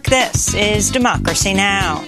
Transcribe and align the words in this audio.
This 0.00 0.54
is 0.54 0.90
Democracy 0.90 1.52
Now! 1.52 2.02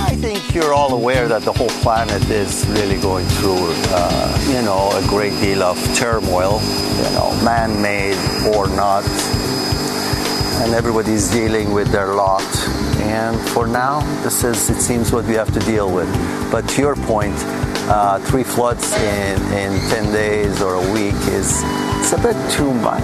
I 0.00 0.16
think 0.16 0.54
you're 0.54 0.72
all 0.72 0.94
aware 0.94 1.28
that 1.28 1.42
the 1.42 1.52
whole 1.52 1.68
planet 1.82 2.22
is 2.30 2.66
really 2.68 2.98
going 3.02 3.26
through, 3.26 3.68
uh, 3.90 4.48
you 4.48 4.62
know, 4.62 4.88
a 4.96 5.06
great 5.08 5.38
deal 5.38 5.62
of 5.62 5.76
turmoil, 5.94 6.58
you 6.96 7.10
know, 7.12 7.38
man-made 7.44 8.16
or 8.56 8.66
not, 8.68 9.04
and 10.64 10.72
everybody's 10.72 11.30
dealing 11.30 11.74
with 11.74 11.88
their 11.92 12.14
lot. 12.14 12.40
And 13.02 13.38
for 13.50 13.66
now, 13.66 14.00
this 14.22 14.42
is, 14.42 14.70
it 14.70 14.80
seems, 14.80 15.12
what 15.12 15.26
we 15.26 15.34
have 15.34 15.52
to 15.52 15.60
deal 15.60 15.92
with. 15.92 16.08
But 16.50 16.66
to 16.70 16.80
your 16.80 16.96
point, 16.96 17.36
uh, 17.88 18.18
three 18.20 18.44
floods 18.44 18.92
in, 18.92 19.42
in 19.52 19.80
10 19.90 20.12
days 20.12 20.62
or 20.62 20.74
a 20.74 20.92
week 20.92 21.14
is 21.28 21.62
it's 22.02 22.12
a 22.12 22.18
bit 22.18 22.50
too 22.50 22.74
much. 22.74 23.00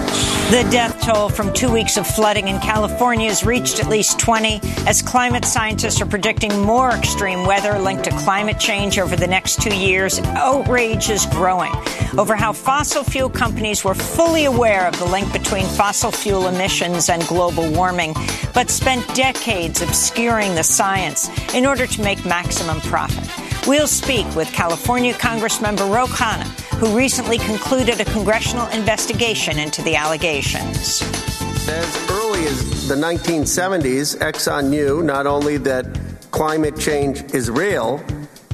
The 0.51 0.67
death 0.69 0.99
toll 1.01 1.29
from 1.29 1.53
two 1.53 1.71
weeks 1.71 1.95
of 1.95 2.05
flooding 2.05 2.49
in 2.49 2.59
California 2.59 3.29
has 3.29 3.45
reached 3.45 3.79
at 3.79 3.87
least 3.87 4.19
20 4.19 4.59
as 4.85 5.01
climate 5.01 5.45
scientists 5.45 6.01
are 6.01 6.05
predicting 6.05 6.61
more 6.61 6.91
extreme 6.91 7.45
weather 7.45 7.79
linked 7.79 8.03
to 8.03 8.11
climate 8.11 8.59
change 8.59 8.99
over 8.99 9.15
the 9.15 9.25
next 9.25 9.61
two 9.61 9.73
years. 9.75 10.19
Outrage 10.19 11.09
is 11.09 11.25
growing 11.27 11.71
over 12.17 12.35
how 12.35 12.51
fossil 12.51 13.03
fuel 13.03 13.29
companies 13.29 13.85
were 13.85 13.95
fully 13.95 14.45
aware 14.45 14.85
of 14.85 14.99
the 14.99 15.05
link 15.05 15.31
between 15.31 15.65
fossil 15.65 16.11
fuel 16.11 16.47
emissions 16.47 17.09
and 17.09 17.25
global 17.27 17.71
warming, 17.71 18.13
but 18.53 18.69
spent 18.69 19.07
decades 19.15 19.81
obscuring 19.81 20.55
the 20.55 20.63
science 20.63 21.29
in 21.53 21.65
order 21.65 21.87
to 21.87 22.01
make 22.01 22.25
maximum 22.25 22.81
profit. 22.81 23.48
We'll 23.67 23.87
speak 23.87 24.25
with 24.35 24.51
California 24.51 25.13
Congressmember 25.13 25.93
Ro 25.93 26.07
Khanna, 26.07 26.45
who 26.79 26.97
recently 26.97 27.37
concluded 27.37 27.99
a 27.99 28.05
congressional 28.05 28.67
investigation 28.67 29.59
into 29.59 29.81
the 29.83 29.95
allegations. 29.95 31.01
As 31.67 32.09
early 32.09 32.45
as 32.47 32.87
the 32.87 32.95
1970s, 32.95 34.17
Exxon 34.17 34.69
knew 34.69 35.03
not 35.03 35.27
only 35.27 35.57
that 35.57 35.85
climate 36.31 36.79
change 36.79 37.21
is 37.33 37.51
real, 37.51 38.03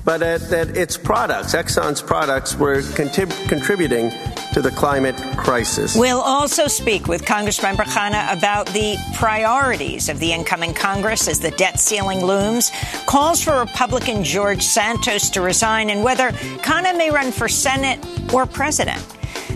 but 0.03 0.20
that 0.20 0.76
its 0.76 0.98
products, 0.98 1.53
Exxon's 1.53 2.02
products, 2.02 2.56
were 2.56 2.81
contributing 2.95 4.11
to 4.56 4.61
the 4.61 4.72
climate 4.72 5.17
crisis. 5.36 5.98
We'll 5.98 6.22
also 6.22 6.67
speak 6.67 7.08
with 7.08 7.25
Congressman 7.25 7.75
Khanna 7.75 8.31
about 8.31 8.67
the 8.67 8.95
priorities 9.14 10.08
of 10.08 10.20
the 10.20 10.31
incoming 10.31 10.73
Congress 10.73 11.28
as 11.28 11.42
the 11.42 11.52
debt 11.52 11.78
ceiling 11.78 12.23
looms, 12.23 12.72
calls 13.06 13.44
for 13.44 13.59
Republican 13.59 14.23
George 14.23 14.64
Santos 14.64 15.30
to 15.31 15.42
resign, 15.42 15.89
and 15.89 16.06
whether 16.06 16.31
Khanna 16.64 16.98
may 16.98 17.11
run 17.11 17.33
for 17.33 17.50
Senate 17.50 18.00
or 18.33 18.45
president. 18.45 19.03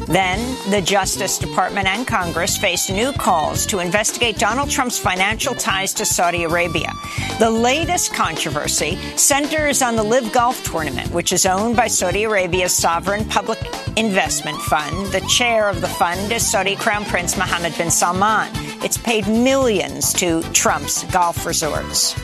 Then, 0.09 0.39
the 0.71 0.81
Justice 0.81 1.38
Department 1.38 1.88
and 1.88 2.07
Congress 2.07 2.57
face 2.57 2.89
new 2.89 3.11
calls 3.13 3.67
to 3.67 3.77
investigate 3.77 4.39
Donald 4.39 4.67
Trump's 4.67 4.97
financial 4.97 5.53
ties 5.53 5.93
to 5.93 6.05
Saudi 6.05 6.45
Arabia. 6.45 6.91
The 7.38 7.52
latest 7.52 8.11
controversy 8.11 8.95
centers 9.17 9.83
on 9.83 9.95
the 9.95 10.03
LIV 10.03 10.33
Golf 10.33 10.63
Tournament, 10.63 11.11
which 11.11 11.31
is 11.31 11.45
owned 11.45 11.75
by 11.75 11.85
Saudi 11.85 12.23
Arabia's 12.23 12.73
sovereign 12.73 13.23
public 13.25 13.59
investment 13.97 14.57
fund. 14.63 15.11
The 15.13 15.21
chair 15.30 15.69
of 15.69 15.80
the 15.80 15.87
fund 15.87 16.31
is 16.31 16.49
Saudi 16.49 16.75
Crown 16.75 17.05
Prince 17.05 17.37
Mohammed 17.37 17.77
bin 17.77 17.91
Salman. 17.91 18.49
It's 18.83 18.97
paid 18.97 19.27
millions 19.27 20.11
to 20.13 20.41
Trump's 20.53 21.03
golf 21.11 21.45
resorts. 21.45 22.15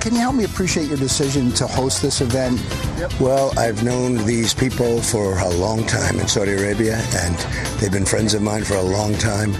Can 0.00 0.14
you 0.14 0.20
help 0.20 0.36
me 0.36 0.44
appreciate 0.44 0.86
your 0.86 0.96
decision 0.96 1.50
to 1.52 1.66
host 1.66 2.02
this 2.02 2.20
event? 2.20 2.60
Yep. 2.98 3.20
Well, 3.20 3.58
I've 3.58 3.82
known 3.82 4.14
these 4.26 4.54
people 4.54 5.02
for 5.02 5.38
a 5.38 5.48
long 5.48 5.84
time 5.86 6.20
in 6.20 6.28
Saudi 6.28 6.52
Arabia, 6.52 7.02
and 7.16 7.36
they've 7.80 7.90
been 7.90 8.06
friends 8.06 8.32
of 8.32 8.40
mine 8.40 8.62
for 8.62 8.74
a 8.74 8.82
long 8.82 9.14
time. 9.14 9.54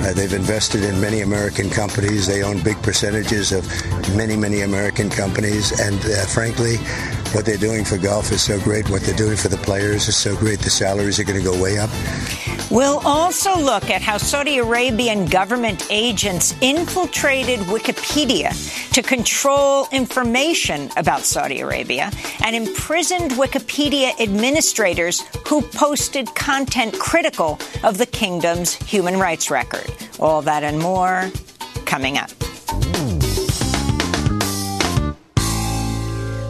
Uh, 0.00 0.12
they've 0.12 0.32
invested 0.32 0.82
in 0.82 1.00
many 1.00 1.20
American 1.20 1.70
companies. 1.70 2.26
They 2.26 2.42
own 2.42 2.60
big 2.62 2.82
percentages 2.82 3.52
of 3.52 3.64
many, 4.16 4.36
many 4.36 4.62
American 4.62 5.10
companies, 5.10 5.78
and 5.78 5.98
uh, 6.04 6.26
frankly, 6.26 6.76
what 7.32 7.44
they're 7.44 7.56
doing 7.56 7.84
for 7.84 7.96
golf 7.96 8.32
is 8.32 8.42
so 8.42 8.60
great. 8.60 8.90
What 8.90 9.02
they're 9.02 9.16
doing 9.16 9.36
for 9.36 9.48
the 9.48 9.58
players 9.58 10.08
is 10.08 10.16
so 10.16 10.36
great. 10.36 10.58
The 10.58 10.70
salaries 10.70 11.20
are 11.20 11.24
going 11.24 11.38
to 11.38 11.44
go 11.44 11.60
way 11.60 11.78
up. 11.78 11.90
We'll 12.74 13.06
also 13.06 13.56
look 13.56 13.88
at 13.88 14.02
how 14.02 14.18
Saudi 14.18 14.58
Arabian 14.58 15.26
government 15.26 15.86
agents 15.90 16.56
infiltrated 16.60 17.60
Wikipedia 17.60 18.50
to 18.92 19.00
control 19.00 19.86
information 19.92 20.90
about 20.96 21.20
Saudi 21.20 21.60
Arabia 21.60 22.10
and 22.44 22.56
imprisoned 22.56 23.30
Wikipedia 23.32 24.20
administrators 24.20 25.20
who 25.46 25.62
posted 25.62 26.26
content 26.34 26.98
critical 26.98 27.60
of 27.84 27.96
the 27.96 28.06
kingdom's 28.06 28.74
human 28.74 29.20
rights 29.20 29.52
record. 29.52 29.86
All 30.18 30.42
that 30.42 30.64
and 30.64 30.80
more 30.80 31.30
coming 31.86 32.18
up. 32.18 32.32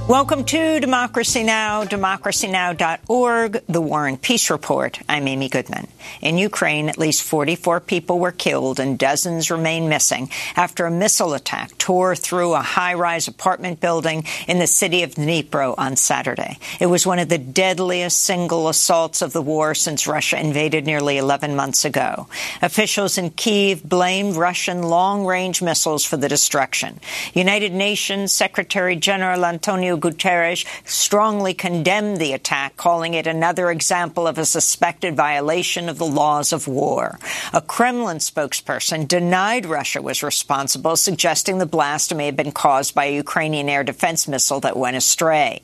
Welcome 0.07 0.45
to 0.45 0.81
Democracy 0.81 1.45
Now!, 1.45 1.85
democracynow.org, 1.85 3.63
The 3.67 3.81
War 3.81 4.07
and 4.07 4.21
Peace 4.21 4.51
Report. 4.51 5.01
I'm 5.09 5.27
Amy 5.27 5.49
Goodman. 5.49 5.89
In 6.21 6.37
Ukraine, 6.37 6.91
at 6.91 6.99
least 6.99 7.23
44 7.23 7.81
people 7.81 8.19
were 8.19 8.31
killed 8.31 8.79
and 8.79 8.99
dozens 8.99 9.51
remain 9.51 9.89
missing 9.89 10.29
after 10.57 10.85
a 10.85 10.91
missile 10.91 11.33
attack 11.33 11.79
tore 11.79 12.15
through 12.15 12.53
a 12.53 12.61
high-rise 12.61 13.29
apartment 13.29 13.81
building 13.81 14.25
in 14.47 14.59
the 14.59 14.67
city 14.67 15.05
of 15.05 15.15
Dnipro 15.15 15.75
on 15.79 15.97
Saturday. 15.97 16.59
It 16.79 16.87
was 16.87 17.07
one 17.07 17.19
of 17.19 17.31
the 17.31 17.39
deadliest 17.39 18.23
single 18.23 18.69
assaults 18.69 19.23
of 19.23 19.33
the 19.33 19.41
war 19.41 19.75
since 19.75 20.07
Russia 20.07 20.39
invaded 20.39 20.85
nearly 20.85 21.17
11 21.17 21.57
months 21.57 21.87
ago. 21.87 22.29
Officials 22.61 23.17
in 23.17 23.31
Kiev 23.31 23.83
blamed 23.83 24.37
Russian 24.37 24.83
long-range 24.83 25.63
missiles 25.63 26.05
for 26.05 26.19
the 26.19 26.29
destruction. 26.29 27.01
United 27.33 27.73
Nations 27.73 28.33
Secretary 28.33 28.97
General 28.97 29.47
Antonio 29.47 29.94
Guterres 29.97 30.65
strongly 30.85 31.55
condemned 31.55 32.19
the 32.19 32.33
attack, 32.33 32.77
calling 32.77 33.15
it 33.15 33.27
another 33.27 33.71
example 33.71 34.27
of 34.27 34.39
a 34.39 34.45
suspected 34.45 35.17
violation 35.17 35.89
of 35.89 35.99
the 35.99 36.07
laws 36.07 36.53
of 36.53 36.69
war. 36.69 37.19
A 37.53 37.61
Kremlin 37.61 38.19
spokesperson 38.19 39.07
denied 39.07 39.67
Russia 39.67 40.03
was 40.03 40.23
responsible, 40.23 40.97
suggesting 40.97 41.59
the 41.59 41.67
blast 41.67 42.15
may 42.15 42.27
have 42.27 42.37
been 42.37 42.53
caused 42.53 42.95
by 42.95 43.07
a 43.07 43.17
Ukrainian 43.17 43.69
air 43.69 43.85
defense 43.85 44.29
missile 44.29 44.61
that 44.61 44.77
went 44.77 44.97
astray. 44.97 45.63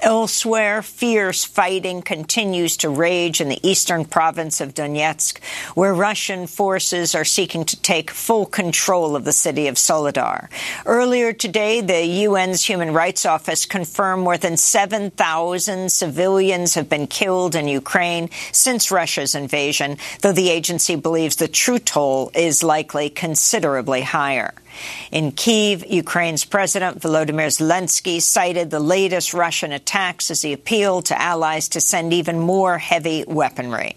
Elsewhere, 0.00 0.82
fierce 0.82 1.44
fighting 1.44 2.02
continues 2.02 2.76
to 2.78 2.88
rage 2.90 3.40
in 3.40 3.48
the 3.48 3.66
eastern 3.66 4.04
province 4.04 4.60
of 4.60 4.74
Donetsk, 4.74 5.42
where 5.74 5.94
Russian 5.94 6.46
forces 6.46 7.14
are 7.14 7.24
seeking 7.24 7.64
to 7.64 7.80
take 7.80 8.10
full 8.10 8.46
control 8.46 9.16
of 9.16 9.24
the 9.24 9.32
city 9.32 9.68
of 9.68 9.78
Soledar. 9.78 10.48
Earlier 10.86 11.32
today, 11.32 11.80
the 11.80 12.24
UN's 12.24 12.64
Human 12.64 12.92
Rights 12.92 13.26
Office 13.26 13.66
confirmed 13.71 14.23
more 14.23 14.37
than 14.37 14.57
7,000 14.57 15.91
civilians 15.91 16.75
have 16.75 16.89
been 16.89 17.07
killed 17.07 17.55
in 17.55 17.67
Ukraine 17.67 18.29
since 18.51 18.91
Russia's 18.91 19.35
invasion, 19.35 19.97
though 20.21 20.33
the 20.33 20.49
agency 20.49 20.95
believes 20.95 21.35
the 21.35 21.47
true 21.47 21.79
toll 21.79 22.31
is 22.33 22.63
likely 22.63 23.09
considerably 23.09 24.01
higher. 24.01 24.53
In 25.11 25.31
Kiev, 25.31 25.85
Ukraine's 25.85 26.45
President 26.45 26.99
Volodymyr 26.99 27.49
Zelensky 27.49 28.21
cited 28.21 28.69
the 28.69 28.79
latest 28.79 29.33
Russian 29.33 29.71
attacks 29.71 30.29
as 30.29 30.41
he 30.41 30.53
appealed 30.53 31.05
to 31.05 31.21
allies 31.21 31.69
to 31.69 31.81
send 31.81 32.13
even 32.13 32.39
more 32.39 32.77
heavy 32.77 33.23
weaponry. 33.27 33.95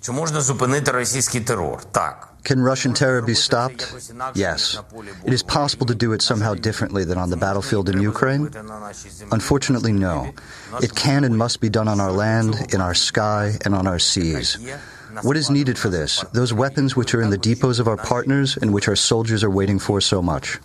Чи 0.00 0.12
можна 0.12 0.40
зупинити 0.40 0.90
російський 0.90 1.40
терор? 1.40 1.84
Так. 1.84 2.28
Can 2.43 2.59
Russian 2.59 2.93
terror 2.93 3.21
be 3.21 3.33
stopped? 3.33 3.93
Yes. 4.35 4.77
It 5.25 5.33
is 5.33 5.43
possible 5.43 5.85
to 5.85 5.95
do 5.95 6.11
it 6.11 6.21
somehow 6.21 6.55
differently 6.55 7.05
than 7.05 7.17
on 7.17 7.29
the 7.29 7.37
battlefield 7.37 7.89
in 7.89 8.01
Ukraine? 8.01 8.49
Unfortunately, 9.31 9.93
no. 9.93 10.33
It 10.81 10.93
can 10.95 11.23
and 11.23 11.37
must 11.37 11.61
be 11.61 11.69
done 11.69 11.87
on 11.87 12.01
our 12.01 12.11
land, 12.11 12.73
in 12.73 12.81
our 12.81 12.93
sky, 12.93 13.57
and 13.63 13.73
on 13.73 13.87
our 13.87 13.99
seas. 13.99 14.57
What 15.21 15.37
is 15.37 15.49
needed 15.49 15.77
for 15.77 15.89
this? 15.89 16.21
Those 16.33 16.53
weapons 16.53 16.95
which 16.95 17.13
are 17.13 17.21
in 17.21 17.29
the 17.29 17.37
depots 17.37 17.79
of 17.79 17.87
our 17.87 17.97
partners 17.97 18.57
and 18.57 18.73
which 18.73 18.87
our 18.87 18.95
soldiers 18.95 19.43
are 19.43 19.49
waiting 19.49 19.79
for 19.79 20.01
so 20.01 20.21
much. 20.21 20.59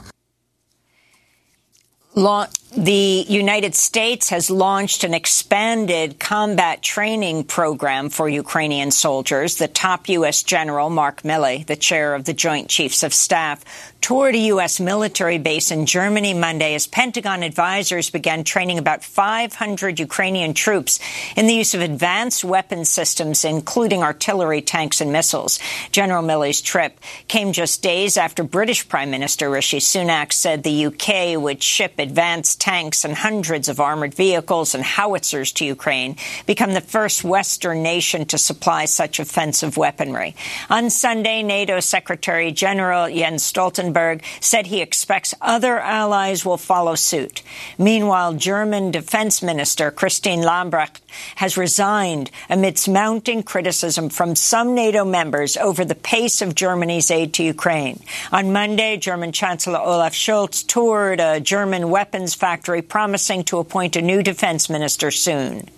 The 2.77 3.25
United 3.27 3.75
States 3.75 4.29
has 4.29 4.51
launched 4.51 5.03
an 5.03 5.15
expanded 5.15 6.21
combat 6.21 6.83
training 6.83 7.45
program 7.45 8.11
for 8.11 8.29
Ukrainian 8.29 8.91
soldiers. 8.91 9.57
The 9.57 9.69
top 9.69 10.07
U.S. 10.11 10.43
General, 10.43 10.91
Mark 10.91 11.23
Milley, 11.23 11.65
the 11.65 11.77
chair 11.77 12.15
of 12.15 12.25
the 12.25 12.35
Joint 12.35 12.69
Chiefs 12.69 13.03
of 13.03 13.15
Staff, 13.15 13.65
toured 14.03 14.35
a 14.35 14.39
U.S. 14.53 14.81
military 14.81 15.39
base 15.39 15.71
in 15.71 15.87
Germany 15.87 16.35
Monday 16.35 16.75
as 16.75 16.87
Pentagon 16.87 17.43
advisors 17.43 18.11
began 18.11 18.45
training 18.45 18.79
about 18.79 19.03
500 19.03 19.99
Ukrainian 19.99 20.53
troops 20.53 21.01
in 21.37 21.47
the 21.47 21.55
use 21.55 21.73
of 21.75 21.81
advanced 21.81 22.45
weapon 22.45 22.85
systems, 22.85 23.45
including 23.45 24.03
artillery, 24.03 24.61
tanks, 24.61 25.01
and 25.01 25.11
missiles. 25.11 25.59
General 25.91 26.23
Milley's 26.23 26.61
trip 26.61 27.01
came 27.29 27.53
just 27.53 27.83
days 27.83 28.19
after 28.19 28.45
British 28.45 28.87
Prime 28.89 29.11
Minister 29.11 29.49
Rishi 29.49 29.79
Sunak 29.79 30.35
said 30.35 30.63
the 30.63 30.87
UK 30.87 31.41
would 31.41 31.63
ship 31.63 31.95
advanced 31.99 32.58
tanks 32.59 33.05
and 33.05 33.15
hundreds 33.15 33.69
of 33.69 33.81
armored 33.81 34.15
vehicles 34.15 34.75
and 34.75 34.85
howitzers 34.85 35.53
to 35.53 35.65
Ukraine, 35.65 36.17
become 36.47 36.75
the 36.75 36.81
first 36.81 37.25
Western 37.25 37.83
nation 37.83 38.25
to 38.27 38.39
supply 38.39 38.85
such 38.85 39.19
offensive 39.19 39.77
weaponry. 39.77 40.35
On 40.71 40.91
Sunday, 40.91 41.43
NATO 41.43 41.81
Secretary 41.81 42.53
General 42.53 43.09
Jens 43.09 43.51
Stoltenberg 43.51 44.23
said 44.41 44.67
he 44.67 44.81
expects 44.81 45.35
other 45.41 45.79
allies 45.79 46.45
will 46.45 46.57
follow 46.57 46.95
suit. 46.95 47.43
Meanwhile, 47.79 48.35
German 48.35 48.91
Defense 48.91 49.43
Minister 49.43 49.91
Christine 49.91 50.41
Lambrecht 50.41 51.01
has 51.37 51.57
resigned 51.57 52.31
amidst 52.51 52.89
mounting 52.89 53.43
criticism 53.43 54.09
from 54.09 54.37
some 54.37 54.75
NATO 54.75 55.05
members 55.05 55.57
over 55.57 55.85
the 55.85 55.95
pace 55.95 56.43
of 56.43 56.55
Germany's 56.55 57.11
aid 57.11 57.33
to 57.35 57.43
Ukraine. 57.43 58.01
On 58.33 58.53
Monday, 58.53 58.97
German 58.97 59.33
Chancellor 59.33 59.79
Olaf 59.79 60.13
Scholz 60.13 60.67
toured 60.67 61.21
a 61.21 61.41
German 61.41 61.91
weapons 61.91 62.35
factory, 62.35 62.48
promising 62.57 63.45
to 63.45 63.59
appoint 63.59 63.97
a 63.97 64.03
new 64.03 64.23
defense 64.23 64.71
minister 64.71 65.11
soon. 65.11 65.69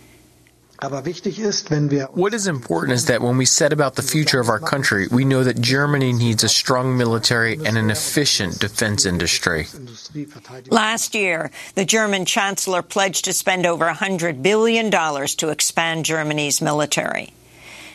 What 0.81 2.33
is 2.33 2.47
important 2.47 2.95
is 2.95 3.05
that 3.07 3.21
when 3.21 3.37
we 3.37 3.45
set 3.45 3.73
about 3.73 3.97
the 3.97 4.03
future 4.03 4.41
of 4.41 4.49
our 4.49 4.59
country, 4.59 5.09
we 5.09 5.27
know 5.27 5.45
that 5.45 5.61
Germany 5.61 6.15
needs 6.15 6.43
a 6.43 6.49
strong 6.49 6.97
military 6.97 7.55
and 7.55 7.77
an 7.77 7.91
efficient 7.91 8.59
defense 8.59 9.05
industry. 9.05 9.67
Last 10.71 11.15
year, 11.15 11.51
the 11.75 11.85
German 11.85 12.25
chancellor 12.25 12.81
pledged 12.81 13.27
to 13.27 13.35
spend 13.35 13.67
over 13.67 13.87
$100 13.87 14.41
billion 14.43 14.91
to 14.91 15.49
expand 15.51 16.07
Germany's 16.07 16.63
military. 16.63 17.35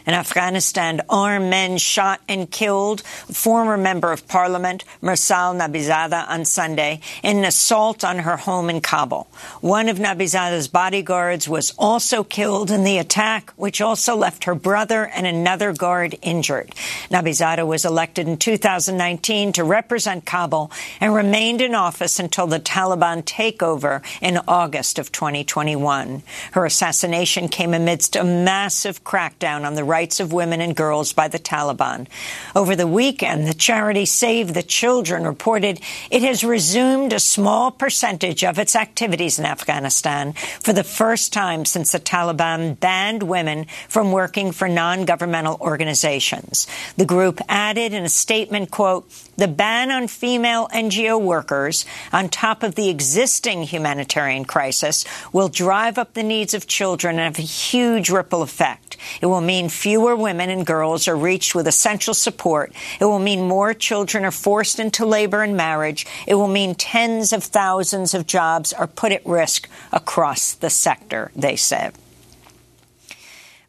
In 0.06 0.14
Afghanistan, 0.14 1.02
armed 1.10 1.50
men 1.50 1.80
shot 1.80 2.22
and 2.30 2.50
killed 2.50 3.02
former 3.02 3.76
member 3.76 4.12
of 4.12 4.28
parliament 4.28 4.84
Mirsal 5.02 5.56
Nabizada 5.56 6.30
on 6.30 6.46
Sunday 6.46 7.00
in 7.24 7.38
an 7.38 7.46
assault 7.46 8.04
on 8.04 8.20
her 8.20 8.38
home 8.38 8.70
in 8.70 8.82
Kabul. 8.82 9.28
One 9.62 9.90
of 9.90 9.98
Nabizada's 9.98 10.68
bodyguards 10.68 11.50
was 11.50 11.74
also 11.80 12.24
killed 12.24 12.70
in 12.70 12.84
the 12.84 13.00
attack, 13.00 13.52
which 13.56 13.82
also 13.82 14.16
left 14.16 14.44
her 14.44 14.54
brother 14.54 15.06
and 15.06 15.26
another 15.26 15.74
guard 15.74 16.16
injured. 16.22 16.76
Nabizada 17.10 17.66
was 17.66 17.84
elected 17.84 18.28
in 18.28 18.38
2019 18.38 19.54
to 19.54 19.64
represent 19.64 20.26
Kabul 20.26 20.72
and 21.02 21.16
remained 21.16 21.62
in 21.62 21.74
office 21.74 22.20
until 22.20 22.46
the 22.46 22.60
Taliban 22.60 23.24
takeover 23.24 24.04
in 24.22 24.40
August 24.48 25.00
of 25.00 25.12
2021. 25.12 26.22
Her 26.52 26.66
assassination 26.66 27.48
came 27.48 27.74
amidst 27.74 28.16
a 28.16 28.24
massive 28.24 29.04
crackdown 29.04 29.66
on 29.66 29.74
the 29.74 29.84
rights 29.96 30.20
of 30.20 30.34
women 30.34 30.60
and 30.60 30.76
girls 30.76 31.14
by 31.14 31.30
the 31.30 31.40
Taliban. 31.40 32.06
Over 32.54 32.76
the 32.76 32.86
weekend, 32.86 33.48
the 33.48 33.54
charity 33.54 34.06
Save 34.06 34.54
the 34.54 34.62
Children 34.62 35.24
reported 35.24 35.80
it 36.12 36.22
has 36.22 36.44
resumed 36.44 37.14
a 37.14 37.20
small 37.36 37.72
percentage 37.72 38.44
of 38.44 38.60
its 38.60 38.76
activities 38.76 39.40
in 39.40 39.46
Afghanistan 39.46 40.34
for 40.60 40.74
the 40.74 40.84
first 40.84 41.32
time 41.32 41.64
since 41.64 41.94
the 41.94 42.00
Taliban 42.02 42.78
banned 42.78 43.24
women 43.24 43.68
from 43.88 44.12
working 44.12 44.52
for 44.52 44.68
non-governmental 44.68 45.60
organizations. 45.62 46.68
The 46.98 47.06
group 47.06 47.40
added 47.48 47.94
in 47.94 48.04
a 48.04 48.10
statement, 48.10 48.72
quote, 48.72 49.10
the 49.38 49.48
ban 49.48 49.92
on 49.92 50.08
female 50.08 50.68
NGO 50.74 51.22
workers, 51.22 51.86
on 52.12 52.30
top 52.30 52.64
of 52.64 52.76
the 52.76 52.90
existing 52.90 53.64
humanitarian 53.64 54.46
crisis, 54.46 55.06
will 55.32 55.50
drive 55.50 55.98
up 55.98 56.14
the 56.14 56.24
needs 56.24 56.54
of 56.54 56.68
children 56.68 57.16
and 57.16 57.36
have 57.36 57.40
a 57.40 57.48
huge 57.48 58.10
ripple 58.10 58.42
effect. 58.42 58.98
It 59.22 59.26
will 59.26 59.42
mean 59.42 59.70
fewer 59.86 60.16
women 60.16 60.50
and 60.50 60.66
girls 60.66 61.08
are 61.08 61.16
reached 61.16 61.54
with 61.54 61.68
essential 61.68 62.16
support. 62.16 62.74
It 63.00 63.06
will 63.06 63.20
mean 63.20 63.48
more 63.48 63.72
children 63.76 64.26
are 64.26 64.32
forced 64.32 64.80
into 64.80 65.06
labor 65.06 65.44
and 65.44 65.56
marriage. 65.56 66.08
It 66.26 66.34
will 66.34 66.48
mean 66.48 66.74
tens 66.74 67.32
of 67.32 67.44
thousands 67.44 68.16
of 68.16 68.26
jobs 68.26 68.74
are 68.74 68.88
put 68.88 69.12
at 69.12 69.24
risk 69.28 69.70
across 69.92 70.54
the 70.54 70.72
sector, 70.72 71.30
they 71.36 71.56
said. 71.56 71.94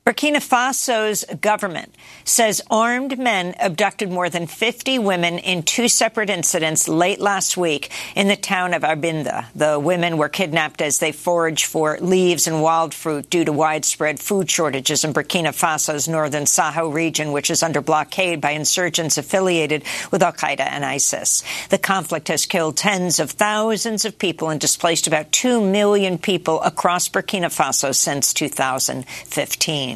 Burkina 0.07 0.37
Faso's 0.37 1.25
government 1.41 1.93
says 2.23 2.63
armed 2.71 3.19
men 3.19 3.57
abducted 3.59 4.09
more 4.09 4.31
than 4.31 4.47
50 4.47 5.01
women 5.01 5.41
in 5.41 5.65
two 5.65 5.89
separate 5.89 6.31
incidents 6.31 6.87
late 6.87 7.19
last 7.21 7.57
week 7.57 7.91
in 8.15 8.29
the 8.29 8.37
town 8.37 8.73
of 8.73 8.83
Arbinda. 8.83 9.47
The 9.57 9.81
women 9.81 10.17
were 10.17 10.29
kidnapped 10.29 10.81
as 10.81 11.01
they 11.01 11.11
foraged 11.11 11.67
for 11.67 11.99
leaves 11.99 12.47
and 12.47 12.63
wild 12.63 12.95
fruit 12.95 13.29
due 13.31 13.45
to 13.47 13.53
widespread 13.53 14.21
food 14.21 14.49
shortages 14.49 15.03
in 15.03 15.13
Burkina 15.13 15.49
Faso's 15.49 16.07
northern 16.07 16.47
Sahel 16.47 16.93
region, 16.93 17.33
which 17.33 17.51
is 17.51 17.65
under 17.65 17.81
blockade 17.81 18.41
by 18.41 18.53
insurgents 18.53 19.19
affiliated 19.19 19.83
with 20.13 20.23
Al 20.23 20.33
Qaeda 20.33 20.61
and 20.61 20.85
ISIS. 20.85 21.43
The 21.71 21.79
conflict 21.79 22.29
has 22.29 22.47
killed 22.47 22.77
tens 22.77 23.19
of 23.19 23.33
thousands 23.33 24.05
of 24.05 24.21
people 24.21 24.51
and 24.51 24.61
displaced 24.61 25.09
about 25.09 25.33
2 25.33 25.61
million 25.61 26.17
people 26.17 26.63
across 26.63 27.09
Burkina 27.09 27.47
Faso 27.47 27.93
since 27.93 28.33
2015. 28.33 29.96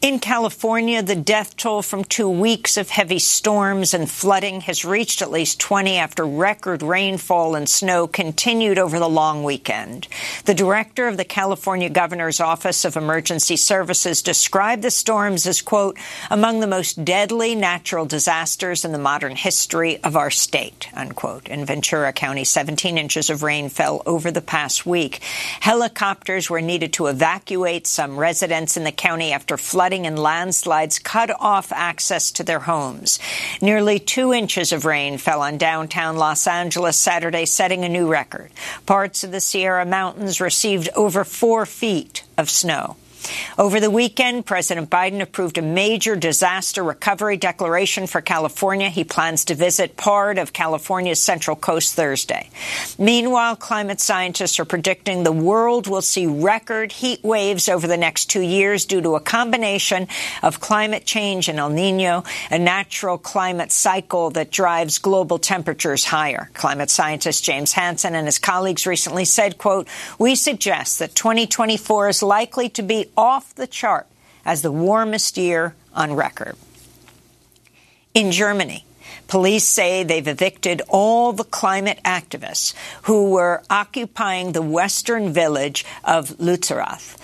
In 0.00 0.20
California, 0.20 1.02
the 1.02 1.16
death 1.16 1.56
toll 1.56 1.82
from 1.82 2.04
two 2.04 2.30
weeks 2.30 2.76
of 2.76 2.88
heavy 2.88 3.18
storms 3.18 3.92
and 3.92 4.08
flooding 4.08 4.60
has 4.60 4.84
reached 4.84 5.20
at 5.22 5.30
least 5.32 5.58
20 5.58 5.96
after 5.96 6.24
record 6.24 6.84
rainfall 6.84 7.56
and 7.56 7.68
snow 7.68 8.06
continued 8.06 8.78
over 8.78 9.00
the 9.00 9.08
long 9.08 9.42
weekend. 9.42 10.06
The 10.44 10.54
director 10.54 11.08
of 11.08 11.16
the 11.16 11.24
California 11.24 11.90
Governor's 11.90 12.38
Office 12.38 12.84
of 12.84 12.96
Emergency 12.96 13.56
Services 13.56 14.22
described 14.22 14.82
the 14.82 14.92
storms 14.92 15.48
as, 15.48 15.60
quote, 15.60 15.98
among 16.30 16.60
the 16.60 16.68
most 16.68 17.04
deadly 17.04 17.56
natural 17.56 18.06
disasters 18.06 18.84
in 18.84 18.92
the 18.92 18.98
modern 18.98 19.34
history 19.34 19.98
of 20.04 20.14
our 20.14 20.30
state, 20.30 20.88
unquote. 20.94 21.48
In 21.48 21.64
Ventura 21.64 22.12
County, 22.12 22.44
17 22.44 22.98
inches 22.98 23.30
of 23.30 23.42
rain 23.42 23.68
fell 23.68 24.04
over 24.06 24.30
the 24.30 24.40
past 24.40 24.86
week. 24.86 25.20
Helicopters 25.58 26.48
were 26.48 26.60
needed 26.60 26.92
to 26.92 27.06
evacuate 27.06 27.88
some 27.88 28.16
residents 28.16 28.76
in 28.76 28.84
the 28.84 28.92
county 28.92 29.32
after 29.32 29.56
flooding 29.56 29.87
flooding 29.88 30.06
and 30.06 30.18
landslides 30.18 30.98
cut 30.98 31.30
off 31.40 31.72
access 31.72 32.30
to 32.30 32.44
their 32.44 32.58
homes. 32.58 33.18
Nearly 33.62 33.98
two 33.98 34.34
inches 34.34 34.70
of 34.70 34.84
rain 34.84 35.16
fell 35.16 35.40
on 35.40 35.56
downtown 35.56 36.18
Los 36.18 36.46
Angeles 36.46 36.98
Saturday, 36.98 37.46
setting 37.46 37.84
a 37.84 37.88
new 37.88 38.06
record. 38.06 38.50
Parts 38.84 39.24
of 39.24 39.30
the 39.30 39.40
Sierra 39.40 39.86
Mountains 39.86 40.42
received 40.42 40.90
over 40.94 41.24
four 41.24 41.64
feet 41.64 42.22
of 42.36 42.50
snow. 42.50 42.96
Over 43.58 43.80
the 43.80 43.90
weekend, 43.90 44.46
President 44.46 44.88
Biden 44.88 45.20
approved 45.20 45.58
a 45.58 45.62
major 45.62 46.14
disaster 46.14 46.84
recovery 46.84 47.36
declaration 47.36 48.06
for 48.06 48.20
California. 48.20 48.88
He 48.88 49.04
plans 49.04 49.44
to 49.46 49.54
visit 49.54 49.96
part 49.96 50.38
of 50.38 50.52
California's 50.52 51.20
Central 51.20 51.56
Coast 51.56 51.94
Thursday. 51.94 52.50
Meanwhile, 52.98 53.56
climate 53.56 54.00
scientists 54.00 54.60
are 54.60 54.64
predicting 54.64 55.24
the 55.24 55.32
world 55.32 55.88
will 55.88 56.02
see 56.02 56.26
record 56.26 56.92
heat 56.92 57.24
waves 57.24 57.68
over 57.68 57.86
the 57.86 57.96
next 57.96 58.26
two 58.26 58.40
years 58.40 58.84
due 58.84 59.00
to 59.00 59.16
a 59.16 59.20
combination 59.20 60.06
of 60.42 60.60
climate 60.60 61.04
change 61.04 61.48
and 61.48 61.58
El 61.58 61.70
Nino, 61.70 62.24
a 62.50 62.58
natural 62.58 63.18
climate 63.18 63.72
cycle 63.72 64.30
that 64.30 64.50
drives 64.50 64.98
global 64.98 65.38
temperatures 65.38 66.04
higher. 66.04 66.50
Climate 66.54 66.90
scientist 66.90 67.44
James 67.44 67.72
Hansen 67.72 68.14
and 68.14 68.26
his 68.26 68.38
colleagues 68.38 68.86
recently 68.86 69.24
said, 69.24 69.58
quote, 69.58 69.88
we 70.18 70.34
suggest 70.34 70.98
that 71.00 71.14
2024 71.14 72.08
is 72.08 72.22
likely 72.22 72.68
to 72.70 72.82
be 72.82 73.07
off 73.16 73.54
the 73.54 73.66
chart 73.66 74.06
as 74.44 74.62
the 74.62 74.72
warmest 74.72 75.36
year 75.36 75.74
on 75.94 76.14
record. 76.14 76.56
In 78.14 78.32
Germany, 78.32 78.84
Police 79.28 79.64
say 79.64 80.02
they've 80.04 80.26
evicted 80.26 80.80
all 80.88 81.34
the 81.34 81.44
climate 81.44 82.00
activists 82.02 82.72
who 83.02 83.30
were 83.30 83.62
occupying 83.68 84.52
the 84.52 84.62
western 84.62 85.32
village 85.34 85.84
of 86.02 86.30
Lützerath. 86.38 87.16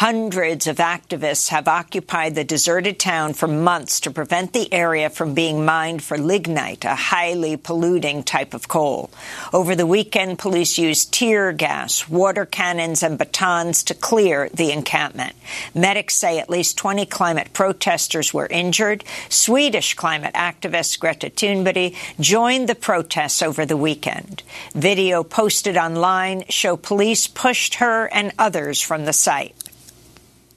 Hundreds 0.00 0.66
of 0.66 0.78
activists 0.78 1.48
have 1.48 1.68
occupied 1.68 2.34
the 2.34 2.42
deserted 2.42 2.98
town 2.98 3.34
for 3.34 3.46
months 3.46 4.00
to 4.00 4.10
prevent 4.10 4.54
the 4.54 4.72
area 4.72 5.10
from 5.10 5.34
being 5.34 5.62
mined 5.62 6.02
for 6.02 6.16
lignite, 6.16 6.86
a 6.86 6.94
highly 6.94 7.54
polluting 7.54 8.22
type 8.22 8.54
of 8.54 8.66
coal. 8.66 9.10
Over 9.52 9.74
the 9.74 9.84
weekend, 9.84 10.38
police 10.38 10.78
used 10.78 11.12
tear 11.12 11.52
gas, 11.52 12.08
water 12.08 12.46
cannons, 12.46 13.02
and 13.02 13.18
batons 13.18 13.82
to 13.82 13.94
clear 13.94 14.48
the 14.54 14.72
encampment. 14.72 15.34
Medics 15.74 16.14
say 16.14 16.38
at 16.38 16.48
least 16.48 16.78
20 16.78 17.04
climate 17.04 17.52
protesters 17.52 18.32
were 18.32 18.46
injured. 18.46 19.04
Swedish 19.28 19.92
climate 19.92 20.32
activist 20.32 20.98
Greta 20.98 21.28
Thunberg 21.28 21.94
joined 22.18 22.70
the 22.70 22.74
protests 22.74 23.42
over 23.42 23.66
the 23.66 23.76
weekend. 23.76 24.42
Video 24.72 25.22
posted 25.22 25.76
online 25.76 26.44
show 26.48 26.78
police 26.78 27.26
pushed 27.26 27.74
her 27.74 28.06
and 28.06 28.32
others 28.38 28.80
from 28.80 29.04
the 29.04 29.12
site. 29.12 29.54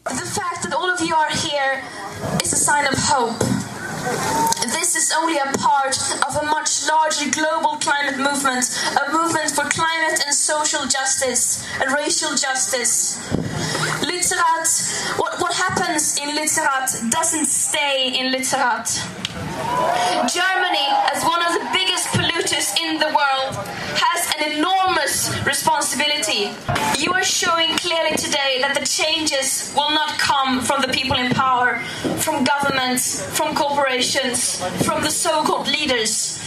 The 0.05 0.27
fact 0.27 0.63
that 0.63 0.73
all 0.73 0.89
of 0.91 0.99
you 0.99 1.15
are 1.15 1.31
here 1.31 1.81
is 2.43 2.51
a 2.51 2.57
sign 2.57 2.85
of 2.85 2.93
hope. 2.97 3.39
This 4.67 4.97
is 4.97 5.13
only 5.15 5.37
a 5.37 5.47
part 5.57 5.95
of 6.27 6.35
a 6.35 6.45
much 6.45 6.85
larger 6.85 7.31
global 7.31 7.79
climate 7.79 8.19
movement, 8.19 8.67
a 8.99 9.11
movement 9.15 9.51
for 9.51 9.63
climate 9.71 10.19
and 10.25 10.35
social 10.35 10.85
justice 10.87 11.63
and 11.79 11.93
racial 11.93 12.35
justice. 12.35 13.15
Lützerath, 14.03 15.17
what, 15.17 15.39
what 15.39 15.53
happens 15.53 16.19
in 16.19 16.35
Lützerath 16.35 17.09
doesn't 17.09 17.45
stay 17.45 18.11
in 18.11 18.33
Lützerath. 18.33 18.99
Germany, 20.27 20.87
as 21.15 21.23
one 21.23 21.39
of 21.47 21.53
the 21.53 21.69
biggest 21.71 22.11
in 22.53 22.99
the 22.99 23.07
world, 23.07 23.55
has 23.97 24.29
an 24.37 24.53
enormous 24.53 25.33
responsibility. 25.43 26.53
You 27.01 27.11
are 27.13 27.23
showing 27.23 27.69
clearly 27.77 28.15
today 28.15 28.61
that 28.61 28.77
the 28.77 28.85
changes 28.85 29.73
will 29.75 29.89
not 29.89 30.19
come 30.19 30.61
from 30.61 30.81
the 30.81 30.87
people 30.89 31.17
in 31.17 31.31
power, 31.31 31.79
from 32.21 32.43
governments, 32.43 33.25
from 33.35 33.55
corporations, 33.55 34.61
from 34.85 35.01
the 35.01 35.09
so 35.09 35.43
called 35.43 35.67
leaders. 35.67 36.39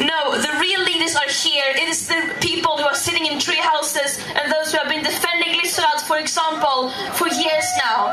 No, 0.00 0.36
the 0.42 0.58
real 0.58 0.82
leaders 0.82 1.14
are 1.14 1.30
here. 1.30 1.70
It 1.70 1.88
is 1.88 2.08
the 2.08 2.34
people 2.40 2.76
who 2.76 2.84
are 2.84 2.96
sitting 2.96 3.26
in 3.26 3.38
tree 3.38 3.62
houses 3.62 4.18
and 4.34 4.50
those 4.50 4.72
who 4.72 4.78
have 4.78 4.88
been 4.88 5.04
defending 5.04 5.54
Lützerath, 5.54 6.02
for 6.02 6.18
example, 6.18 6.90
for 7.14 7.28
years 7.28 7.68
now. 7.78 8.10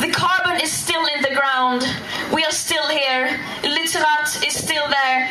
The 0.00 0.10
carbon 0.10 0.58
is 0.62 0.72
still 0.72 1.04
in 1.04 1.20
the 1.20 1.34
ground. 1.36 1.84
We 2.32 2.44
are 2.44 2.50
still 2.50 2.88
here. 2.88 3.38
Lützerath 3.62 4.40
is 4.46 4.56
still 4.56 4.88
there. 4.88 5.28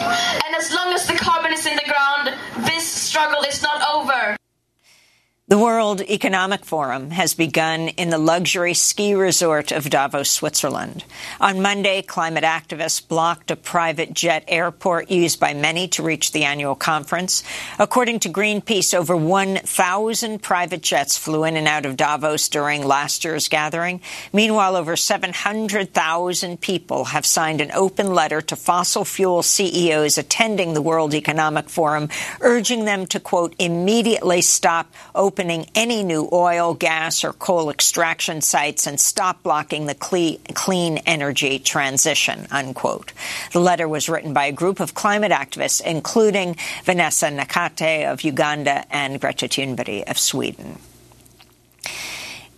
And 0.00 0.54
as 0.56 0.72
long 0.72 0.92
as 0.92 1.06
the 1.06 1.14
carbon 1.14 1.52
is 1.52 1.66
in 1.66 1.76
the 1.76 1.84
ground, 1.84 2.34
this 2.66 2.86
struggle 2.86 3.42
is 3.42 3.62
not 3.62 3.82
over. 3.94 4.36
The 5.54 5.60
World 5.60 6.00
Economic 6.00 6.64
Forum 6.64 7.12
has 7.12 7.34
begun 7.34 7.86
in 7.86 8.10
the 8.10 8.18
luxury 8.18 8.74
ski 8.74 9.14
resort 9.14 9.70
of 9.70 9.88
Davos, 9.88 10.28
Switzerland. 10.28 11.04
On 11.40 11.62
Monday, 11.62 12.02
climate 12.02 12.42
activists 12.42 13.06
blocked 13.06 13.52
a 13.52 13.56
private 13.56 14.12
jet 14.12 14.42
airport 14.48 15.12
used 15.12 15.38
by 15.38 15.54
many 15.54 15.86
to 15.90 16.02
reach 16.02 16.32
the 16.32 16.42
annual 16.42 16.74
conference. 16.74 17.44
According 17.78 18.18
to 18.20 18.30
Greenpeace, 18.30 18.94
over 18.94 19.16
1,000 19.16 20.42
private 20.42 20.82
jets 20.82 21.16
flew 21.16 21.44
in 21.44 21.56
and 21.56 21.68
out 21.68 21.86
of 21.86 21.96
Davos 21.96 22.48
during 22.48 22.84
last 22.84 23.24
year's 23.24 23.46
gathering. 23.46 24.00
Meanwhile, 24.32 24.74
over 24.74 24.96
700,000 24.96 26.60
people 26.60 27.04
have 27.04 27.24
signed 27.24 27.60
an 27.60 27.70
open 27.70 28.12
letter 28.12 28.40
to 28.40 28.56
fossil 28.56 29.04
fuel 29.04 29.44
CEOs 29.44 30.18
attending 30.18 30.74
the 30.74 30.82
World 30.82 31.14
Economic 31.14 31.68
Forum, 31.68 32.08
urging 32.40 32.86
them 32.86 33.06
to, 33.06 33.20
quote, 33.20 33.54
immediately 33.60 34.42
stop 34.42 34.92
open 35.14 35.43
opening 35.44 35.68
any 35.74 36.02
new 36.02 36.26
oil, 36.32 36.72
gas, 36.72 37.22
or 37.22 37.34
coal 37.34 37.68
extraction 37.68 38.40
sites 38.40 38.86
and 38.86 38.98
stop 38.98 39.42
blocking 39.42 39.84
the 39.84 39.94
clean 39.94 40.96
energy 41.04 41.58
transition, 41.58 42.46
unquote. 42.50 43.12
The 43.52 43.60
letter 43.60 43.86
was 43.86 44.08
written 44.08 44.32
by 44.32 44.46
a 44.46 44.52
group 44.52 44.80
of 44.80 44.94
climate 44.94 45.32
activists, 45.32 45.84
including 45.84 46.56
Vanessa 46.84 47.26
Nakate 47.26 48.10
of 48.10 48.22
Uganda 48.22 48.86
and 48.90 49.20
Greta 49.20 49.46
Thunberg 49.46 50.08
of 50.08 50.18
Sweden. 50.18 50.78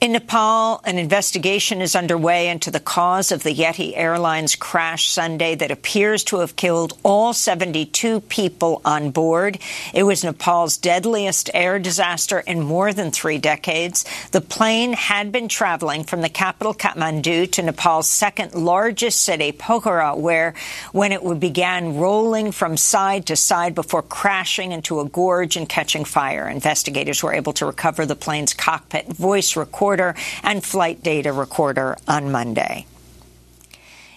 In 0.06 0.12
Nepal, 0.12 0.80
an 0.84 0.98
investigation 0.98 1.80
is 1.80 1.96
underway 1.96 2.48
into 2.48 2.70
the 2.70 2.78
cause 2.78 3.32
of 3.32 3.42
the 3.42 3.52
Yeti 3.52 3.92
Airlines 3.96 4.54
crash 4.54 5.10
Sunday 5.10 5.56
that 5.56 5.72
appears 5.72 6.22
to 6.24 6.38
have 6.38 6.54
killed 6.54 6.96
all 7.02 7.32
72 7.32 8.20
people 8.20 8.80
on 8.84 9.10
board. 9.10 9.58
It 9.92 10.04
was 10.04 10.22
Nepal's 10.22 10.76
deadliest 10.76 11.50
air 11.52 11.80
disaster 11.80 12.38
in 12.38 12.62
more 12.62 12.92
than 12.92 13.10
three 13.10 13.38
decades. 13.38 14.04
The 14.30 14.40
plane 14.40 14.92
had 14.92 15.32
been 15.32 15.48
traveling 15.48 16.04
from 16.04 16.20
the 16.20 16.28
capital 16.28 16.72
Kathmandu 16.72 17.50
to 17.50 17.62
Nepal's 17.62 18.08
second 18.08 18.54
largest 18.54 19.22
city, 19.22 19.50
Pokhara, 19.50 20.16
where 20.16 20.54
when 20.92 21.10
it 21.10 21.40
began 21.40 21.96
rolling 21.96 22.52
from 22.52 22.76
side 22.76 23.26
to 23.26 23.34
side 23.34 23.74
before 23.74 24.02
crashing 24.02 24.70
into 24.70 25.00
a 25.00 25.08
gorge 25.08 25.56
and 25.56 25.68
catching 25.68 26.04
fire. 26.04 26.48
Investigators 26.48 27.24
were 27.24 27.34
able 27.34 27.54
to 27.54 27.66
recover 27.66 28.06
the 28.06 28.14
plane's 28.14 28.54
cockpit 28.54 29.08
voice 29.08 29.56
recorder 29.56 29.95
recorder 29.96 30.18
and 30.42 30.64
flight 30.64 31.02
data 31.02 31.32
recorder 31.32 31.96
on 32.06 32.30
Monday. 32.30 32.86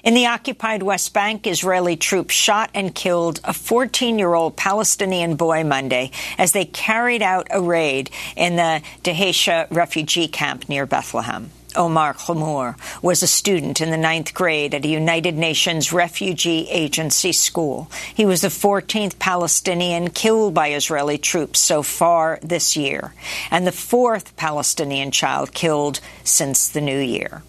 In 0.01 0.13
the 0.13 0.27
occupied 0.27 0.81
West 0.81 1.13
Bank, 1.13 1.45
Israeli 1.45 1.97
troops 1.97 2.33
shot 2.33 2.69
and 2.73 2.95
killed 2.95 3.39
a 3.43 3.51
14-year-old 3.51 4.55
Palestinian 4.55 5.35
boy 5.35 5.65
Monday 5.65 6.11
as 6.37 6.53
they 6.53 6.65
carried 6.65 7.21
out 7.21 7.47
a 7.51 7.61
raid 7.61 8.09
in 8.37 8.55
the 8.55 8.81
Dheisheh 9.03 9.67
refugee 9.71 10.29
camp 10.29 10.69
near 10.69 10.85
Bethlehem. 10.85 11.51
Omar 11.75 12.13
Khumur 12.13 12.75
was 13.01 13.21
a 13.21 13.27
student 13.27 13.81
in 13.81 13.91
the 13.91 13.97
ninth 13.97 14.33
grade 14.33 14.73
at 14.73 14.85
a 14.85 14.87
United 14.87 15.37
Nations 15.37 15.93
Refugee 15.93 16.67
Agency 16.69 17.31
school. 17.31 17.89
He 18.13 18.25
was 18.25 18.41
the 18.41 18.47
14th 18.47 19.19
Palestinian 19.19 20.09
killed 20.09 20.53
by 20.53 20.69
Israeli 20.69 21.17
troops 21.17 21.59
so 21.59 21.83
far 21.83 22.39
this 22.41 22.75
year, 22.75 23.13
and 23.51 23.67
the 23.67 23.71
fourth 23.71 24.35
Palestinian 24.35 25.11
child 25.11 25.53
killed 25.53 25.99
since 26.23 26.69
the 26.69 26.81
new 26.81 26.99
year. 26.99 27.43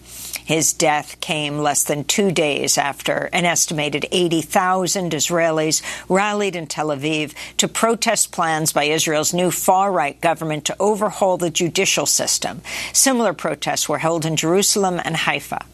His 0.45 0.73
death 0.73 1.19
came 1.19 1.59
less 1.59 1.83
than 1.83 2.03
two 2.03 2.31
days 2.31 2.77
after 2.77 3.29
an 3.31 3.45
estimated 3.45 4.05
80,000 4.11 5.11
Israelis 5.11 5.81
rallied 6.09 6.55
in 6.55 6.67
Tel 6.67 6.87
Aviv 6.87 7.33
to 7.57 7.67
protest 7.67 8.31
plans 8.31 8.73
by 8.73 8.85
Israel's 8.85 9.33
new 9.33 9.51
far-right 9.51 10.19
government 10.21 10.65
to 10.65 10.75
overhaul 10.79 11.37
the 11.37 11.49
judicial 11.49 12.05
system. 12.05 12.61
Similar 12.93 13.33
protests 13.33 13.87
were 13.87 13.99
held 13.99 14.25
in 14.25 14.35
Jerusalem 14.35 14.99
and 15.03 15.15
Haifa. 15.15 15.65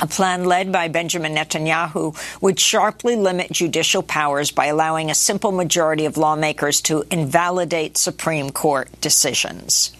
A 0.00 0.06
plan 0.06 0.44
led 0.46 0.72
by 0.72 0.88
Benjamin 0.88 1.34
Netanyahu 1.34 2.16
would 2.40 2.58
sharply 2.58 3.16
limit 3.16 3.52
judicial 3.52 4.02
powers 4.02 4.50
by 4.50 4.66
allowing 4.66 5.10
a 5.10 5.14
simple 5.14 5.52
majority 5.52 6.06
of 6.06 6.16
lawmakers 6.16 6.80
to 6.82 7.04
invalidate 7.10 7.98
Supreme 7.98 8.50
Court 8.50 8.88
decisions. 9.02 9.92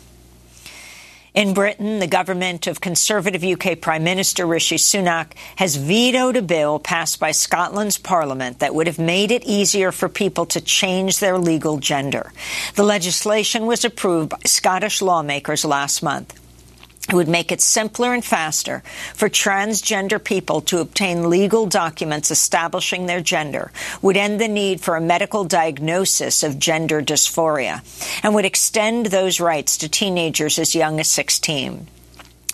In 1.33 1.55
Britain, 1.55 2.01
the 2.01 2.09
government 2.09 2.67
of 2.67 2.81
Conservative 2.81 3.45
UK 3.45 3.81
Prime 3.81 4.03
Minister 4.03 4.47
Rishi 4.47 4.77
Sunak 4.77 5.33
has 5.57 5.77
vetoed 5.77 6.37
a 6.37 6.43
bill 6.43 6.81
passed 6.81 7.21
by 7.21 7.31
Scotland's 7.31 7.99
Parliament 7.99 8.59
that 8.59 8.75
would 8.75 8.89
have 8.89 8.99
made 8.99 9.31
it 9.31 9.45
easier 9.45 9.93
for 9.93 10.09
people 10.09 10.45
to 10.47 10.61
change 10.61 11.21
their 11.21 11.39
legal 11.39 11.79
gender. 11.79 12.33
The 12.75 12.83
legislation 12.83 13.67
was 13.67 13.85
approved 13.85 14.31
by 14.31 14.39
Scottish 14.45 15.01
lawmakers 15.01 15.65
last 15.65 16.03
month. 16.03 16.40
It 17.11 17.17
would 17.17 17.29
make 17.29 17.51
it 17.51 17.61
simpler 17.61 18.15
and 18.15 18.25
faster 18.25 18.85
for 19.15 19.29
transgender 19.29 20.23
people 20.23 20.61
to 20.63 20.79
obtain 20.79 21.29
legal 21.29 21.67
documents 21.67 22.31
establishing 22.31 23.07
their 23.07 23.21
gender, 23.21 23.73
would 24.01 24.17
end 24.17 24.41
the 24.41 24.47
need 24.47 24.81
for 24.81 24.95
a 24.95 25.01
medical 25.01 25.43
diagnosis 25.43 26.45
of 26.45 26.61
gender 26.61 27.03
dysphoria, 27.03 27.83
and 28.23 28.33
would 28.33 28.45
extend 28.45 29.07
those 29.07 29.41
rights 29.41 29.77
to 29.79 29.89
teenagers 29.89 30.57
as 30.57 30.77
young 30.77 31.01
as 31.01 31.09
16. 31.09 31.89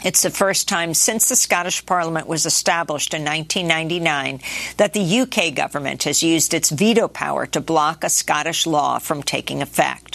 It's 0.05 0.23
the 0.23 0.31
first 0.31 0.69
time 0.69 0.95
since 0.95 1.29
the 1.29 1.37
Scottish 1.37 1.85
Parliament 1.85 2.27
was 2.27 2.47
established 2.47 3.13
in 3.13 3.25
1999 3.25 4.41
that 4.77 4.93
the 4.93 5.21
UK 5.21 5.55
government 5.55 6.05
has 6.05 6.23
used 6.23 6.55
its 6.55 6.71
veto 6.71 7.09
power 7.09 7.45
to 7.47 7.61
block 7.61 8.05
a 8.05 8.09
Scottish 8.09 8.67
law 8.67 8.99
from 9.01 9.23
taking 9.23 9.61
effect. 9.61 10.06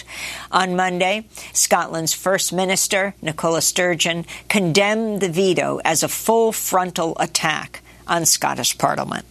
On 0.50 0.76
Monday, 0.76 1.26
Scotland's 1.52 2.12
First 2.12 2.52
Minister, 2.52 3.14
Nicola 3.22 3.62
Sturgeon, 3.62 4.26
condemned 4.48 5.20
the 5.20 5.28
veto 5.28 5.80
as 5.84 6.02
a 6.02 6.08
full 6.08 6.52
frontal 6.52 7.16
attack 7.18 7.82
on 8.06 8.26
Scottish 8.26 8.78
Parliament. 8.78 9.26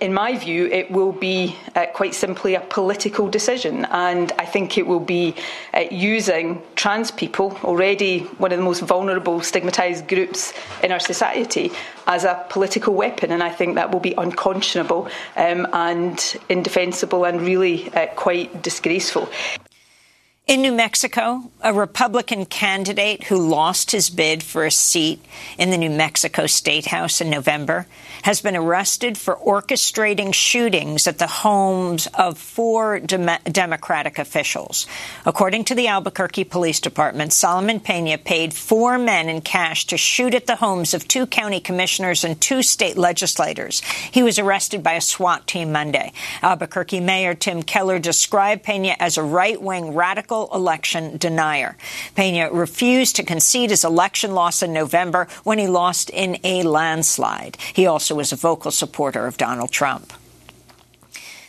In 0.00 0.12
my 0.14 0.36
view, 0.36 0.66
it 0.66 0.90
will 0.90 1.12
be 1.12 1.56
uh, 1.74 1.86
quite 1.92 2.14
simply 2.14 2.54
a 2.54 2.60
political 2.60 3.28
decision, 3.28 3.84
and 3.90 4.32
I 4.38 4.46
think 4.46 4.78
it 4.78 4.86
will 4.86 5.00
be 5.00 5.34
uh, 5.74 5.84
using 5.90 6.62
trans 6.74 7.10
people, 7.10 7.58
already 7.64 8.20
one 8.38 8.52
of 8.52 8.58
the 8.58 8.64
most 8.64 8.80
vulnerable, 8.80 9.40
stigmatised 9.40 10.08
groups 10.08 10.52
in 10.82 10.92
our 10.92 11.00
society, 11.00 11.72
as 12.06 12.24
a 12.24 12.44
political 12.48 12.94
weapon, 12.94 13.32
and 13.32 13.42
I 13.42 13.50
think 13.50 13.74
that 13.74 13.92
will 13.92 14.00
be 14.00 14.14
unconscionable 14.16 15.08
um, 15.36 15.66
and 15.72 16.36
indefensible 16.48 17.24
and 17.24 17.40
really 17.40 17.92
uh, 17.92 18.06
quite 18.08 18.62
disgraceful. 18.62 19.28
In 20.46 20.62
New 20.62 20.72
Mexico, 20.72 21.44
a 21.62 21.72
Republican 21.72 22.44
candidate 22.44 23.24
who 23.24 23.36
lost 23.38 23.92
his 23.92 24.10
bid 24.10 24.42
for 24.42 24.64
a 24.64 24.70
seat 24.72 25.24
in 25.58 25.70
the 25.70 25.78
New 25.78 25.90
Mexico 25.90 26.46
State 26.46 26.86
House 26.86 27.20
in 27.20 27.30
November 27.30 27.86
has 28.22 28.40
been 28.40 28.56
arrested 28.56 29.16
for 29.16 29.36
orchestrating 29.36 30.32
shootings 30.34 31.06
at 31.06 31.18
the 31.18 31.26
homes 31.26 32.06
of 32.14 32.38
four 32.38 33.00
dem- 33.00 33.38
Democratic 33.44 34.18
officials. 34.18 34.86
According 35.24 35.64
to 35.64 35.74
the 35.74 35.88
Albuquerque 35.88 36.44
Police 36.44 36.80
Department, 36.80 37.32
Solomon 37.32 37.80
Pena 37.80 38.18
paid 38.18 38.54
four 38.54 38.98
men 38.98 39.28
in 39.28 39.40
cash 39.40 39.86
to 39.86 39.96
shoot 39.96 40.34
at 40.34 40.46
the 40.46 40.56
homes 40.56 40.94
of 40.94 41.06
two 41.06 41.26
county 41.26 41.60
commissioners 41.60 42.24
and 42.24 42.40
two 42.40 42.62
state 42.62 42.96
legislators. 42.96 43.80
He 43.80 44.22
was 44.22 44.38
arrested 44.38 44.82
by 44.82 44.94
a 44.94 45.00
SWAT 45.00 45.46
team 45.46 45.72
Monday. 45.72 46.12
Albuquerque 46.42 47.00
Mayor 47.00 47.34
Tim 47.34 47.62
Keller 47.62 47.98
described 47.98 48.62
Pena 48.62 48.96
as 48.98 49.16
a 49.16 49.22
right-wing 49.22 49.94
radical 49.94 50.48
election 50.54 51.16
denier. 51.16 51.76
Pena 52.14 52.50
refused 52.50 53.16
to 53.16 53.22
concede 53.22 53.70
his 53.70 53.84
election 53.84 54.34
loss 54.34 54.62
in 54.62 54.72
November 54.72 55.28
when 55.44 55.58
he 55.58 55.66
lost 55.66 56.10
in 56.10 56.38
a 56.44 56.62
landslide. 56.62 57.56
He 57.74 57.86
also 57.86 58.09
was 58.14 58.32
a 58.32 58.36
vocal 58.36 58.70
supporter 58.70 59.26
of 59.26 59.36
Donald 59.36 59.70
Trump. 59.70 60.12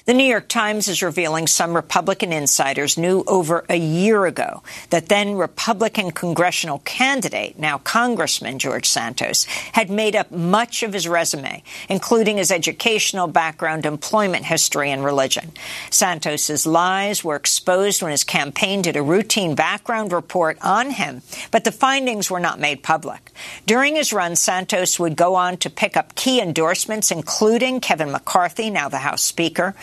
The 0.06 0.16
New 0.16 0.24
York 0.24 0.48
Times 0.48 0.88
is 0.88 1.04
revealing 1.04 1.46
some 1.46 1.76
Republican 1.76 2.34
insiders 2.34 2.98
knew 2.98 3.24
over 3.28 3.64
a 3.70 3.78
year 3.78 4.26
ago 4.26 4.64
that 4.90 5.10
then 5.10 5.36
Republican 5.36 6.10
congressional 6.10 6.80
candidate, 6.80 7.60
now 7.60 7.78
Congressman 7.78 8.58
George 8.58 8.88
Santos, 8.88 9.44
had 9.74 9.92
made 9.92 10.16
up 10.16 10.32
much 10.32 10.82
of 10.82 10.94
his 10.94 11.08
resume, 11.08 11.62
including 11.88 12.38
his 12.38 12.50
educational 12.50 13.28
background, 13.28 13.86
employment 13.86 14.46
history, 14.46 14.90
and 14.90 15.06
religion. 15.06 15.52
Santos's 15.92 16.66
lies 16.66 17.24
were 17.24 17.36
exposed 17.36 18.02
when 18.02 18.10
his 18.10 18.24
campaign 18.24 18.82
did 18.82 18.96
a 18.96 19.04
routine 19.04 19.54
background 19.54 20.12
report 20.12 20.58
on 20.64 20.90
him, 20.90 21.22
but 21.52 21.64
the 21.64 21.72
findings 21.72 22.32
were 22.32 22.40
not 22.40 22.60
made 22.60 22.82
public. 22.82 23.32
During 23.68 23.96
his 23.96 24.12
run, 24.12 24.36
Santos 24.36 25.00
would 25.00 25.16
go 25.16 25.36
on 25.36 25.58
to 25.58 25.70
pick 25.70 25.96
up 25.96 26.16
key 26.16 26.42
endorsements, 26.42 27.12
including 27.12 27.80
Kevin 27.80 28.12
McCarthy, 28.12 28.72
now 28.72 28.90
the 28.90 28.98
House 28.98 29.22
Speaker, 29.22 29.76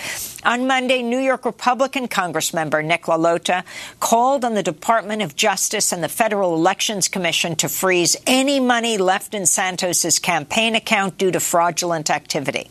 on 0.44 0.66
Monday, 0.66 1.02
New 1.02 1.18
York 1.18 1.44
Republican 1.44 2.08
Congressmember 2.08 2.84
Nick 2.84 3.02
LaLota 3.04 3.64
called 4.00 4.44
on 4.44 4.54
the 4.54 4.62
Department 4.62 5.22
of 5.22 5.36
Justice 5.36 5.92
and 5.92 6.02
the 6.02 6.08
Federal 6.08 6.54
Elections 6.54 7.08
Commission 7.08 7.56
to 7.56 7.68
freeze 7.68 8.16
any 8.26 8.60
money 8.60 8.98
left 8.98 9.34
in 9.34 9.46
Santos's 9.46 10.18
campaign 10.18 10.74
account 10.74 11.18
due 11.18 11.30
to 11.30 11.40
fraudulent 11.40 12.10
activity. 12.10 12.70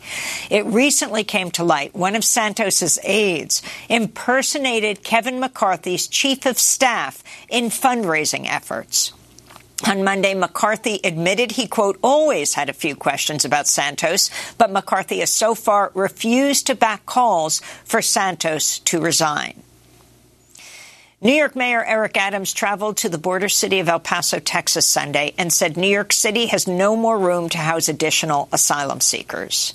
It 0.50 0.66
recently 0.66 1.24
came 1.24 1.52
to 1.52 1.64
light 1.64 1.96
one 1.96 2.16
of 2.16 2.24
Santos's 2.24 3.00
aides 3.04 3.62
impersonated 3.90 5.04
Kevin 5.04 5.40
McCarthy's 5.40 6.08
chief 6.08 6.46
of 6.46 6.58
staff 6.58 7.24
in 7.50 7.66
fundraising 7.66 8.46
efforts. 8.48 9.14
On 9.86 10.04
Monday, 10.04 10.34
McCarthy 10.34 11.00
admitted 11.04 11.52
he, 11.52 11.68
quote, 11.68 12.00
always 12.02 12.56
had 12.56 12.68
a 12.68 12.74
few 12.74 12.96
questions 12.96 13.46
about 13.46 13.68
Santos, 13.68 14.32
but 14.58 14.72
McCarthy 14.72 15.20
has 15.20 15.32
so 15.32 15.54
far 15.54 15.92
refused 15.94 16.68
to 16.68 16.76
back 16.76 17.06
calls 17.06 17.60
for 17.86 18.02
Santos 18.02 18.80
to 18.80 19.00
resign. 19.00 19.62
New 21.22 21.34
York 21.34 21.56
Mayor 21.56 21.84
Eric 21.84 22.18
Adams 22.18 22.54
traveled 22.54 22.98
to 22.98 23.10
the 23.10 23.18
border 23.18 23.50
city 23.50 23.80
of 23.80 23.90
El 23.90 24.00
Paso, 24.00 24.40
Texas 24.40 24.86
Sunday 24.86 25.34
and 25.38 25.52
said 25.52 25.76
New 25.76 25.88
York 25.88 26.14
City 26.14 26.48
has 26.48 26.68
no 26.68 26.96
more 26.96 27.18
room 27.18 27.50
to 27.50 27.58
house 27.58 27.88
additional 27.88 28.50
asylum 28.52 29.02
seekers. 29.02 29.74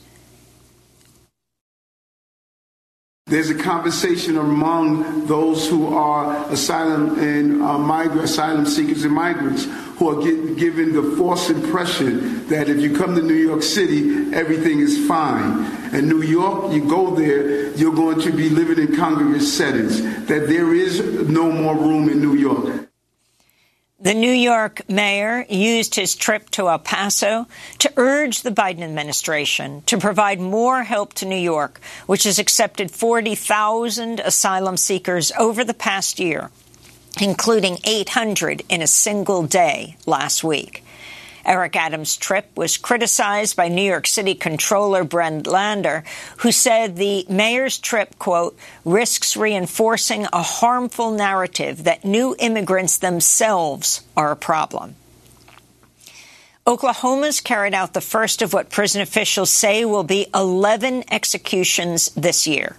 There's 3.26 3.48
a 3.48 3.54
conversation 3.54 4.36
among 4.36 5.26
those 5.26 5.66
who 5.66 5.94
are 5.94 6.52
asylum 6.52 7.18
and 7.18 7.62
uh, 7.62 7.78
migrant, 7.78 8.24
asylum 8.24 8.66
seekers 8.66 9.04
and 9.04 9.14
migrants 9.14 9.64
who 9.96 10.10
are 10.10 10.22
get, 10.22 10.58
given 10.58 10.92
the 10.92 11.16
false 11.16 11.48
impression 11.48 12.46
that 12.48 12.68
if 12.68 12.78
you 12.80 12.94
come 12.94 13.14
to 13.14 13.22
New 13.22 13.32
York 13.32 13.62
City, 13.62 14.34
everything 14.34 14.80
is 14.80 15.06
fine. 15.08 15.64
In 15.94 16.10
New 16.10 16.20
York, 16.22 16.74
you 16.74 16.86
go 16.86 17.14
there, 17.14 17.70
you're 17.74 17.94
going 17.94 18.20
to 18.20 18.32
be 18.32 18.50
living 18.50 18.78
in 18.78 18.96
congregate 18.96 19.42
settings. 19.42 20.02
That 20.26 20.48
there 20.48 20.74
is 20.74 21.00
no 21.28 21.50
more 21.50 21.74
room 21.74 22.10
in 22.10 22.20
New 22.20 22.34
York. 22.34 22.91
The 24.02 24.14
New 24.14 24.32
York 24.32 24.82
mayor 24.88 25.46
used 25.48 25.94
his 25.94 26.16
trip 26.16 26.50
to 26.50 26.68
El 26.68 26.80
Paso 26.80 27.46
to 27.78 27.92
urge 27.96 28.42
the 28.42 28.50
Biden 28.50 28.82
administration 28.82 29.82
to 29.82 29.96
provide 29.96 30.40
more 30.40 30.82
help 30.82 31.14
to 31.14 31.24
New 31.24 31.38
York, 31.38 31.80
which 32.06 32.24
has 32.24 32.40
accepted 32.40 32.90
40,000 32.90 34.18
asylum 34.18 34.76
seekers 34.76 35.30
over 35.38 35.62
the 35.62 35.72
past 35.72 36.18
year, 36.18 36.50
including 37.20 37.78
800 37.84 38.64
in 38.68 38.82
a 38.82 38.88
single 38.88 39.44
day 39.44 39.96
last 40.04 40.42
week. 40.42 40.82
Eric 41.44 41.76
Adams' 41.76 42.16
trip 42.16 42.46
was 42.56 42.76
criticized 42.76 43.56
by 43.56 43.68
New 43.68 43.82
York 43.82 44.06
City 44.06 44.34
Comptroller 44.34 45.04
Brad 45.04 45.46
Lander, 45.46 46.04
who 46.38 46.52
said 46.52 46.96
the 46.96 47.26
mayor's 47.28 47.78
trip, 47.78 48.18
quote, 48.18 48.56
risks 48.84 49.36
reinforcing 49.36 50.26
a 50.32 50.42
harmful 50.42 51.10
narrative 51.10 51.84
that 51.84 52.04
new 52.04 52.36
immigrants 52.38 52.98
themselves 52.98 54.02
are 54.16 54.30
a 54.30 54.36
problem. 54.36 54.94
Oklahoma's 56.64 57.40
carried 57.40 57.74
out 57.74 57.92
the 57.92 58.00
first 58.00 58.40
of 58.40 58.52
what 58.52 58.70
prison 58.70 59.02
officials 59.02 59.50
say 59.50 59.84
will 59.84 60.04
be 60.04 60.26
11 60.32 61.04
executions 61.10 62.10
this 62.10 62.46
year. 62.46 62.76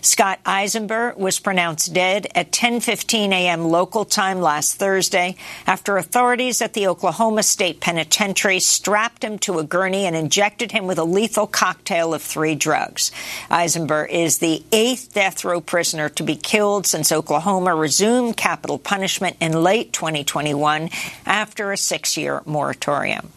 Scott 0.00 0.38
Eizember 0.44 1.16
was 1.16 1.38
pronounced 1.38 1.92
dead 1.92 2.26
at 2.34 2.52
10:15 2.52 3.32
a.m. 3.32 3.64
local 3.64 4.04
time 4.04 4.40
last 4.40 4.74
Thursday 4.74 5.36
after 5.66 5.96
authorities 5.96 6.60
at 6.60 6.74
the 6.74 6.86
Oklahoma 6.86 7.42
State 7.42 7.80
Penitentiary 7.80 8.60
strapped 8.60 9.24
him 9.24 9.38
to 9.40 9.58
a 9.58 9.64
gurney 9.64 10.06
and 10.06 10.16
injected 10.16 10.72
him 10.72 10.86
with 10.86 10.98
a 10.98 11.04
lethal 11.04 11.46
cocktail 11.46 12.14
of 12.14 12.22
three 12.22 12.54
drugs. 12.54 13.10
Eizember 13.50 14.08
is 14.08 14.38
the 14.38 14.62
eighth 14.72 15.14
death 15.14 15.44
row 15.44 15.60
prisoner 15.60 16.08
to 16.10 16.22
be 16.22 16.36
killed 16.36 16.86
since 16.86 17.12
Oklahoma 17.12 17.74
resumed 17.74 18.36
capital 18.36 18.78
punishment 18.78 19.36
in 19.40 19.62
late 19.62 19.92
2021 19.92 20.90
after 21.26 21.72
a 21.72 21.76
six-year 21.76 22.42
moratorium. 22.46 23.30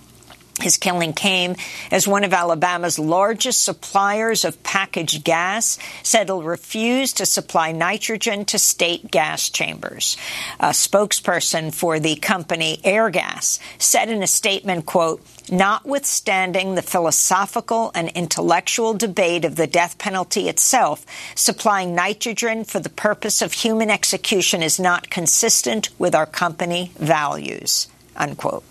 His 0.61 0.77
killing 0.77 1.13
came 1.13 1.55
as 1.91 2.07
one 2.07 2.23
of 2.23 2.33
Alabama's 2.33 2.97
largest 2.97 3.63
suppliers 3.63 4.43
of 4.43 4.63
packaged 4.63 5.23
gas 5.23 5.77
said 6.01 6.23
it'll 6.23 6.41
refuse 6.41 7.13
to 7.13 7.27
supply 7.27 7.71
nitrogen 7.71 8.43
to 8.45 8.57
state 8.57 9.11
gas 9.11 9.49
chambers. 9.49 10.17
A 10.59 10.69
spokesperson 10.69 11.71
for 11.73 11.99
the 11.99 12.15
company 12.15 12.79
Airgas 12.83 13.59
said 13.77 14.09
in 14.09 14.23
a 14.23 14.27
statement, 14.27 14.87
quote, 14.87 15.23
Notwithstanding 15.49 16.75
the 16.75 16.81
philosophical 16.81 17.91
and 17.93 18.09
intellectual 18.09 18.93
debate 18.93 19.45
of 19.45 19.55
the 19.55 19.67
death 19.67 19.97
penalty 19.97 20.49
itself, 20.49 21.05
supplying 21.35 21.95
nitrogen 21.95 22.65
for 22.65 22.79
the 22.79 22.89
purpose 22.89 23.41
of 23.41 23.53
human 23.53 23.89
execution 23.89 24.61
is 24.61 24.79
not 24.79 25.09
consistent 25.09 25.89
with 25.99 26.13
our 26.15 26.25
company 26.25 26.91
values, 26.97 27.87
unquote. 28.15 28.63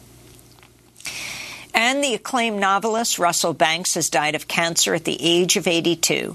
And 1.76 2.02
the 2.02 2.14
acclaimed 2.14 2.58
novelist 2.58 3.18
Russell 3.18 3.52
Banks 3.52 3.96
has 3.96 4.08
died 4.08 4.34
of 4.34 4.48
cancer 4.48 4.94
at 4.94 5.04
the 5.04 5.18
age 5.20 5.58
of 5.58 5.66
82. 5.66 6.34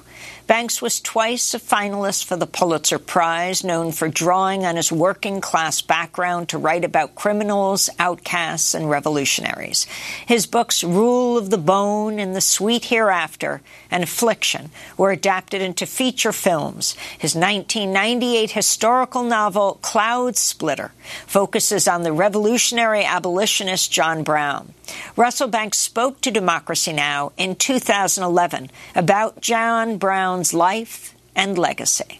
Banks 0.51 0.81
was 0.81 0.99
twice 0.99 1.53
a 1.53 1.59
finalist 1.59 2.25
for 2.25 2.35
the 2.35 2.45
Pulitzer 2.45 2.99
Prize, 2.99 3.63
known 3.63 3.93
for 3.93 4.09
drawing 4.09 4.65
on 4.65 4.75
his 4.75 4.91
working 4.91 5.39
class 5.39 5.81
background 5.81 6.49
to 6.49 6.57
write 6.57 6.83
about 6.83 7.15
criminals, 7.15 7.89
outcasts, 7.97 8.73
and 8.73 8.89
revolutionaries. 8.89 9.85
His 10.25 10.45
books 10.45 10.83
Rule 10.83 11.37
of 11.37 11.51
the 11.51 11.57
Bone 11.57 12.19
and 12.19 12.35
The 12.35 12.41
Sweet 12.41 12.83
Hereafter 12.83 13.61
and 13.89 14.03
Affliction 14.03 14.71
were 14.97 15.11
adapted 15.11 15.61
into 15.61 15.85
feature 15.85 16.33
films. 16.33 16.97
His 17.17 17.33
1998 17.33 18.51
historical 18.51 19.23
novel 19.23 19.79
Cloud 19.81 20.35
Splitter 20.35 20.91
focuses 21.27 21.87
on 21.87 22.03
the 22.03 22.11
revolutionary 22.11 23.05
abolitionist 23.05 23.89
John 23.89 24.21
Brown. 24.21 24.73
Russell 25.15 25.47
Banks 25.47 25.77
spoke 25.77 26.19
to 26.19 26.31
Democracy 26.31 26.91
Now! 26.91 27.31
in 27.37 27.55
2011 27.55 28.69
about 28.95 29.39
John 29.39 29.97
Brown's 29.97 30.40
life 30.53 31.13
and 31.35 31.57
legacy. 31.57 32.19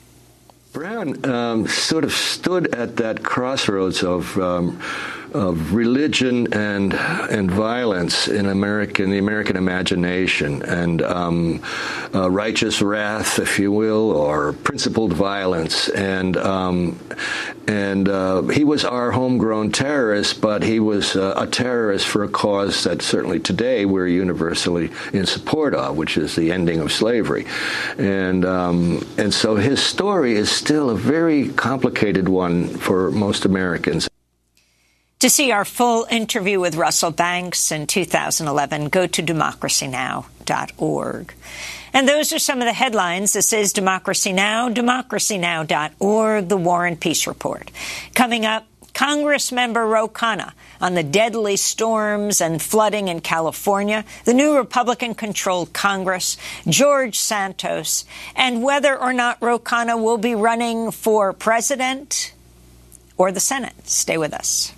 Brown 0.74 1.26
um, 1.26 1.68
sort 1.68 2.04
of 2.04 2.14
stood 2.14 2.74
at 2.74 2.96
that 2.98 3.24
crossroads 3.24 4.04
of. 4.04 4.38
Um, 4.38 4.82
of 5.34 5.74
religion 5.74 6.52
and 6.54 6.94
and 6.94 7.50
violence 7.50 8.28
in 8.28 8.48
American 8.48 9.10
the 9.12 9.18
American 9.18 9.56
imagination 9.56 10.62
and 10.64 11.02
um, 11.02 11.62
uh, 12.14 12.30
righteous 12.30 12.82
wrath, 12.82 13.40
if 13.40 13.58
you 13.58 13.72
will, 13.72 14.12
or 14.12 14.54
principled 14.54 15.14
violence. 15.14 15.90
And 15.90 16.36
um, 16.38 17.00
and 17.68 18.10
uh, 18.10 18.44
he 18.44 18.64
was 18.64 18.84
our 18.84 19.12
homegrown 19.12 19.72
terrorist, 19.72 20.42
but 20.42 20.64
he 20.64 20.80
was 20.80 21.16
uh, 21.16 21.34
a 21.38 21.48
terrorist 21.48 22.08
for 22.08 22.24
a 22.24 22.30
cause 22.30 22.84
that 22.84 23.02
certainly 23.02 23.40
today 23.40 23.86
we're 23.86 24.08
universally 24.08 24.92
in 25.14 25.26
support 25.26 25.74
of, 25.74 25.96
which 25.96 26.18
is 26.18 26.36
the 26.36 26.52
ending 26.52 26.80
of 26.80 26.92
slavery. 26.92 27.46
And 27.98 28.44
um, 28.44 29.08
and 29.18 29.34
so 29.34 29.56
his 29.56 29.82
story 29.82 30.34
is 30.34 30.52
still 30.52 30.90
a 30.90 30.96
very 30.96 31.50
complicated 31.50 32.28
one 32.28 32.68
for 32.68 33.12
most 33.12 33.46
Americans. 33.46 34.11
To 35.22 35.30
see 35.30 35.52
our 35.52 35.66
full 35.66 36.08
interview 36.10 36.60
with 36.60 36.74
Russell 36.74 37.12
Banks 37.12 37.72
in 37.72 37.86
2011, 37.86 38.90
go 38.90 39.06
to 39.06 39.22
democracynow.org. 39.22 41.34
And 41.94 42.10
those 42.10 42.34
are 42.34 42.40
some 42.40 42.58
of 42.58 42.66
the 42.66 42.74
headlines. 42.74 43.34
This 43.34 43.54
is 43.54 43.72
Democracy 43.72 44.34
Now!, 44.34 44.68
democracynow.org, 44.70 46.50
The 46.50 46.58
War 46.58 46.88
and 46.88 47.00
Peace 47.00 47.28
Report. 47.28 47.70
Coming 48.16 48.48
up, 48.48 48.66
Congress 48.96 49.52
member 49.52 49.86
Ro 49.86 50.08
Khanna 50.08 50.54
on 50.82 50.96
the 50.96 51.04
deadly 51.04 51.56
storms 51.56 52.42
and 52.42 52.60
flooding 52.60 53.08
in 53.08 53.22
California, 53.22 54.04
the 54.26 54.34
new 54.34 54.58
Republican 54.58 55.14
controlled 55.14 55.72
Congress, 55.72 56.36
George 56.68 57.20
Santos, 57.20 58.06
and 58.36 58.64
whether 58.64 59.00
or 59.00 59.14
not 59.14 59.38
Ro 59.40 59.60
Khanna 59.60 60.02
will 60.02 60.18
be 60.18 60.34
running 60.34 60.90
for 60.90 61.32
president 61.32 62.34
or 63.20 63.32
the 63.32 63.40
Senate. 63.40 63.88
Stay 63.88 64.18
with 64.18 64.34
us. 64.34 64.74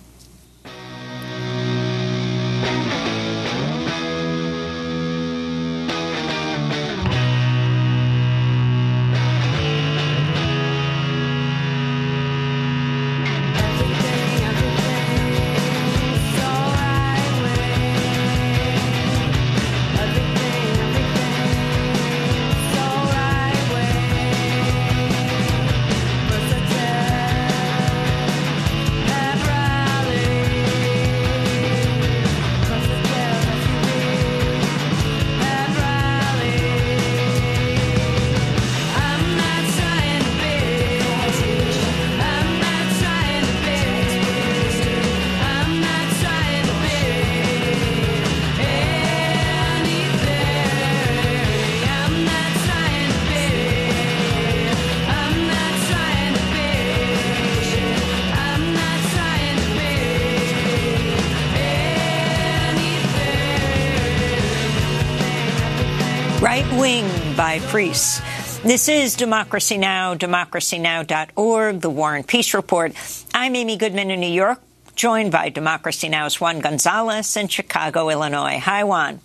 By 67.54 67.60
priests. 67.60 68.18
This 68.62 68.88
is 68.88 69.14
Democracy 69.14 69.78
Now!, 69.78 70.16
democracynow.org, 70.16 71.80
The 71.80 71.88
War 71.88 72.16
and 72.16 72.26
Peace 72.26 72.52
Report. 72.52 72.92
I'm 73.32 73.54
Amy 73.54 73.76
Goodman 73.76 74.10
in 74.10 74.18
New 74.18 74.26
York, 74.26 74.60
joined 74.96 75.30
by 75.30 75.50
Democracy 75.50 76.08
Now!'s 76.08 76.40
Juan 76.40 76.58
Gonzalez 76.58 77.36
in 77.36 77.46
Chicago, 77.46 78.08
Illinois. 78.08 78.58
Hi, 78.58 78.82
Juan. 78.82 79.20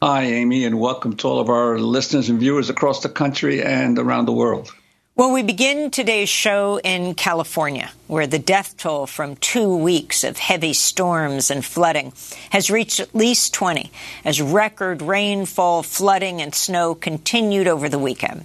Hi, 0.00 0.22
Amy, 0.22 0.64
and 0.64 0.80
welcome 0.80 1.14
to 1.16 1.28
all 1.28 1.40
of 1.40 1.50
our 1.50 1.78
listeners 1.78 2.30
and 2.30 2.40
viewers 2.40 2.70
across 2.70 3.02
the 3.02 3.10
country 3.10 3.62
and 3.62 3.98
around 3.98 4.24
the 4.24 4.32
world. 4.32 4.72
Well, 5.16 5.30
we 5.30 5.44
begin 5.44 5.92
today's 5.92 6.28
show 6.28 6.80
in 6.82 7.14
California, 7.14 7.92
where 8.08 8.26
the 8.26 8.40
death 8.40 8.76
toll 8.76 9.06
from 9.06 9.36
two 9.36 9.76
weeks 9.76 10.24
of 10.24 10.38
heavy 10.38 10.72
storms 10.72 11.52
and 11.52 11.64
flooding 11.64 12.12
has 12.50 12.68
reached 12.68 12.98
at 12.98 13.14
least 13.14 13.54
20 13.54 13.92
as 14.24 14.42
record 14.42 15.02
rainfall, 15.02 15.84
flooding, 15.84 16.42
and 16.42 16.52
snow 16.52 16.96
continued 16.96 17.68
over 17.68 17.88
the 17.88 17.98
weekend. 17.98 18.44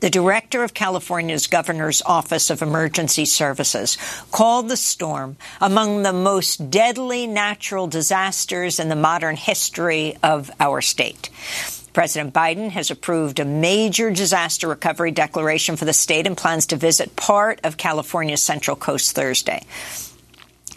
The 0.00 0.08
director 0.08 0.64
of 0.64 0.72
California's 0.72 1.48
governor's 1.48 2.00
office 2.06 2.48
of 2.48 2.62
emergency 2.62 3.26
services 3.26 3.98
called 4.32 4.70
the 4.70 4.78
storm 4.78 5.36
among 5.60 6.02
the 6.02 6.14
most 6.14 6.70
deadly 6.70 7.26
natural 7.26 7.88
disasters 7.88 8.80
in 8.80 8.88
the 8.88 8.96
modern 8.96 9.36
history 9.36 10.16
of 10.22 10.50
our 10.60 10.80
state. 10.80 11.28
President 11.94 12.34
Biden 12.34 12.70
has 12.70 12.90
approved 12.90 13.38
a 13.38 13.44
major 13.44 14.10
disaster 14.10 14.66
recovery 14.66 15.12
declaration 15.12 15.76
for 15.76 15.84
the 15.84 15.92
state 15.92 16.26
and 16.26 16.36
plans 16.36 16.66
to 16.66 16.76
visit 16.76 17.14
part 17.14 17.60
of 17.62 17.76
California's 17.76 18.42
Central 18.42 18.76
Coast 18.76 19.14
Thursday. 19.14 19.62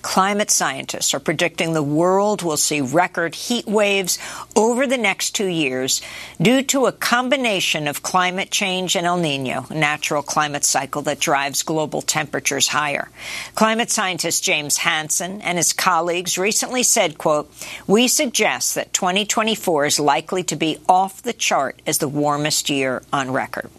Climate 0.07 0.49
scientists 0.49 1.13
are 1.13 1.19
predicting 1.19 1.73
the 1.73 1.83
world 1.83 2.41
will 2.41 2.55
see 2.55 2.79
record 2.79 3.35
heat 3.35 3.67
waves 3.67 4.17
over 4.55 4.87
the 4.87 4.97
next 4.97 5.31
two 5.31 5.47
years 5.47 6.01
due 6.41 6.63
to 6.63 6.85
a 6.85 6.93
combination 6.93 7.89
of 7.89 8.03
climate 8.03 8.49
change 8.49 8.95
and 8.95 9.05
El 9.05 9.17
Nino, 9.17 9.65
a 9.69 9.73
natural 9.73 10.23
climate 10.23 10.63
cycle 10.63 11.01
that 11.01 11.19
drives 11.19 11.61
global 11.61 12.01
temperatures 12.01 12.69
higher. 12.69 13.09
Climate 13.53 13.91
scientist 13.91 14.45
James 14.45 14.77
Hansen 14.77 15.41
and 15.41 15.57
his 15.57 15.73
colleagues 15.73 16.37
recently 16.37 16.83
said, 16.83 17.17
quote, 17.17 17.51
we 17.85 18.07
suggest 18.07 18.75
that 18.75 18.93
2024 18.93 19.87
is 19.87 19.99
likely 19.99 20.43
to 20.43 20.55
be 20.55 20.77
off 20.87 21.21
the 21.21 21.33
chart 21.33 21.81
as 21.85 21.97
the 21.97 22.07
warmest 22.07 22.69
year 22.69 23.03
on 23.11 23.31
record. 23.31 23.69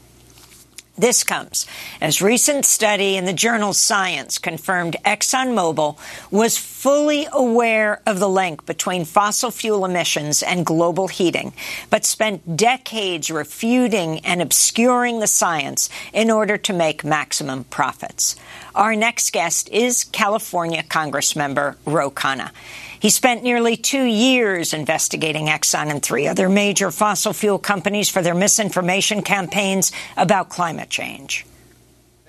This 0.98 1.22
comes 1.22 1.64
as 2.00 2.20
recent 2.20 2.64
study 2.64 3.16
in 3.16 3.24
the 3.24 3.32
journal 3.32 3.72
Science 3.72 4.36
confirmed 4.36 4.96
ExxonMobil 5.04 5.96
was 6.32 6.58
fully 6.58 7.28
aware 7.32 8.02
of 8.04 8.18
the 8.18 8.28
link 8.28 8.66
between 8.66 9.04
fossil 9.04 9.52
fuel 9.52 9.84
emissions 9.84 10.42
and 10.42 10.66
global 10.66 11.06
heating, 11.06 11.52
but 11.88 12.04
spent 12.04 12.56
decades 12.56 13.30
refuting 13.30 14.18
and 14.20 14.42
obscuring 14.42 15.20
the 15.20 15.28
science 15.28 15.88
in 16.12 16.32
order 16.32 16.58
to 16.58 16.72
make 16.72 17.04
maximum 17.04 17.62
profits. 17.62 18.34
Our 18.78 18.94
next 18.94 19.32
guest 19.32 19.68
is 19.70 20.04
California 20.04 20.84
Congressmember 20.84 21.74
Ro 21.84 22.12
Khanna. 22.12 22.52
He 23.00 23.10
spent 23.10 23.42
nearly 23.42 23.76
two 23.76 24.04
years 24.04 24.72
investigating 24.72 25.46
Exxon 25.46 25.90
and 25.90 26.00
three 26.00 26.28
other 26.28 26.48
major 26.48 26.92
fossil 26.92 27.32
fuel 27.32 27.58
companies 27.58 28.08
for 28.08 28.22
their 28.22 28.36
misinformation 28.36 29.22
campaigns 29.22 29.90
about 30.16 30.48
climate 30.48 30.90
change. 30.90 31.44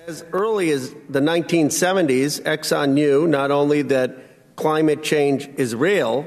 As 0.07 0.25
early 0.33 0.71
as 0.71 0.89
the 1.07 1.19
1970s, 1.19 2.41
Exxon 2.41 2.93
knew 2.93 3.27
not 3.27 3.51
only 3.51 3.83
that 3.83 4.55
climate 4.55 5.03
change 5.03 5.47
is 5.57 5.75
real, 5.75 6.25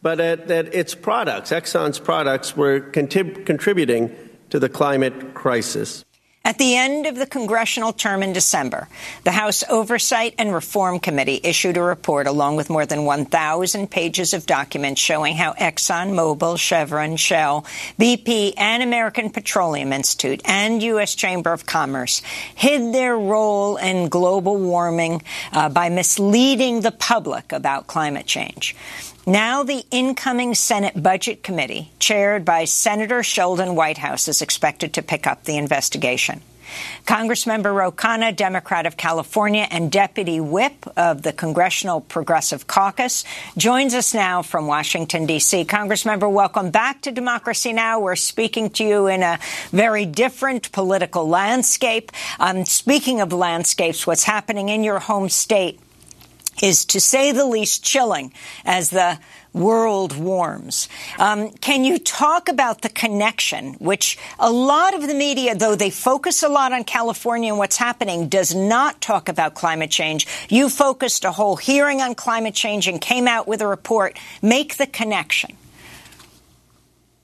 but 0.00 0.16
that, 0.16 0.74
its 0.74 0.94
products, 0.94 1.50
Exxon's 1.50 1.98
products, 1.98 2.56
were 2.56 2.80
contrib- 2.80 3.44
contributing 3.44 4.16
to 4.48 4.58
the 4.58 4.70
climate 4.70 5.34
crisis. 5.34 6.06
At 6.48 6.56
the 6.56 6.76
end 6.76 7.04
of 7.04 7.16
the 7.16 7.26
congressional 7.26 7.92
term 7.92 8.22
in 8.22 8.32
December, 8.32 8.88
the 9.24 9.32
House 9.32 9.62
Oversight 9.68 10.34
and 10.38 10.50
Reform 10.50 10.98
Committee 10.98 11.42
issued 11.44 11.76
a 11.76 11.82
report 11.82 12.26
along 12.26 12.56
with 12.56 12.70
more 12.70 12.86
than 12.86 13.04
1,000 13.04 13.90
pages 13.90 14.32
of 14.32 14.46
documents 14.46 14.98
showing 14.98 15.36
how 15.36 15.52
Exxon, 15.52 16.14
Mobil, 16.14 16.58
Chevron, 16.58 17.16
Shell, 17.18 17.66
BP, 17.98 18.54
and 18.56 18.82
American 18.82 19.28
Petroleum 19.28 19.92
Institute 19.92 20.40
and 20.46 20.82
U.S. 20.84 21.14
Chamber 21.14 21.52
of 21.52 21.66
Commerce 21.66 22.22
hid 22.54 22.94
their 22.94 23.18
role 23.18 23.76
in 23.76 24.08
global 24.08 24.56
warming 24.56 25.20
uh, 25.52 25.68
by 25.68 25.90
misleading 25.90 26.80
the 26.80 26.92
public 26.92 27.52
about 27.52 27.88
climate 27.88 28.24
change. 28.24 28.74
Now, 29.28 29.62
the 29.62 29.84
incoming 29.90 30.54
Senate 30.54 31.02
Budget 31.02 31.42
Committee, 31.42 31.92
chaired 31.98 32.46
by 32.46 32.64
Senator 32.64 33.22
Sheldon 33.22 33.74
Whitehouse, 33.74 34.26
is 34.26 34.40
expected 34.40 34.94
to 34.94 35.02
pick 35.02 35.26
up 35.26 35.44
the 35.44 35.58
investigation. 35.58 36.40
Congressmember 37.04 37.74
Ro 37.74 37.92
Khanna, 37.92 38.34
Democrat 38.34 38.86
of 38.86 38.96
California 38.96 39.68
and 39.70 39.92
Deputy 39.92 40.40
Whip 40.40 40.86
of 40.96 41.20
the 41.20 41.34
Congressional 41.34 42.00
Progressive 42.00 42.66
Caucus, 42.66 43.24
joins 43.58 43.92
us 43.92 44.14
now 44.14 44.40
from 44.40 44.66
Washington, 44.66 45.26
D.C. 45.26 45.66
Congressmember, 45.66 46.32
welcome 46.32 46.70
back 46.70 47.02
to 47.02 47.12
Democracy 47.12 47.74
Now! 47.74 48.00
We're 48.00 48.16
speaking 48.16 48.70
to 48.70 48.84
you 48.84 49.08
in 49.08 49.22
a 49.22 49.38
very 49.72 50.06
different 50.06 50.72
political 50.72 51.28
landscape. 51.28 52.12
Um, 52.40 52.64
speaking 52.64 53.20
of 53.20 53.34
landscapes, 53.34 54.06
what's 54.06 54.24
happening 54.24 54.70
in 54.70 54.84
your 54.84 55.00
home 55.00 55.28
state 55.28 55.80
is, 56.62 56.84
to 56.86 57.00
say 57.00 57.32
the 57.32 57.46
least, 57.46 57.84
chilling 57.84 58.32
as 58.64 58.90
the 58.90 59.18
world 59.52 60.16
warms. 60.16 60.88
Um, 61.18 61.50
can 61.50 61.84
you 61.84 61.98
talk 61.98 62.48
about 62.48 62.82
the 62.82 62.88
connection, 62.88 63.74
which 63.74 64.18
a 64.38 64.50
lot 64.50 64.94
of 64.94 65.06
the 65.06 65.14
media, 65.14 65.54
though 65.54 65.74
they 65.74 65.90
focus 65.90 66.42
a 66.42 66.48
lot 66.48 66.72
on 66.72 66.84
California 66.84 67.50
and 67.50 67.58
what's 67.58 67.76
happening, 67.76 68.28
does 68.28 68.54
not 68.54 69.00
talk 69.00 69.28
about 69.28 69.54
climate 69.54 69.90
change? 69.90 70.26
You 70.48 70.68
focused 70.68 71.24
a 71.24 71.32
whole 71.32 71.56
hearing 71.56 72.00
on 72.00 72.14
climate 72.14 72.54
change 72.54 72.88
and 72.88 73.00
came 73.00 73.26
out 73.26 73.48
with 73.48 73.60
a 73.60 73.66
report. 73.66 74.18
Make 74.42 74.76
the 74.76 74.86
connection. 74.86 75.56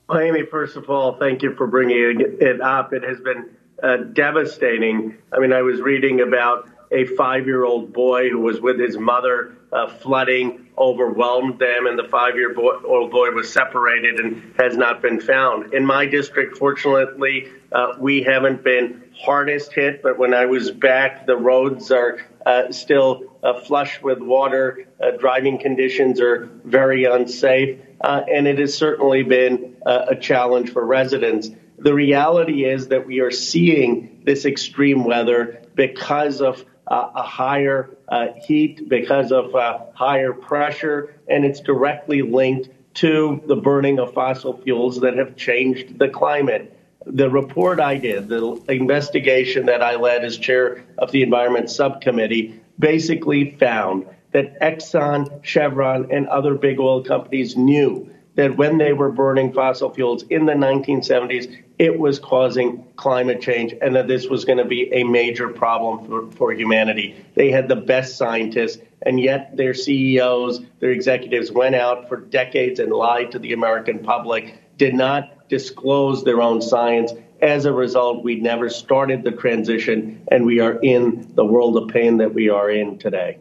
Well, 0.07 0.19
Amy, 0.19 0.43
first 0.45 0.75
of 0.75 0.89
all, 0.89 1.17
thank 1.17 1.41
you 1.41 1.55
for 1.55 1.65
bringing 1.65 2.21
it 2.39 2.61
up. 2.61 2.93
It 2.93 3.03
has 3.03 3.19
been 3.19 3.49
uh, 3.81 3.97
devastating. 3.97 5.17
I 5.31 5.39
mean, 5.39 5.51
I 5.51 5.63
was 5.63 5.81
reading 5.81 6.21
about 6.21 6.69
a 6.91 7.05
five 7.05 7.45
year 7.45 7.65
old 7.65 7.93
boy 7.93 8.29
who 8.29 8.39
was 8.39 8.59
with 8.59 8.79
his 8.79 8.97
mother. 8.97 9.57
Uh, 9.71 9.87
flooding 9.87 10.67
overwhelmed 10.77 11.59
them, 11.59 11.85
and 11.85 11.99
the 11.99 12.07
five 12.07 12.35
year 12.35 12.55
old 12.57 13.11
boy 13.11 13.29
was 13.31 13.51
separated 13.51 14.19
and 14.19 14.53
has 14.57 14.77
not 14.77 15.01
been 15.01 15.19
found. 15.19 15.73
In 15.73 15.85
my 15.85 16.05
district, 16.05 16.57
fortunately, 16.57 17.49
uh, 17.73 17.93
we 17.99 18.23
haven't 18.23 18.63
been 18.63 19.03
hardest 19.19 19.73
hit, 19.73 20.01
but 20.01 20.17
when 20.17 20.33
I 20.33 20.45
was 20.45 20.71
back, 20.71 21.25
the 21.25 21.35
roads 21.35 21.91
are 21.91 22.19
uh, 22.45 22.71
still 22.71 23.37
uh, 23.43 23.59
flush 23.59 24.01
with 24.01 24.19
water. 24.19 24.87
Uh, 25.01 25.11
driving 25.11 25.57
conditions 25.57 26.21
are 26.21 26.49
very 26.63 27.05
unsafe, 27.05 27.79
uh, 28.01 28.21
and 28.31 28.47
it 28.47 28.59
has 28.59 28.77
certainly 28.77 29.23
been 29.23 29.75
a 29.85 30.15
challenge 30.15 30.71
for 30.71 30.85
residents. 30.85 31.49
The 31.77 31.93
reality 31.93 32.65
is 32.65 32.87
that 32.87 33.05
we 33.05 33.19
are 33.19 33.31
seeing 33.31 34.21
this 34.25 34.45
extreme 34.45 35.03
weather 35.03 35.61
because 35.75 36.41
of 36.41 36.63
uh, 36.87 37.09
a 37.15 37.23
higher 37.23 37.89
uh, 38.09 38.27
heat, 38.45 38.87
because 38.89 39.31
of 39.31 39.55
uh, 39.55 39.79
higher 39.93 40.33
pressure, 40.33 41.15
and 41.27 41.43
it's 41.45 41.59
directly 41.59 42.21
linked 42.21 42.69
to 42.95 43.41
the 43.47 43.55
burning 43.55 43.99
of 43.99 44.13
fossil 44.13 44.57
fuels 44.57 44.99
that 45.01 45.17
have 45.17 45.35
changed 45.35 45.99
the 45.99 46.07
climate. 46.07 46.71
The 47.05 47.29
report 47.29 47.79
I 47.79 47.97
did, 47.97 48.29
the 48.29 48.63
investigation 48.69 49.65
that 49.67 49.83
I 49.83 49.95
led 49.95 50.23
as 50.23 50.37
chair 50.37 50.83
of 50.97 51.11
the 51.11 51.21
Environment 51.21 51.69
Subcommittee, 51.69 52.59
basically 52.79 53.51
found 53.51 54.07
that 54.31 54.59
Exxon, 54.59 55.43
Chevron, 55.43 56.11
and 56.11 56.27
other 56.27 56.55
big 56.55 56.79
oil 56.79 57.03
companies 57.03 57.55
knew 57.55 58.09
that 58.35 58.57
when 58.57 58.77
they 58.77 58.93
were 58.93 59.11
burning 59.11 59.51
fossil 59.53 59.89
fuels 59.89 60.23
in 60.23 60.45
the 60.45 60.53
1970s, 60.53 61.63
it 61.79 61.97
was 61.97 62.19
causing 62.19 62.85
climate 62.95 63.41
change 63.41 63.73
and 63.81 63.95
that 63.95 64.07
this 64.07 64.27
was 64.27 64.45
going 64.45 64.57
to 64.57 64.65
be 64.65 64.93
a 64.93 65.03
major 65.03 65.49
problem 65.49 66.05
for, 66.05 66.31
for 66.31 66.53
humanity. 66.53 67.15
They 67.35 67.51
had 67.51 67.67
the 67.67 67.75
best 67.75 68.17
scientists, 68.17 68.81
and 69.01 69.19
yet 69.19 69.55
their 69.57 69.73
CEOs, 69.73 70.61
their 70.79 70.91
executives 70.91 71.51
went 71.51 71.75
out 71.75 72.07
for 72.07 72.17
decades 72.17 72.79
and 72.79 72.91
lied 72.91 73.31
to 73.31 73.39
the 73.39 73.53
American 73.53 73.99
public, 73.99 74.59
did 74.77 74.93
not 74.93 75.47
disclose 75.49 76.23
their 76.23 76.41
own 76.41 76.61
science. 76.61 77.13
As 77.41 77.65
a 77.65 77.73
result, 77.73 78.23
we 78.23 78.35
never 78.35 78.69
started 78.69 79.23
the 79.23 79.31
transition, 79.31 80.25
and 80.29 80.45
we 80.45 80.59
are 80.59 80.79
in 80.79 81.33
the 81.35 81.45
world 81.45 81.77
of 81.77 81.89
pain 81.89 82.17
that 82.17 82.33
we 82.33 82.49
are 82.49 82.69
in 82.69 82.97
today. 82.97 83.37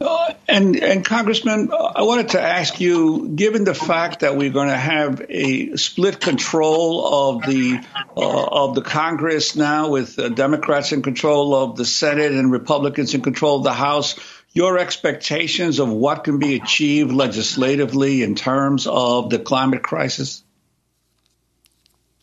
Uh, 0.00 0.32
and 0.48 0.76
and 0.76 1.04
Congressman, 1.04 1.70
I 1.72 2.02
wanted 2.02 2.30
to 2.30 2.40
ask 2.40 2.80
you, 2.80 3.28
given 3.28 3.64
the 3.64 3.74
fact 3.74 4.20
that 4.20 4.36
we're 4.36 4.50
going 4.50 4.68
to 4.68 4.76
have 4.76 5.22
a 5.28 5.76
split 5.76 6.20
control 6.20 7.34
of 7.36 7.42
the 7.42 7.80
uh, 8.16 8.44
of 8.46 8.74
the 8.74 8.82
Congress 8.82 9.56
now, 9.56 9.90
with 9.90 10.18
uh, 10.18 10.30
Democrats 10.30 10.92
in 10.92 11.02
control 11.02 11.54
of 11.54 11.76
the 11.76 11.84
Senate 11.84 12.32
and 12.32 12.50
Republicans 12.50 13.14
in 13.14 13.20
control 13.20 13.58
of 13.58 13.64
the 13.64 13.74
House, 13.74 14.18
your 14.52 14.78
expectations 14.78 15.78
of 15.78 15.90
what 15.90 16.24
can 16.24 16.38
be 16.38 16.56
achieved 16.56 17.12
legislatively 17.12 18.22
in 18.22 18.34
terms 18.34 18.86
of 18.86 19.28
the 19.28 19.38
climate 19.38 19.82
crisis? 19.82 20.42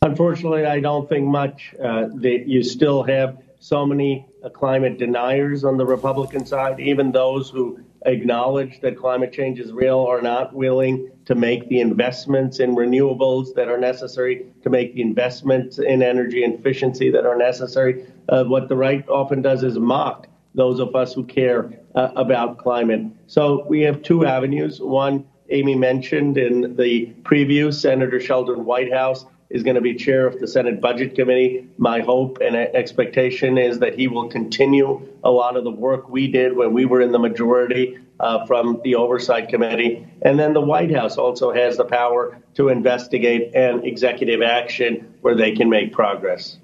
Unfortunately, 0.02 0.66
I 0.66 0.80
don't 0.80 1.08
think 1.08 1.28
much. 1.28 1.74
Uh, 1.80 2.08
that 2.16 2.44
you 2.48 2.64
still 2.64 3.04
have 3.04 3.38
so 3.60 3.86
many 3.86 4.28
uh, 4.44 4.50
climate 4.50 4.98
deniers 4.98 5.64
on 5.64 5.78
the 5.78 5.86
Republican 5.86 6.46
side, 6.46 6.80
even 6.80 7.12
those 7.12 7.50
who 7.50 7.80
acknowledge 8.06 8.82
that 8.82 8.98
climate 8.98 9.34
change 9.34 9.60
is 9.60 9.72
real 9.72 10.00
are 10.00 10.22
not 10.22 10.54
willing 10.54 11.12
to 11.26 11.36
make 11.36 11.68
the 11.70 11.80
investments 11.80 12.60
in 12.60 12.76
renewables 12.76 13.54
that 13.56 13.68
are 13.68 13.78
necessary, 13.78 14.46
to 14.64 14.70
make 14.70 14.94
the 14.94 15.02
investments 15.02 15.80
in 15.80 16.02
energy 16.02 16.44
efficiency 16.44 17.10
that 17.10 17.26
are 17.26 17.38
necessary. 17.38 18.06
Uh, 18.30 18.44
what 18.44 18.70
the 18.70 18.76
right 18.76 19.08
often 19.10 19.42
does 19.42 19.64
is 19.64 19.78
mock 19.78 20.28
those 20.56 20.80
of 20.80 20.96
us 20.96 21.14
who 21.14 21.24
care 21.26 21.70
uh, 21.96 22.12
about 22.16 22.58
climate. 22.58 23.02
So 23.28 23.66
we 23.68 23.82
have 23.82 24.02
two 24.02 24.26
avenues. 24.26 24.80
One, 24.80 25.26
Amy 25.50 25.76
mentioned 25.76 26.38
in 26.38 26.76
the 26.76 27.14
preview, 27.24 27.74
Senator 27.74 28.20
Sheldon 28.20 28.66
Whitehouse 28.66 29.26
is 29.50 29.64
going 29.64 29.76
to 29.76 29.82
be 29.82 29.96
chair 29.96 30.26
of 30.26 30.40
the 30.40 30.48
Senate 30.48 30.82
Budget 30.82 31.16
Committee. 31.16 31.68
My 31.78 32.02
hope 32.02 32.40
and 32.42 32.56
expectation 32.56 33.58
is 33.58 33.80
that 33.80 33.98
he 33.98 34.08
will 34.08 34.30
continue 34.30 35.08
a 35.24 35.30
lot 35.30 35.56
of 35.56 35.64
the 35.64 35.72
work 35.72 36.10
we 36.10 36.28
did 36.32 36.56
when 36.56 36.74
we 36.74 36.86
were 36.86 37.02
in 37.02 37.12
the 37.12 37.20
majority 37.20 38.00
uh, 38.20 38.46
from 38.46 38.82
the 38.84 38.96
Oversight 38.96 39.50
Committee. 39.50 40.08
And 40.22 40.40
then 40.40 40.54
the 40.54 40.62
White 40.62 40.94
House 40.94 41.18
also 41.18 41.52
has 41.54 41.78
the 41.78 41.86
power 41.86 42.42
to 42.56 42.70
investigate 42.70 43.54
and 43.54 43.86
executive 43.86 44.42
action 44.42 45.16
where 45.22 45.36
they 45.36 45.56
can 45.56 45.70
make 45.70 45.94
progress. 45.94 46.58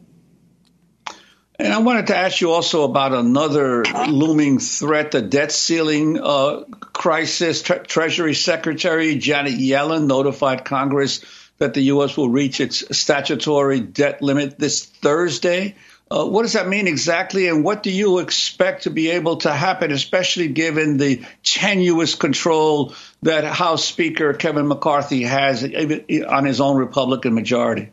And 1.60 1.72
I 1.72 1.78
wanted 1.78 2.08
to 2.08 2.18
ask 2.18 2.42
you 2.42 2.50
also 2.50 2.86
about 2.86 3.14
another 3.14 3.84
looming 3.84 4.58
threat, 4.58 5.12
the 5.12 5.22
debt 5.22 5.52
ceiling 5.52 6.20
uh, 6.20 6.64
crisis. 6.82 7.62
Tre- 7.62 7.84
Treasury 7.84 8.34
Secretary 8.34 9.16
Janet 9.16 9.54
Yellen 9.54 10.08
notified 10.08 10.66
Congress 10.66 11.24
that 11.62 11.76
the 11.76 11.82
U.S. 11.94 12.18
will 12.18 12.28
reach 12.28 12.60
its 12.60 12.98
statutory 12.98 13.80
debt 13.80 14.24
limit 14.24 14.58
this 14.58 14.84
Thursday. 14.84 15.76
Uh, 16.10 16.26
what 16.26 16.42
does 16.42 16.54
that 16.54 16.68
mean 16.68 16.88
exactly, 16.88 17.48
and 17.48 17.64
what 17.64 17.84
do 17.84 17.92
you 17.92 18.18
expect 18.18 18.84
to 18.84 18.90
be 18.90 19.12
able 19.12 19.38
to 19.38 19.54
happen, 19.54 19.92
especially 19.92 20.48
given 20.48 20.98
the 20.98 21.24
tenuous 21.44 22.16
control 22.16 22.96
that 23.22 23.44
House 23.44 23.86
Speaker 23.86 24.34
Kevin 24.34 24.68
McCarthy 24.68 25.22
has 25.22 25.64
on 25.64 26.46
his 26.46 26.60
own 26.60 26.78
Republican 26.78 27.36
majority? 27.36 27.92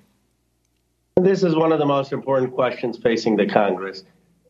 This 1.16 1.42
is 1.42 1.54
one 1.54 1.70
of 1.70 1.78
the 1.78 1.87
most 1.87 2.12
important 2.12 2.54
questions 2.54 2.96
facing 2.96 3.37
the 3.37 3.48
Congress. 3.48 4.02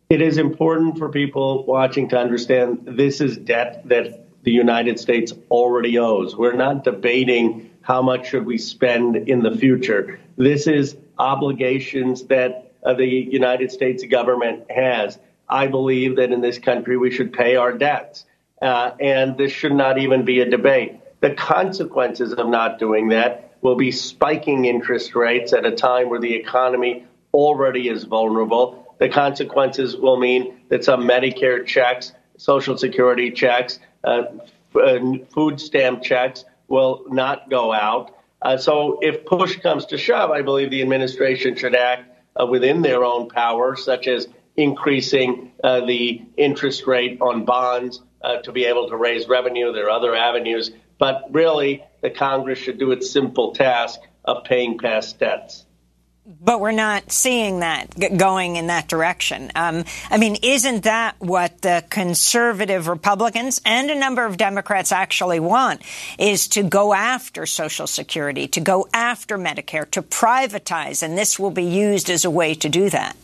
It 0.09 0.23
is 0.23 0.39
important 0.39 0.97
for 0.97 1.09
people 1.09 1.67
watching 1.67 2.09
to 2.11 2.19
understand 2.19 2.83
this 2.87 3.21
is 3.21 3.37
debt 3.37 3.83
that 3.89 4.45
the 4.45 4.53
United 4.53 5.01
States 5.01 5.33
already 5.51 5.99
owes. 5.99 6.37
We're 6.37 6.53
not 6.53 6.85
debating 6.85 7.68
how 7.89 8.03
much 8.03 8.29
should 8.29 8.45
we 8.45 8.59
spend 8.59 9.17
in 9.17 9.43
the 9.43 9.51
future. 9.51 10.21
This 10.37 10.67
is 10.67 10.95
obligations 11.19 12.25
that 12.25 12.71
uh, 12.85 12.93
the 12.93 13.07
United 13.07 13.73
States 13.73 14.05
government 14.05 14.71
has. 14.71 15.19
I 15.49 15.69
believe 15.69 16.17
that 16.17 16.31
in 16.31 16.43
this 16.43 16.59
country 16.59 16.99
we 16.99 17.11
should 17.11 17.33
pay 17.33 17.57
our 17.57 17.73
debts, 17.73 18.27
uh, 18.61 18.91
and 19.01 19.39
this 19.39 19.53
should 19.53 19.73
not 19.73 19.97
even 19.97 20.27
be 20.27 20.41
a 20.41 20.51
debate. 20.51 21.01
The 21.21 21.31
consequences 21.31 22.35
of 22.35 22.47
not 22.47 22.79
doing 22.79 23.09
that 23.09 23.55
will 23.63 23.77
be 23.77 23.91
spiking 23.91 24.67
interest 24.67 25.15
rates 25.15 25.55
at 25.55 25.65
a 25.65 25.73
time 25.73 26.11
where 26.11 26.21
the 26.21 26.35
economy 26.35 27.07
already 27.33 27.89
is 27.89 28.05
vulnerable. 28.05 28.95
The 28.99 29.09
consequences 29.09 29.97
will 29.97 30.19
mean 30.19 30.61
that 30.69 30.85
some 30.85 31.09
Medicare 31.09 31.65
checks, 31.65 32.13
Social 32.37 32.77
Security 32.77 33.31
checks, 33.31 33.79
uh, 34.05 34.25
uh, 34.75 34.99
food 35.31 35.59
stamp 35.59 36.03
checks 36.03 36.45
will 36.69 37.05
not 37.09 37.51
go 37.51 37.73
out. 37.73 38.15
Uh, 38.41 38.57
so, 38.57 38.99
if 39.03 39.25
push 39.25 39.59
comes 39.59 39.87
to 39.87 39.99
shove, 39.99 40.31
I 40.31 40.43
believe 40.43 40.71
the 40.71 40.83
administration 40.83 41.57
should 41.57 41.75
act 41.75 42.09
uh, 42.41 42.47
within 42.47 42.83
their 42.83 43.05
own 43.05 43.29
power, 43.29 43.75
such 43.75 44.07
as 44.07 44.29
increasing 44.57 45.53
uh, 45.65 45.85
the 45.85 46.23
interest 46.37 46.87
rate 46.87 47.21
on 47.21 47.45
bonds 47.45 48.01
uh, 48.23 48.37
to 48.43 48.53
be 48.53 48.67
able 48.67 48.89
to 48.89 48.97
raise 48.97 49.27
revenue. 49.27 49.73
There 49.73 49.87
are 49.87 49.91
other 49.91 50.15
avenues 50.15 50.71
but 50.99 51.29
really, 51.31 51.85
the 52.03 52.11
Congress 52.11 52.59
should 52.59 52.79
do 52.79 52.91
its 52.91 53.11
simple 53.11 53.53
task 53.55 54.01
of 54.25 54.45
paying 54.45 54.79
past 54.79 55.19
debts. 55.19 55.65
But 56.29 56.61
we're 56.61 56.73
not 56.73 57.11
seeing 57.11 57.61
that 57.61 58.19
going 58.19 58.57
in 58.57 58.67
that 58.67 58.87
direction. 58.87 59.51
Um, 59.55 59.85
I 60.11 60.19
mean, 60.19 60.37
isn't 60.43 60.85
that 60.85 61.15
what 61.21 61.63
the 61.63 61.83
conservative 61.89 62.87
Republicans 62.87 63.63
and 63.65 63.91
a 63.91 63.95
number 63.95 64.27
of 64.27 64.37
Democrats 64.37 64.93
actually 64.93 65.41
want? 65.41 65.81
Is 66.19 66.49
to 66.49 66.63
go 66.63 66.93
after 66.93 67.47
Social 67.47 67.87
Security, 67.87 68.47
to 68.49 68.61
go 68.61 68.87
after 68.93 69.39
Medicare, 69.39 69.91
to 69.93 70.03
privatize, 70.03 71.03
and 71.03 71.17
this 71.17 71.39
will 71.39 71.51
be 71.51 71.65
used 71.65 72.11
as 72.11 72.27
a 72.27 72.31
way 72.31 72.53
to 72.57 72.69
do 72.69 72.91
that. 72.91 73.17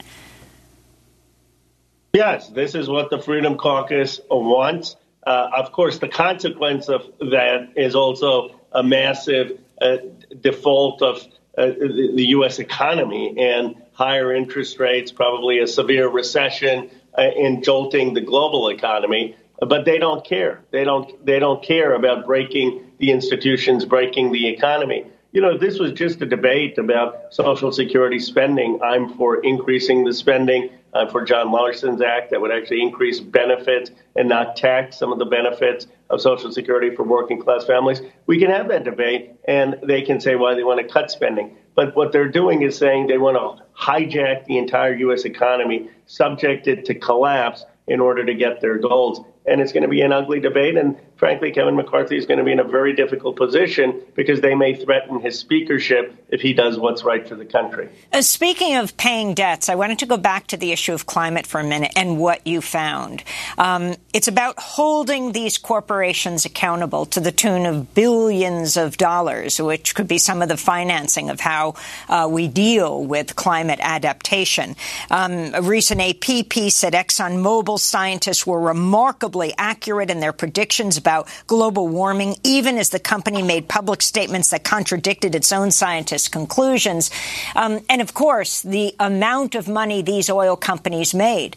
Yes, 2.14 2.48
this 2.48 2.74
is 2.74 2.88
what 2.88 3.10
the 3.10 3.18
Freedom 3.18 3.58
Caucus 3.58 4.18
wants. 4.30 4.96
Uh, 5.26 5.50
of 5.54 5.72
course, 5.72 5.98
the 5.98 6.08
consequence 6.08 6.88
of 6.88 7.02
that 7.18 7.72
is 7.76 7.94
also 7.94 8.58
a 8.72 8.82
massive 8.82 9.60
uh, 9.82 9.98
default 10.40 11.02
of 11.02 11.22
uh, 11.56 11.66
the 11.66 12.26
U.S. 12.28 12.58
economy 12.58 13.34
and 13.38 13.76
higher 13.92 14.34
interest 14.34 14.78
rates, 14.78 15.12
probably 15.12 15.60
a 15.60 15.66
severe 15.66 16.08
recession, 16.08 16.90
uh, 17.16 17.30
jolting 17.62 18.14
the 18.14 18.20
global 18.20 18.68
economy. 18.68 19.36
But 19.60 19.84
they 19.84 19.98
don't 19.98 20.24
care. 20.24 20.62
They 20.72 20.84
don't. 20.84 21.24
They 21.24 21.38
don't 21.38 21.62
care 21.62 21.94
about 21.94 22.26
breaking 22.26 22.92
the 22.98 23.12
institutions, 23.12 23.84
breaking 23.84 24.32
the 24.32 24.48
economy. 24.48 25.06
You 25.30 25.40
know, 25.40 25.56
this 25.56 25.78
was 25.78 25.92
just 25.92 26.20
a 26.22 26.26
debate 26.26 26.76
about 26.78 27.32
Social 27.32 27.72
Security 27.72 28.18
spending. 28.18 28.80
I'm 28.82 29.14
for 29.16 29.42
increasing 29.44 30.04
the 30.04 30.12
spending 30.12 30.70
uh, 30.94 31.07
for 31.07 31.24
John 31.24 31.50
Larson's 31.50 32.00
act 32.00 32.30
that 32.30 32.40
would 32.40 32.52
actually 32.52 32.83
increase 32.83 33.20
benefits 33.20 33.90
and 34.16 34.28
not 34.28 34.57
tax 34.57 34.98
some 34.98 35.12
of 35.12 35.18
the 35.18 35.24
benefits 35.24 35.87
of 36.11 36.20
Social 36.20 36.52
Security 36.52 36.94
for 36.94 37.02
working 37.02 37.40
class 37.40 37.64
families. 37.64 38.00
We 38.26 38.38
can 38.38 38.50
have 38.50 38.68
that 38.68 38.85
debate, 38.85 39.33
and 39.46 39.76
they 39.83 40.02
can 40.02 40.20
say 40.20 40.37
why 40.37 40.54
they 40.54 40.64
want 40.64 40.80
to 40.80 40.92
cut 40.92 41.11
spending. 41.11 41.57
But 41.74 41.96
what 41.96 42.12
they're 42.12 42.28
doing 42.28 42.62
is 42.62 42.78
saying 42.78 43.09
they 43.09 43.18
want 43.18 43.37
to 43.37 43.64
hijack 43.80 44.46
the 44.46 44.59
entire 44.59 44.94
U.S. 44.94 45.24
economy, 45.24 45.90
subject 46.07 46.68
it 46.68 46.85
to 46.85 46.94
collapse 46.94 47.64
in 47.87 48.00
order 48.00 48.24
to 48.24 48.35
get 48.35 48.61
their 48.61 48.78
goals 48.78 49.24
and 49.46 49.61
it's 49.61 49.72
going 49.72 49.83
to 49.83 49.88
be 49.88 50.00
an 50.00 50.12
ugly 50.12 50.40
debate. 50.40 50.76
And 50.76 50.96
frankly, 51.16 51.53
Kevin 51.53 51.77
McCarthy 51.77 52.16
is 52.16 52.27
going 52.27 52.38
to 52.38 52.44
be 52.44 52.53
in 52.53 52.61
a 52.61 52.64
very 52.64 52.92
difficult 52.94 53.37
position 53.37 54.03
because 54.14 54.40
they 54.40 54.55
may 54.55 54.74
threaten 54.74 55.20
his 55.20 55.38
speakership 55.38 56.14
if 56.29 56.40
he 56.40 56.53
does 56.53 56.79
what's 56.79 57.05
right 57.05 57.29
for 57.29 57.37
the 57.37 57.44
country. 57.44 57.88
Uh, 58.12 58.22
speaking 58.22 58.77
of 58.77 58.96
paying 58.96 59.35
debts, 59.35 59.68
I 59.68 59.74
wanted 59.74 59.98
to 60.00 60.07
go 60.07 60.16
back 60.16 60.48
to 60.48 60.57
the 60.57 60.72
issue 60.72 60.92
of 60.92 61.07
climate 61.07 61.46
for 61.46 61.61
a 61.61 61.64
minute 61.64 61.92
and 61.96 62.18
what 62.18 62.46
you 62.46 62.61
found. 62.61 63.22
Um, 63.59 63.94
it's 64.12 64.29
about 64.29 64.59
holding 64.59 65.33
these 65.33 65.59
corporations 65.59 66.44
accountable 66.44 67.07
to 67.07 67.20
the 67.20 67.33
tune 67.33 67.66
of 67.66 67.94
billions 67.94 68.77
of 68.77 68.96
dollars, 68.96 69.61
which 69.61 69.94
could 69.94 70.09
be 70.09 70.18
some 70.18 70.42
of 70.42 70.48
the 70.48 70.57
financing 70.57 71.31
of 71.31 71.40
how 71.40 71.74
uh, 72.09 72.29
we 72.31 72.48
deal 72.48 73.05
with 73.05 73.37
climate 73.37 73.79
adaptation. 73.81 74.74
Um, 75.11 75.55
a 75.55 75.62
recent 75.62 76.00
AP 76.00 76.48
piece 76.48 76.74
said 76.74 76.92
ExxonMobil 76.92 77.79
scientists 77.79 78.46
were 78.46 78.61
remarkably 78.61 79.55
accurate 79.57 80.11
in 80.11 80.20
their 80.20 80.33
predictions 80.33 80.98
about 81.04 81.28
global 81.46 81.86
warming, 81.86 82.36
even 82.42 82.78
as 82.78 82.88
the 82.88 82.98
company 82.98 83.42
made 83.42 83.68
public 83.68 84.00
statements 84.00 84.48
that 84.50 84.64
contradicted 84.64 85.34
its 85.34 85.52
own 85.52 85.70
scientists' 85.70 86.28
conclusions. 86.28 87.10
Um, 87.54 87.80
and 87.90 88.00
of 88.00 88.14
course, 88.14 88.62
the 88.62 88.94
amount 88.98 89.54
of 89.54 89.68
money 89.68 90.00
these 90.00 90.30
oil 90.30 90.56
companies 90.56 91.12
made. 91.12 91.56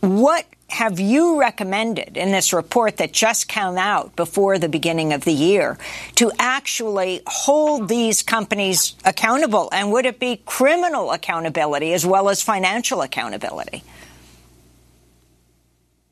What 0.00 0.44
have 0.68 0.98
you 0.98 1.38
recommended 1.38 2.16
in 2.16 2.32
this 2.32 2.52
report 2.52 2.96
that 2.96 3.12
just 3.12 3.48
came 3.48 3.78
out 3.78 4.16
before 4.16 4.58
the 4.58 4.68
beginning 4.68 5.12
of 5.12 5.24
the 5.24 5.32
year 5.32 5.78
to 6.16 6.32
actually 6.38 7.22
hold 7.26 7.88
these 7.88 8.22
companies 8.22 8.96
accountable? 9.04 9.68
And 9.72 9.92
would 9.92 10.04
it 10.04 10.18
be 10.18 10.42
criminal 10.44 11.12
accountability 11.12 11.92
as 11.94 12.04
well 12.04 12.28
as 12.28 12.42
financial 12.42 13.02
accountability? 13.02 13.82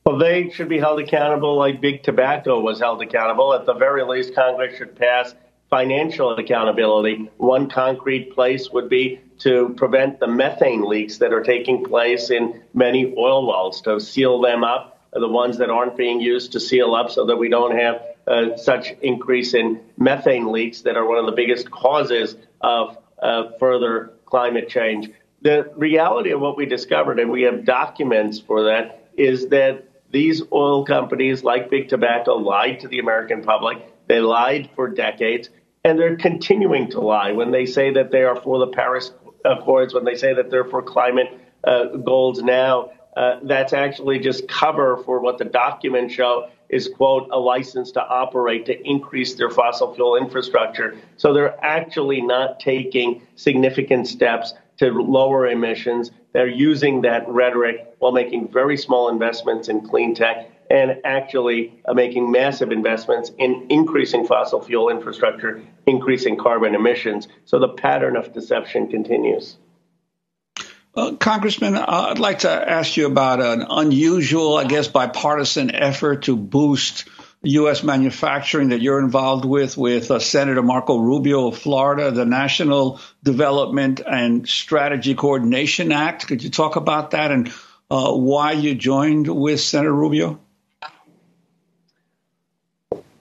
Well, 0.04 0.18
they 0.18 0.50
should 0.50 0.68
be 0.68 0.78
held 0.78 1.00
accountable 1.00 1.56
like 1.56 1.80
big 1.80 2.02
tobacco 2.02 2.58
was 2.60 2.80
held 2.80 3.00
accountable. 3.02 3.54
At 3.54 3.66
the 3.66 3.74
very 3.74 4.02
least, 4.02 4.34
Congress 4.34 4.76
should 4.76 4.96
pass 4.96 5.34
financial 5.70 6.34
accountability. 6.36 7.30
One 7.36 7.70
concrete 7.70 8.34
place 8.34 8.68
would 8.70 8.88
be 8.88 9.20
to 9.38 9.74
prevent 9.76 10.18
the 10.18 10.26
methane 10.26 10.82
leaks 10.82 11.18
that 11.18 11.32
are 11.32 11.42
taking 11.42 11.84
place 11.84 12.30
in 12.30 12.62
many 12.74 13.14
oil 13.16 13.46
wells, 13.46 13.80
to 13.82 14.00
seal 14.00 14.40
them 14.40 14.64
up, 14.64 15.00
the 15.12 15.28
ones 15.28 15.58
that 15.58 15.70
aren't 15.70 15.96
being 15.96 16.20
used 16.20 16.52
to 16.52 16.60
seal 16.60 16.94
up 16.94 17.10
so 17.10 17.26
that 17.26 17.36
we 17.36 17.48
don't 17.48 17.76
have 17.78 18.02
uh, 18.26 18.56
such 18.56 18.92
increase 19.02 19.54
in 19.54 19.80
methane 19.96 20.50
leaks 20.50 20.82
that 20.82 20.96
are 20.96 21.06
one 21.06 21.18
of 21.18 21.26
the 21.26 21.32
biggest 21.32 21.70
causes 21.70 22.36
of 22.60 22.98
uh, 23.22 23.50
further 23.58 24.14
climate 24.26 24.68
change. 24.68 25.10
The 25.42 25.72
reality 25.76 26.32
of 26.32 26.40
what 26.40 26.56
we 26.56 26.66
discovered, 26.66 27.18
and 27.18 27.30
we 27.30 27.42
have 27.42 27.64
documents 27.64 28.40
for 28.40 28.64
that, 28.64 29.08
is 29.16 29.48
that 29.48 29.88
these 30.12 30.42
oil 30.52 30.84
companies, 30.84 31.42
like 31.42 31.70
Big 31.70 31.88
Tobacco, 31.88 32.34
lied 32.36 32.80
to 32.80 32.88
the 32.88 32.98
American 32.98 33.42
public. 33.42 33.78
They 34.06 34.20
lied 34.20 34.70
for 34.76 34.88
decades, 34.88 35.48
and 35.84 35.98
they're 35.98 36.16
continuing 36.16 36.90
to 36.90 37.00
lie 37.00 37.32
when 37.32 37.50
they 37.50 37.66
say 37.66 37.92
that 37.94 38.10
they 38.10 38.22
are 38.22 38.36
for 38.36 38.58
the 38.58 38.68
Paris 38.68 39.12
Accords 39.44 39.92
when 39.94 40.04
they 40.04 40.14
say 40.14 40.34
that 40.34 40.50
they're 40.50 40.64
for 40.64 40.82
climate 40.82 41.28
uh, 41.64 41.86
goals 41.86 42.42
now. 42.42 42.92
Uh, 43.16 43.40
that's 43.42 43.72
actually 43.72 44.18
just 44.18 44.48
cover 44.48 45.02
for 45.04 45.20
what 45.20 45.38
the 45.38 45.44
documents 45.44 46.14
show 46.14 46.48
is, 46.68 46.88
quote, 46.88 47.28
a 47.30 47.38
license 47.38 47.92
to 47.92 48.00
operate 48.00 48.64
to 48.66 48.88
increase 48.88 49.34
their 49.34 49.50
fossil 49.50 49.94
fuel 49.94 50.16
infrastructure. 50.16 50.96
So 51.16 51.34
they're 51.34 51.62
actually 51.62 52.22
not 52.22 52.60
taking 52.60 53.22
significant 53.36 54.08
steps 54.08 54.54
to 54.78 54.90
lower 54.90 55.46
emissions. 55.46 56.10
They're 56.32 56.48
using 56.48 57.02
that 57.02 57.28
rhetoric 57.28 57.86
while 57.98 58.12
making 58.12 58.48
very 58.48 58.76
small 58.76 59.08
investments 59.08 59.68
in 59.68 59.86
clean 59.86 60.14
tech 60.14 60.48
and 60.70 60.96
actually 61.04 61.72
uh, 61.86 61.92
making 61.92 62.30
massive 62.30 62.72
investments 62.72 63.30
in 63.38 63.66
increasing 63.68 64.26
fossil 64.26 64.62
fuel 64.62 64.88
infrastructure, 64.88 65.62
increasing 65.86 66.36
carbon 66.38 66.74
emissions. 66.74 67.28
So 67.44 67.58
the 67.58 67.68
pattern 67.68 68.16
of 68.16 68.32
deception 68.32 68.88
continues. 68.88 69.56
Uh, 70.94 71.12
Congressman, 71.12 71.76
uh, 71.76 71.84
I'd 71.86 72.18
like 72.18 72.40
to 72.40 72.50
ask 72.50 72.96
you 72.96 73.06
about 73.06 73.40
an 73.40 73.66
unusual, 73.68 74.56
I 74.56 74.64
guess, 74.64 74.88
bipartisan 74.88 75.74
effort 75.74 76.24
to 76.24 76.36
boost 76.36 77.04
U.S. 77.44 77.82
manufacturing 77.82 78.68
that 78.68 78.80
you're 78.80 79.00
involved 79.00 79.44
with, 79.44 79.76
with 79.76 80.10
uh, 80.10 80.20
Senator 80.20 80.62
Marco 80.62 80.98
Rubio 80.98 81.48
of 81.48 81.58
Florida, 81.58 82.10
the 82.12 82.24
National 82.24 83.00
Development 83.24 84.00
and 84.00 84.48
Strategy 84.48 85.14
Coordination 85.14 85.90
Act. 85.90 86.28
Could 86.28 86.44
you 86.44 86.50
talk 86.50 86.76
about 86.76 87.10
that 87.12 87.32
and 87.32 87.52
uh, 87.90 88.12
why 88.12 88.52
you 88.52 88.74
joined 88.74 89.26
with 89.26 89.60
Senator 89.60 89.92
Rubio? 89.92 90.40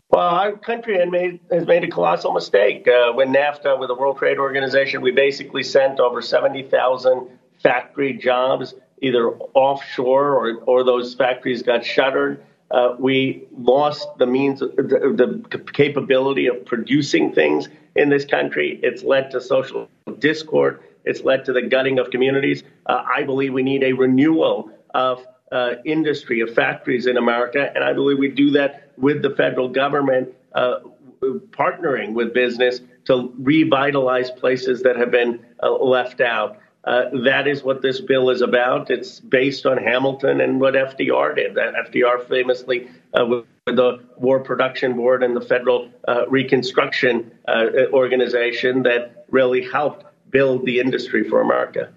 Well, 0.09 0.27
our 0.27 0.57
country 0.57 0.99
has 0.99 1.09
made, 1.09 1.39
has 1.51 1.65
made 1.65 1.83
a 1.83 1.89
colossal 1.89 2.33
mistake. 2.33 2.87
Uh, 2.87 3.13
when 3.13 3.33
NAFTA, 3.33 3.79
with 3.79 3.87
the 3.87 3.95
World 3.95 4.17
Trade 4.17 4.37
Organization, 4.37 5.01
we 5.01 5.11
basically 5.11 5.63
sent 5.63 5.99
over 5.99 6.21
70,000 6.21 7.39
factory 7.63 8.13
jobs 8.13 8.73
either 9.01 9.29
offshore 9.29 10.35
or, 10.35 10.55
or 10.65 10.83
those 10.83 11.15
factories 11.15 11.63
got 11.63 11.83
shuttered. 11.83 12.43
Uh, 12.71 12.95
we 12.97 13.47
lost 13.57 14.07
the 14.17 14.25
means, 14.25 14.59
the, 14.59 15.43
the 15.49 15.59
capability 15.73 16.47
of 16.47 16.65
producing 16.65 17.33
things 17.33 17.67
in 17.95 18.09
this 18.09 18.25
country. 18.25 18.79
It's 18.81 19.03
led 19.03 19.31
to 19.31 19.41
social 19.41 19.89
discord. 20.19 20.81
It's 21.03 21.21
led 21.21 21.45
to 21.45 21.53
the 21.53 21.63
gutting 21.63 21.99
of 21.99 22.11
communities. 22.11 22.63
Uh, 22.85 23.03
I 23.05 23.23
believe 23.23 23.53
we 23.53 23.63
need 23.63 23.83
a 23.83 23.93
renewal 23.93 24.71
of 24.93 25.25
uh, 25.51 25.73
industry, 25.85 26.39
of 26.41 26.53
factories 26.53 27.07
in 27.07 27.17
America, 27.17 27.71
and 27.75 27.83
I 27.83 27.93
believe 27.93 28.17
we 28.17 28.29
do 28.29 28.51
that 28.51 28.93
with 28.97 29.21
the 29.21 29.31
federal 29.31 29.67
government 29.67 30.29
uh, 30.53 30.79
partnering 31.21 32.13
with 32.13 32.33
business 32.33 32.81
to 33.05 33.33
revitalize 33.37 34.31
places 34.31 34.81
that 34.83 34.95
have 34.95 35.11
been 35.11 35.45
uh, 35.61 35.71
left 35.71 36.21
out. 36.21 36.57
Uh, 36.83 37.03
that 37.23 37.47
is 37.47 37.63
what 37.63 37.81
this 37.81 38.01
bill 38.01 38.29
is 38.29 38.41
about. 38.41 38.89
It's 38.89 39.19
based 39.19 39.65
on 39.65 39.77
Hamilton 39.77 40.41
and 40.41 40.59
what 40.59 40.73
FDR 40.73 41.35
did. 41.35 41.55
FDR 41.55 42.27
famously, 42.27 42.89
uh, 43.13 43.25
with 43.25 43.45
the 43.67 44.03
War 44.17 44.39
Production 44.39 44.95
Board 44.95 45.21
and 45.21 45.35
the 45.35 45.41
Federal 45.41 45.91
uh, 46.07 46.27
Reconstruction 46.27 47.31
uh, 47.47 47.65
Organization, 47.93 48.83
that 48.83 49.25
really 49.29 49.63
helped 49.69 50.05
build 50.31 50.65
the 50.65 50.79
industry 50.79 51.29
for 51.29 51.41
America. 51.41 51.91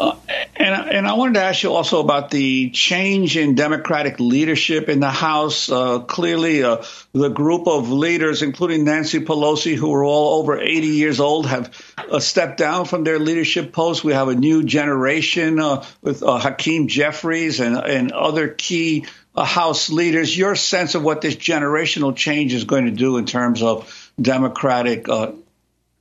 Uh, 0.00 0.16
and, 0.56 0.90
and 0.90 1.08
I 1.08 1.14
wanted 1.14 1.34
to 1.34 1.42
ask 1.42 1.62
you 1.62 1.72
also 1.72 2.00
about 2.00 2.30
the 2.30 2.70
change 2.70 3.36
in 3.36 3.54
Democratic 3.54 4.20
leadership 4.20 4.88
in 4.88 5.00
the 5.00 5.10
House. 5.10 5.68
Uh, 5.68 6.00
clearly, 6.00 6.62
uh, 6.62 6.82
the 7.12 7.28
group 7.28 7.66
of 7.66 7.90
leaders, 7.90 8.42
including 8.42 8.84
Nancy 8.84 9.20
Pelosi, 9.20 9.74
who 9.74 9.92
are 9.92 10.04
all 10.04 10.40
over 10.40 10.60
80 10.60 10.86
years 10.86 11.18
old, 11.18 11.46
have 11.46 11.74
uh, 11.98 12.20
stepped 12.20 12.58
down 12.58 12.84
from 12.84 13.04
their 13.04 13.18
leadership 13.18 13.72
posts. 13.72 14.04
We 14.04 14.12
have 14.12 14.28
a 14.28 14.34
new 14.34 14.62
generation 14.62 15.58
uh, 15.58 15.84
with 16.02 16.22
uh, 16.22 16.38
Hakeem 16.38 16.88
Jeffries 16.88 17.60
and, 17.60 17.76
and 17.76 18.12
other 18.12 18.48
key 18.48 19.06
uh, 19.34 19.44
House 19.44 19.90
leaders. 19.90 20.36
Your 20.36 20.54
sense 20.54 20.94
of 20.94 21.02
what 21.02 21.20
this 21.20 21.36
generational 21.36 22.14
change 22.14 22.54
is 22.54 22.64
going 22.64 22.84
to 22.84 22.92
do 22.92 23.16
in 23.16 23.26
terms 23.26 23.62
of 23.62 24.12
Democratic 24.20 25.08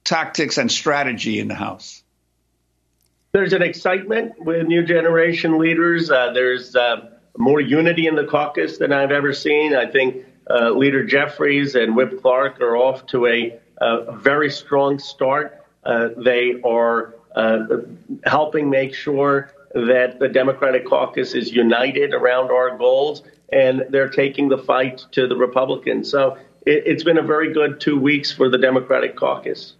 tactics 0.03 0.57
and 0.57 0.71
strategy 0.71 1.39
in 1.39 1.47
the 1.47 1.55
House? 1.55 2.02
There's 3.33 3.53
an 3.53 3.63
excitement 3.63 4.33
with 4.37 4.67
new 4.67 4.83
generation 4.83 5.57
leaders. 5.57 6.11
Uh, 6.11 6.31
there's 6.33 6.75
uh, 6.75 7.09
more 7.35 7.59
unity 7.59 8.05
in 8.05 8.13
the 8.13 8.25
caucus 8.25 8.77
than 8.77 8.93
I've 8.93 9.11
ever 9.11 9.33
seen. 9.33 9.75
I 9.75 9.87
think 9.87 10.23
uh, 10.51 10.69
Leader 10.69 11.03
Jeffries 11.03 11.73
and 11.73 11.95
Whip 11.95 12.21
Clark 12.21 12.61
are 12.61 12.77
off 12.77 13.07
to 13.07 13.25
a, 13.25 13.59
a 13.77 14.15
very 14.15 14.51
strong 14.51 14.99
start. 14.99 15.65
Uh, 15.83 16.09
they 16.15 16.61
are 16.63 17.15
uh, 17.35 17.65
helping 18.23 18.69
make 18.69 18.93
sure 18.93 19.51
that 19.73 20.19
the 20.19 20.29
Democratic 20.29 20.85
caucus 20.85 21.33
is 21.33 21.51
united 21.51 22.13
around 22.13 22.51
our 22.51 22.77
goals, 22.77 23.23
and 23.51 23.83
they're 23.89 24.09
taking 24.09 24.47
the 24.47 24.59
fight 24.59 25.07
to 25.13 25.27
the 25.27 25.35
Republicans. 25.35 26.07
So 26.07 26.37
it, 26.67 26.83
it's 26.85 27.03
been 27.03 27.17
a 27.17 27.23
very 27.23 27.51
good 27.51 27.81
two 27.81 27.99
weeks 27.99 28.31
for 28.31 28.47
the 28.47 28.59
Democratic 28.59 29.15
caucus. 29.15 29.73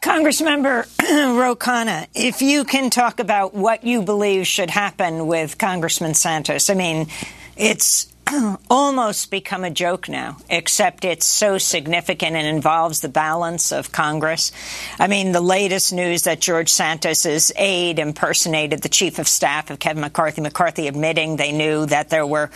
Congressmember 0.00 0.86
Ro 1.38 1.54
Khanna, 1.54 2.06
if 2.14 2.40
you 2.40 2.64
can 2.64 2.88
talk 2.88 3.20
about 3.20 3.52
what 3.52 3.84
you 3.84 4.00
believe 4.00 4.46
should 4.46 4.70
happen 4.70 5.26
with 5.26 5.58
Congressman 5.58 6.14
Santos. 6.14 6.70
I 6.70 6.74
mean, 6.74 7.08
it's 7.54 8.10
almost 8.70 9.30
become 9.30 9.62
a 9.62 9.70
joke 9.70 10.08
now, 10.08 10.38
except 10.48 11.04
it's 11.04 11.26
so 11.26 11.58
significant 11.58 12.34
and 12.34 12.46
involves 12.46 13.02
the 13.02 13.10
balance 13.10 13.72
of 13.72 13.92
Congress. 13.92 14.52
I 14.98 15.06
mean, 15.06 15.32
the 15.32 15.42
latest 15.42 15.92
news 15.92 16.22
that 16.22 16.40
George 16.40 16.70
Santos's 16.70 17.52
aide 17.56 17.98
impersonated 17.98 18.80
the 18.80 18.88
chief 18.88 19.18
of 19.18 19.28
staff 19.28 19.68
of 19.68 19.78
Kevin 19.78 20.00
McCarthy, 20.00 20.40
McCarthy 20.40 20.88
admitting 20.88 21.36
they 21.36 21.52
knew 21.52 21.84
that 21.84 22.08
there 22.08 22.26
were 22.26 22.50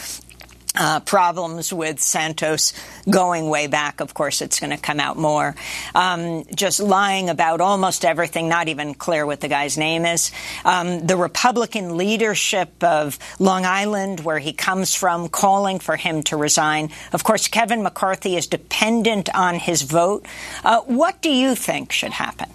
uh, 0.74 1.00
problems 1.00 1.72
with 1.72 2.00
Santos 2.00 2.72
going 3.08 3.48
way 3.48 3.66
back. 3.66 4.00
Of 4.00 4.14
course, 4.14 4.42
it's 4.42 4.60
going 4.60 4.70
to 4.70 4.76
come 4.76 5.00
out 5.00 5.16
more. 5.16 5.54
Um, 5.94 6.44
just 6.54 6.80
lying 6.80 7.28
about 7.30 7.60
almost 7.60 8.04
everything, 8.04 8.48
not 8.48 8.68
even 8.68 8.94
clear 8.94 9.24
what 9.24 9.40
the 9.40 9.48
guy's 9.48 9.78
name 9.78 10.04
is. 10.04 10.32
Um, 10.64 11.06
the 11.06 11.16
Republican 11.16 11.96
leadership 11.96 12.82
of 12.82 13.18
Long 13.38 13.64
Island, 13.64 14.20
where 14.20 14.38
he 14.38 14.52
comes 14.52 14.94
from, 14.94 15.28
calling 15.28 15.78
for 15.78 15.96
him 15.96 16.22
to 16.24 16.36
resign. 16.36 16.90
Of 17.12 17.24
course, 17.24 17.48
Kevin 17.48 17.82
McCarthy 17.82 18.36
is 18.36 18.46
dependent 18.46 19.34
on 19.34 19.56
his 19.56 19.82
vote. 19.82 20.26
Uh, 20.64 20.80
what 20.82 21.22
do 21.22 21.30
you 21.30 21.54
think 21.54 21.92
should 21.92 22.12
happen? 22.12 22.48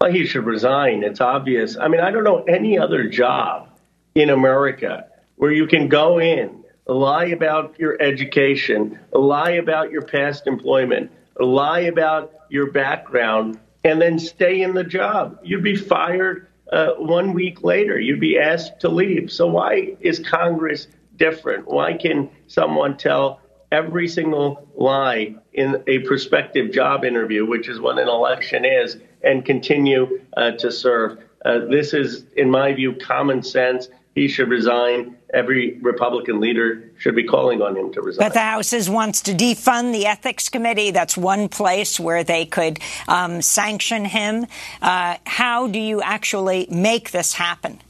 Well, 0.00 0.10
he 0.10 0.26
should 0.26 0.44
resign. 0.44 1.04
It's 1.04 1.20
obvious. 1.20 1.76
I 1.76 1.88
mean, 1.88 2.00
I 2.00 2.10
don't 2.10 2.24
know 2.24 2.42
any 2.42 2.78
other 2.78 3.08
job 3.08 3.68
in 4.14 4.30
America 4.30 5.06
where 5.36 5.52
you 5.52 5.66
can 5.66 5.88
go 5.88 6.20
in, 6.20 6.64
lie 6.86 7.26
about 7.26 7.78
your 7.78 8.00
education, 8.00 8.98
lie 9.12 9.52
about 9.52 9.90
your 9.90 10.02
past 10.02 10.46
employment, 10.46 11.10
lie 11.38 11.80
about 11.80 12.32
your 12.48 12.70
background, 12.70 13.58
and 13.84 14.00
then 14.00 14.18
stay 14.18 14.62
in 14.62 14.74
the 14.74 14.84
job. 14.84 15.38
You'd 15.42 15.64
be 15.64 15.76
fired 15.76 16.48
uh, 16.72 16.92
one 16.98 17.32
week 17.32 17.62
later. 17.62 17.98
You'd 17.98 18.20
be 18.20 18.38
asked 18.38 18.80
to 18.80 18.88
leave. 18.88 19.30
So 19.30 19.46
why 19.46 19.96
is 20.00 20.18
Congress 20.18 20.88
different? 21.16 21.66
Why 21.66 21.94
can 21.94 22.30
someone 22.46 22.96
tell 22.96 23.40
every 23.70 24.08
single 24.08 24.68
lie 24.74 25.34
in 25.52 25.82
a 25.86 26.00
prospective 26.00 26.72
job 26.72 27.04
interview, 27.04 27.46
which 27.46 27.68
is 27.68 27.80
what 27.80 27.98
an 27.98 28.08
election 28.08 28.64
is, 28.64 28.98
and 29.22 29.44
continue 29.44 30.20
uh, 30.36 30.52
to 30.52 30.70
serve? 30.70 31.18
Uh, 31.44 31.58
this 31.70 31.92
is, 31.92 32.24
in 32.36 32.50
my 32.50 32.72
view, 32.72 32.94
common 32.94 33.42
sense. 33.42 33.88
He 34.14 34.28
should 34.28 34.50
resign 34.50 35.16
every 35.32 35.78
Republican 35.80 36.38
leader 36.38 36.90
should 36.98 37.16
be 37.16 37.24
calling 37.24 37.62
on 37.62 37.76
him 37.76 37.92
to 37.94 38.02
resign. 38.02 38.26
But 38.26 38.34
the 38.34 38.40
House 38.40 38.74
is 38.74 38.90
wants 38.90 39.22
to 39.22 39.32
defund 39.32 39.92
the 39.92 40.06
ethics 40.06 40.50
committee. 40.50 40.90
That's 40.90 41.16
one 41.16 41.48
place 41.48 41.98
where 41.98 42.22
they 42.22 42.44
could 42.44 42.78
um, 43.08 43.40
sanction 43.40 44.04
him. 44.04 44.46
Uh, 44.82 45.16
how 45.24 45.66
do 45.66 45.78
you 45.78 46.02
actually 46.02 46.66
make 46.70 47.10
this 47.12 47.32
happen? 47.32 47.80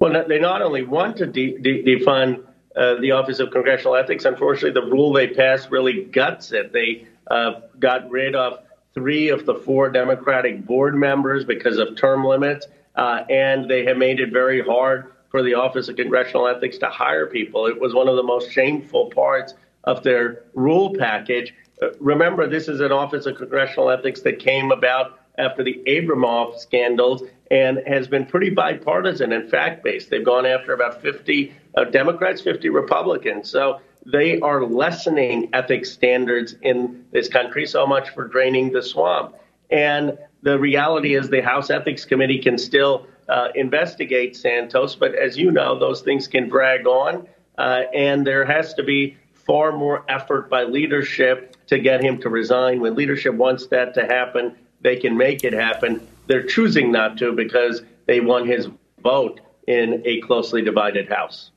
Well, 0.00 0.24
they 0.26 0.40
not 0.40 0.60
only 0.60 0.82
want 0.82 1.18
to 1.18 1.26
de- 1.26 1.56
de- 1.58 1.84
defund 1.84 2.44
uh, 2.74 2.96
the 2.96 3.12
Office 3.12 3.38
of 3.38 3.52
Congressional 3.52 3.94
Ethics. 3.94 4.24
Unfortunately, 4.24 4.72
the 4.72 4.90
rule 4.90 5.12
they 5.12 5.28
passed 5.28 5.70
really 5.70 6.04
guts 6.04 6.50
it. 6.50 6.72
They 6.72 7.06
uh, 7.30 7.60
got 7.78 8.10
rid 8.10 8.34
of 8.34 8.58
three 8.94 9.28
of 9.28 9.46
the 9.46 9.54
four 9.54 9.90
Democratic 9.90 10.66
board 10.66 10.94
members 10.96 11.44
because 11.44 11.78
of 11.78 11.96
term 11.96 12.24
limits, 12.24 12.66
uh, 12.96 13.24
and 13.28 13.68
they 13.68 13.84
have 13.84 13.96
made 13.96 14.20
it 14.20 14.32
very 14.32 14.62
hard 14.62 15.12
for 15.30 15.42
the 15.42 15.54
Office 15.54 15.88
of 15.88 15.96
Congressional 15.96 16.46
Ethics 16.46 16.78
to 16.78 16.86
hire 16.86 17.26
people. 17.26 17.66
It 17.66 17.80
was 17.80 17.94
one 17.94 18.08
of 18.08 18.16
the 18.16 18.22
most 18.22 18.52
shameful 18.52 19.10
parts 19.10 19.54
of 19.84 20.02
their 20.02 20.44
rule 20.54 20.94
package. 20.96 21.52
Uh, 21.82 21.88
remember, 21.98 22.46
this 22.46 22.68
is 22.68 22.80
an 22.80 22.92
Office 22.92 23.26
of 23.26 23.36
Congressional 23.36 23.90
Ethics 23.90 24.20
that 24.22 24.38
came 24.38 24.70
about 24.70 25.18
after 25.38 25.64
the 25.64 25.82
Abramoff 25.86 26.58
scandals 26.58 27.22
and 27.50 27.80
has 27.86 28.06
been 28.06 28.24
pretty 28.24 28.50
bipartisan 28.50 29.32
and 29.32 29.50
fact 29.50 29.82
based. 29.82 30.10
They've 30.10 30.24
gone 30.24 30.46
after 30.46 30.72
about 30.72 31.02
50 31.02 31.52
uh, 31.76 31.84
Democrats, 31.84 32.40
50 32.40 32.68
Republicans. 32.68 33.50
So 33.50 33.80
they 34.06 34.40
are 34.40 34.64
lessening 34.64 35.50
ethics 35.52 35.90
standards 35.90 36.54
in 36.62 37.04
this 37.10 37.28
country 37.28 37.66
so 37.66 37.86
much 37.86 38.10
for 38.10 38.28
draining 38.28 38.72
the 38.72 38.82
swamp. 38.82 39.34
And 39.70 40.18
the 40.44 40.58
reality 40.58 41.14
is 41.14 41.30
the 41.30 41.40
House 41.40 41.70
Ethics 41.70 42.04
Committee 42.04 42.38
can 42.38 42.58
still 42.58 43.06
uh, 43.28 43.48
investigate 43.54 44.36
Santos, 44.36 44.94
but 44.94 45.14
as 45.14 45.38
you 45.38 45.50
know, 45.50 45.78
those 45.78 46.02
things 46.02 46.28
can 46.28 46.50
drag 46.50 46.86
on, 46.86 47.26
uh, 47.56 47.82
and 47.94 48.26
there 48.26 48.44
has 48.44 48.74
to 48.74 48.82
be 48.82 49.16
far 49.32 49.72
more 49.72 50.04
effort 50.06 50.50
by 50.50 50.64
leadership 50.64 51.56
to 51.68 51.78
get 51.78 52.02
him 52.02 52.20
to 52.20 52.28
resign. 52.28 52.80
When 52.80 52.94
leadership 52.94 53.34
wants 53.34 53.68
that 53.68 53.94
to 53.94 54.04
happen, 54.04 54.54
they 54.82 54.96
can 54.96 55.16
make 55.16 55.44
it 55.44 55.54
happen. 55.54 56.06
They're 56.26 56.46
choosing 56.46 56.92
not 56.92 57.16
to 57.18 57.32
because 57.32 57.80
they 58.04 58.20
want 58.20 58.46
his 58.46 58.68
vote 59.02 59.40
in 59.66 60.02
a 60.04 60.20
closely 60.20 60.60
divided 60.60 61.08
House. 61.08 61.50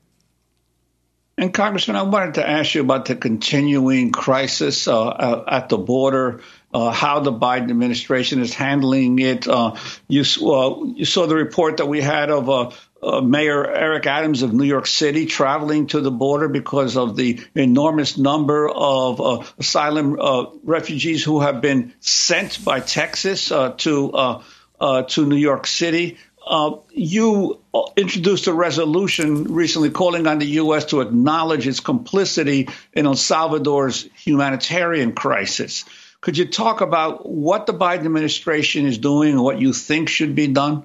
And 1.38 1.54
Congressman, 1.54 1.98
I 1.98 2.02
wanted 2.04 2.36
to 2.36 2.50
ask 2.50 2.74
you 2.74 2.82
about 2.82 3.06
the 3.06 3.16
continuing 3.16 4.12
crisis 4.12 4.88
uh, 4.88 5.44
at 5.48 5.70
the 5.70 5.78
border, 5.78 6.40
uh, 6.74 6.92
how 6.92 7.22
the 7.22 7.32
Biden 7.32 7.70
administration 7.70 8.42
is 8.42 8.54
handling 8.54 9.20
it. 9.20 9.48
Uh, 9.48 9.76
you, 10.08 10.22
uh, 10.22 10.84
you, 10.96 11.06
saw 11.06 11.26
the 11.26 11.36
report 11.36 11.78
that 11.78 11.88
we 11.88 12.02
had 12.02 12.30
of 12.30 12.50
uh, 13.02 13.22
Mayor 13.22 13.66
Eric 13.66 14.06
Adams 14.06 14.42
of 14.42 14.54
New 14.54 14.66
York 14.66 14.88
City 14.88 15.26
traveling 15.28 15.88
to 15.88 16.02
the 16.02 16.12
border 16.12 16.50
because 16.50 16.98
of 16.98 17.16
the 17.16 17.40
enormous 17.56 18.18
number 18.18 18.70
of 18.70 19.54
asylum 19.58 20.18
refugees 20.64 21.24
who 21.24 21.40
have 21.40 21.62
been 21.62 21.94
sent 22.00 22.64
by 22.66 22.80
Texas 22.80 23.48
to 23.48 24.42
to 24.80 25.26
New 25.26 25.36
York 25.36 25.68
City. 25.68 26.18
Uh, 26.48 26.78
you 26.92 27.60
introduced 27.98 28.48
a 28.48 28.54
resolution 28.54 29.44
recently 29.54 29.90
calling 29.90 30.28
on 30.28 30.40
the 30.40 30.46
U.S. 30.62 30.86
to 30.86 31.02
acknowledge 31.02 31.68
its 31.68 31.82
complicity 31.82 32.70
in 32.94 33.06
El 33.06 33.16
Salvador's 33.16 34.08
humanitarian 34.16 35.14
crisis. 35.14 35.84
Could 36.22 36.38
you 36.38 36.46
talk 36.46 36.82
about 36.82 37.30
what 37.30 37.68
the 37.68 37.74
Biden 37.74 38.06
administration 38.06 38.86
is 38.86 38.98
doing 38.98 39.34
and 39.34 39.44
what 39.44 39.60
you 39.60 39.72
think 39.74 40.10
should 40.10 40.36
be 40.36 40.48
done? 40.48 40.84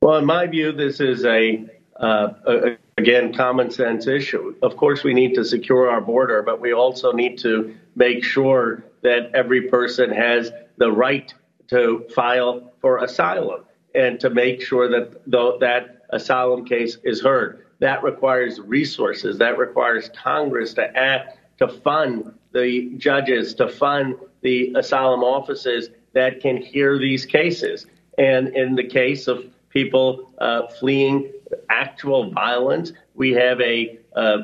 Well, 0.00 0.16
in 0.18 0.26
my 0.26 0.46
view, 0.46 0.72
this 0.72 1.00
is 1.00 1.24
a, 1.24 1.64
uh, 1.96 2.28
a, 2.46 2.76
again 2.98 3.32
common 3.32 3.70
sense 3.70 4.06
issue. 4.06 4.54
Of 4.62 4.76
course, 4.76 5.02
we 5.02 5.14
need 5.14 5.34
to 5.34 5.44
secure 5.44 5.88
our 5.88 6.00
border, 6.00 6.42
but 6.42 6.60
we 6.60 6.74
also 6.74 7.12
need 7.12 7.38
to 7.38 7.74
make 7.94 8.24
sure 8.24 8.84
that 9.02 9.30
every 9.34 9.62
person 9.68 10.10
has 10.10 10.52
the 10.76 10.90
right 10.90 11.32
to 11.68 12.06
file 12.14 12.72
for 12.80 12.98
asylum 12.98 13.64
and 13.94 14.20
to 14.20 14.30
make 14.30 14.60
sure 14.62 14.88
that 14.90 15.24
the, 15.30 15.58
that 15.60 16.02
asylum 16.10 16.64
case 16.64 16.98
is 17.04 17.22
heard. 17.22 17.66
That 17.78 18.02
requires 18.02 18.60
resources. 18.60 19.38
That 19.38 19.58
requires 19.58 20.10
Congress 20.10 20.74
to 20.74 20.96
act 20.96 21.38
to 21.58 21.68
fund 21.68 22.34
the 22.52 22.90
judges, 22.96 23.54
to 23.54 23.68
fund 23.68 24.16
the 24.42 24.72
asylum 24.76 25.22
offices 25.22 25.90
that 26.12 26.40
can 26.40 26.56
hear 26.56 26.98
these 26.98 27.24
cases. 27.26 27.86
And 28.18 28.48
in 28.48 28.74
the 28.74 28.84
case 28.84 29.28
of 29.28 29.44
people 29.70 30.30
uh, 30.38 30.66
fleeing 30.66 31.32
actual 31.70 32.30
violence, 32.30 32.92
we 33.14 33.32
have 33.32 33.60
a 33.60 33.98
uh, 34.14 34.38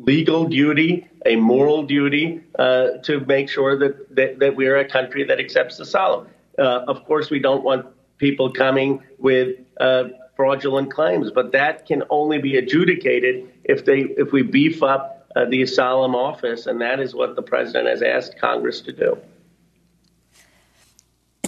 legal 0.00 0.46
duty, 0.46 1.08
a 1.26 1.36
moral 1.36 1.82
duty 1.82 2.40
uh, 2.58 2.98
to 3.02 3.20
make 3.20 3.48
sure 3.48 3.78
that, 3.78 4.14
that, 4.16 4.38
that 4.38 4.56
we 4.56 4.66
are 4.66 4.76
a 4.76 4.88
country 4.88 5.24
that 5.24 5.38
accepts 5.38 5.78
asylum. 5.78 6.28
Uh, 6.58 6.84
of 6.88 7.04
course, 7.04 7.30
we 7.30 7.38
don't 7.38 7.64
want 7.64 7.86
people 8.18 8.50
coming 8.50 9.02
with 9.18 9.56
uh, 9.80 10.04
fraudulent 10.36 10.92
claims, 10.92 11.30
but 11.30 11.52
that 11.52 11.86
can 11.86 12.02
only 12.10 12.38
be 12.38 12.56
adjudicated 12.56 13.48
if 13.64 13.84
they 13.84 14.00
if 14.16 14.32
we 14.32 14.42
beef 14.42 14.82
up 14.82 15.21
uh, 15.34 15.44
the 15.46 15.62
asylum 15.62 16.14
office, 16.14 16.66
and 16.66 16.80
that 16.80 17.00
is 17.00 17.14
what 17.14 17.36
the 17.36 17.42
president 17.42 17.88
has 17.88 18.02
asked 18.02 18.38
Congress 18.38 18.80
to 18.82 18.92
do. 18.92 19.18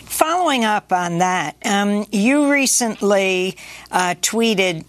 Following 0.01 0.65
up 0.65 0.93
on 0.93 1.19
that, 1.19 1.57
um, 1.65 2.07
you 2.13 2.51
recently 2.51 3.57
uh, 3.91 4.15
tweeted 4.23 4.85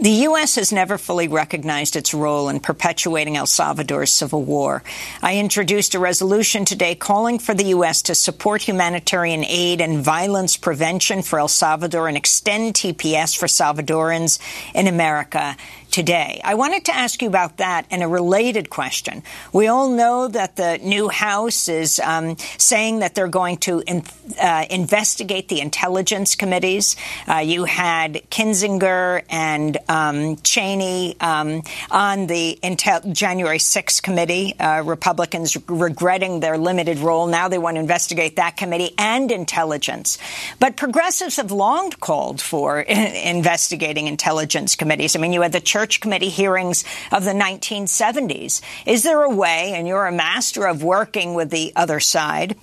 the 0.00 0.10
U.S. 0.10 0.54
has 0.54 0.70
never 0.70 0.96
fully 0.96 1.26
recognized 1.26 1.96
its 1.96 2.14
role 2.14 2.48
in 2.48 2.60
perpetuating 2.60 3.36
El 3.36 3.46
Salvador's 3.46 4.12
civil 4.12 4.44
war. 4.44 4.84
I 5.22 5.38
introduced 5.38 5.92
a 5.96 5.98
resolution 5.98 6.64
today 6.64 6.94
calling 6.94 7.40
for 7.40 7.52
the 7.52 7.64
U.S. 7.64 8.02
to 8.02 8.14
support 8.14 8.62
humanitarian 8.62 9.44
aid 9.44 9.80
and 9.80 9.98
violence 9.98 10.56
prevention 10.56 11.22
for 11.22 11.40
El 11.40 11.48
Salvador 11.48 12.06
and 12.06 12.16
extend 12.16 12.74
TPS 12.74 13.36
for 13.36 13.46
Salvadorans 13.46 14.38
in 14.72 14.86
America 14.86 15.56
today. 15.90 16.40
I 16.44 16.54
wanted 16.54 16.84
to 16.86 16.96
ask 16.96 17.22
you 17.22 17.28
about 17.28 17.58
that 17.58 17.86
and 17.90 18.02
a 18.02 18.08
related 18.08 18.70
question. 18.70 19.22
We 19.52 19.66
all 19.66 19.90
know 19.90 20.28
that 20.28 20.56
the 20.56 20.78
new 20.82 21.08
House 21.08 21.68
is 21.68 22.00
um, 22.00 22.36
saying 22.58 23.00
that 23.00 23.14
they're 23.14 23.28
going 23.28 23.58
to 23.58 23.80
in, 23.86 24.04
uh, 24.40 24.66
investigate 24.70 25.48
the 25.48 25.60
intelligence 25.60 26.34
committees. 26.34 26.96
Uh, 27.26 27.38
you 27.38 27.64
had 27.64 28.14
Kinzinger 28.30 29.22
and 29.30 29.78
um, 29.88 30.36
Cheney 30.36 31.16
um, 31.20 31.62
on 31.90 32.26
the 32.26 32.58
Intel- 32.62 33.12
January 33.12 33.58
6th 33.58 34.02
committee, 34.02 34.58
uh, 34.58 34.82
Republicans 34.82 35.56
regretting 35.68 36.40
their 36.40 36.58
limited 36.58 36.98
role. 36.98 37.26
Now 37.26 37.48
they 37.48 37.58
want 37.58 37.76
to 37.76 37.80
investigate 37.80 38.36
that 38.36 38.56
committee 38.56 38.94
and 38.98 39.30
intelligence. 39.30 40.18
But 40.58 40.76
progressives 40.76 41.36
have 41.36 41.50
long 41.50 41.90
called 41.90 42.40
for 42.40 42.80
investigating 42.80 44.06
intelligence 44.06 44.76
committees. 44.76 45.16
I 45.16 45.18
mean, 45.18 45.32
you 45.32 45.42
had 45.42 45.52
the 45.52 45.60
Church 45.78 46.00
Committee 46.00 46.28
hearings 46.28 46.82
of 47.12 47.22
the 47.22 47.30
1970s. 47.30 48.60
Is 48.84 49.04
there 49.04 49.22
a 49.22 49.30
way, 49.30 49.74
and 49.76 49.86
you're 49.86 50.08
a 50.08 50.12
master 50.12 50.66
of 50.66 50.82
working 50.82 51.34
with 51.34 51.50
the 51.50 51.72
other 51.76 52.00
side, 52.00 52.56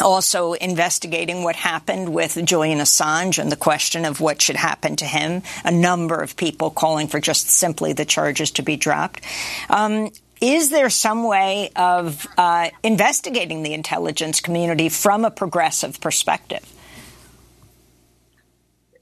also 0.00 0.52
investigating 0.52 1.42
what 1.42 1.56
happened 1.56 2.14
with 2.14 2.38
Julian 2.44 2.78
Assange 2.78 3.40
and 3.40 3.50
the 3.50 3.56
question 3.56 4.04
of 4.04 4.20
what 4.20 4.40
should 4.40 4.54
happen 4.54 4.94
to 4.94 5.04
him. 5.04 5.42
A 5.64 5.72
number 5.72 6.14
of 6.14 6.36
people 6.36 6.70
calling 6.70 7.08
for 7.08 7.18
just 7.18 7.48
simply 7.48 7.92
the 7.92 8.04
charges 8.04 8.52
to 8.52 8.62
be 8.62 8.76
dropped. 8.76 9.24
Um, 9.68 10.12
is 10.40 10.70
there 10.70 10.90
some 10.90 11.24
way 11.24 11.70
of 11.74 12.24
uh, 12.38 12.70
investigating 12.84 13.64
the 13.64 13.74
intelligence 13.74 14.40
community 14.40 14.88
from 14.90 15.24
a 15.24 15.30
progressive 15.32 16.00
perspective? 16.00 16.73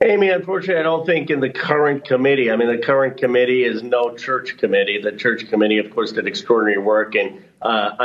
Amy, 0.05 0.31
unfortunately, 0.31 0.81
I 0.81 0.83
don't 0.83 1.07
think 1.07 1.31
in 1.31 1.39
the 1.39 1.51
current 1.51 2.05
committee. 2.05 2.51
I 2.51 2.57
mean, 2.57 2.67
the 2.67 2.83
current 2.83 3.19
committee 3.19 3.63
is 3.63 3.85
no 3.85 4.17
church 4.17 4.57
committee. 4.59 5.01
The 5.01 5.13
church 5.13 5.49
committee, 5.49 5.79
of 5.79 5.95
course, 5.95 6.11
did 6.11 6.27
extraordinary 6.27 6.83
work 6.83 7.15
in 7.15 7.45
uh, 7.61 7.97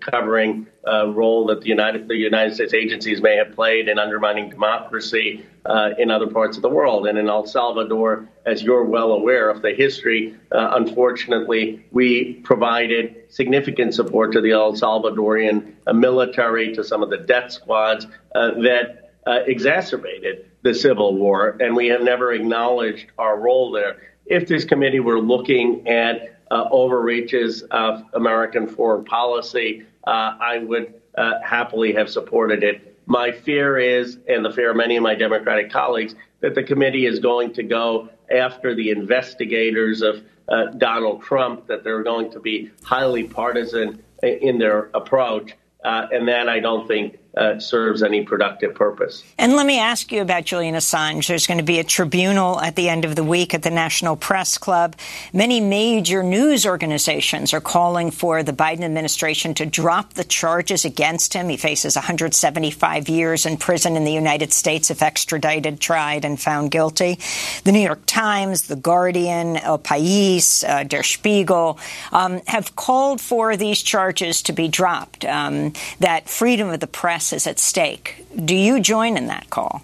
covering 0.00 0.66
uh, 0.86 1.08
role 1.08 1.46
that 1.46 1.62
the 1.62 1.68
United 1.68 2.06
the 2.06 2.16
United 2.16 2.54
States 2.54 2.74
agencies 2.74 3.22
may 3.22 3.36
have 3.36 3.54
played 3.54 3.88
in 3.88 3.98
undermining 3.98 4.50
democracy 4.50 5.46
uh, 5.64 5.90
in 5.98 6.10
other 6.10 6.26
parts 6.26 6.56
of 6.56 6.62
the 6.62 6.68
world. 6.68 7.06
And 7.06 7.18
in 7.18 7.30
El 7.30 7.46
Salvador, 7.46 8.28
as 8.44 8.62
you're 8.62 8.84
well 8.84 9.12
aware 9.12 9.48
of 9.48 9.62
the 9.62 9.72
history, 9.72 10.36
uh, 10.52 10.72
unfortunately, 10.74 11.86
we 11.92 12.34
provided 12.44 13.24
significant 13.30 13.94
support 13.94 14.32
to 14.32 14.42
the 14.42 14.50
El 14.50 14.74
Salvadorian 14.74 15.76
uh, 15.86 15.94
military, 15.94 16.74
to 16.74 16.84
some 16.84 17.02
of 17.02 17.08
the 17.08 17.18
death 17.18 17.52
squads 17.52 18.06
uh, 18.34 18.50
that 18.60 19.06
exacerbated 19.46 20.49
the 20.62 20.74
Civil 20.74 21.14
War, 21.14 21.56
and 21.60 21.74
we 21.74 21.88
have 21.88 22.02
never 22.02 22.32
acknowledged 22.32 23.06
our 23.18 23.38
role 23.38 23.70
there. 23.70 23.96
If 24.26 24.46
this 24.46 24.64
committee 24.64 25.00
were 25.00 25.20
looking 25.20 25.88
at 25.88 26.38
uh, 26.50 26.68
overreaches 26.70 27.62
of 27.70 28.04
American 28.12 28.66
foreign 28.66 29.04
policy, 29.04 29.84
uh, 30.06 30.36
I 30.40 30.58
would 30.58 30.94
uh, 31.16 31.40
happily 31.44 31.92
have 31.94 32.10
supported 32.10 32.62
it. 32.62 32.98
My 33.06 33.32
fear 33.32 33.78
is, 33.78 34.18
and 34.28 34.44
the 34.44 34.52
fear 34.52 34.70
of 34.70 34.76
many 34.76 34.96
of 34.96 35.02
my 35.02 35.14
Democratic 35.14 35.70
colleagues, 35.70 36.14
that 36.40 36.54
the 36.54 36.62
committee 36.62 37.06
is 37.06 37.18
going 37.18 37.52
to 37.54 37.62
go 37.62 38.08
after 38.30 38.74
the 38.74 38.90
investigators 38.90 40.02
of 40.02 40.22
uh, 40.48 40.66
Donald 40.78 41.22
Trump, 41.22 41.66
that 41.66 41.84
they're 41.84 42.02
going 42.02 42.30
to 42.32 42.40
be 42.40 42.70
highly 42.82 43.24
partisan 43.24 44.02
in 44.22 44.58
their 44.58 44.90
approach. 44.94 45.54
Uh, 45.82 46.06
and 46.12 46.28
that 46.28 46.48
I 46.48 46.60
don't 46.60 46.86
think 46.86 47.18
uh, 47.36 47.58
serves 47.60 48.02
any 48.02 48.24
productive 48.24 48.74
purpose. 48.74 49.22
And 49.38 49.54
let 49.54 49.64
me 49.64 49.78
ask 49.78 50.10
you 50.10 50.20
about 50.20 50.44
Julian 50.44 50.74
Assange. 50.74 51.28
There's 51.28 51.46
going 51.46 51.58
to 51.58 51.64
be 51.64 51.78
a 51.78 51.84
tribunal 51.84 52.60
at 52.60 52.74
the 52.74 52.88
end 52.88 53.04
of 53.04 53.14
the 53.14 53.22
week 53.22 53.54
at 53.54 53.62
the 53.62 53.70
National 53.70 54.16
Press 54.16 54.58
Club. 54.58 54.96
Many 55.32 55.60
major 55.60 56.22
news 56.22 56.66
organizations 56.66 57.54
are 57.54 57.60
calling 57.60 58.10
for 58.10 58.42
the 58.42 58.52
Biden 58.52 58.82
administration 58.82 59.54
to 59.54 59.66
drop 59.66 60.14
the 60.14 60.24
charges 60.24 60.84
against 60.84 61.32
him. 61.32 61.48
He 61.48 61.56
faces 61.56 61.94
175 61.94 63.08
years 63.08 63.46
in 63.46 63.56
prison 63.56 63.96
in 63.96 64.04
the 64.04 64.12
United 64.12 64.52
States 64.52 64.90
if 64.90 65.00
extradited, 65.00 65.80
tried, 65.80 66.24
and 66.24 66.40
found 66.40 66.72
guilty. 66.72 67.18
The 67.62 67.72
New 67.72 67.80
York 67.80 68.02
Times, 68.06 68.62
The 68.66 68.76
Guardian, 68.76 69.56
El 69.56 69.78
País, 69.78 70.68
uh, 70.68 70.82
Der 70.82 71.04
Spiegel 71.04 71.78
um, 72.12 72.40
have 72.48 72.74
called 72.74 73.20
for 73.20 73.56
these 73.56 73.82
charges 73.82 74.42
to 74.42 74.52
be 74.52 74.66
dropped, 74.66 75.24
um, 75.24 75.72
that 76.00 76.28
freedom 76.28 76.68
of 76.70 76.80
the 76.80 76.86
press 76.86 77.19
is 77.32 77.46
at 77.46 77.58
stake. 77.58 78.24
Do 78.44 78.54
you 78.54 78.80
join 78.80 79.16
in 79.16 79.26
that 79.26 79.50
call? 79.50 79.82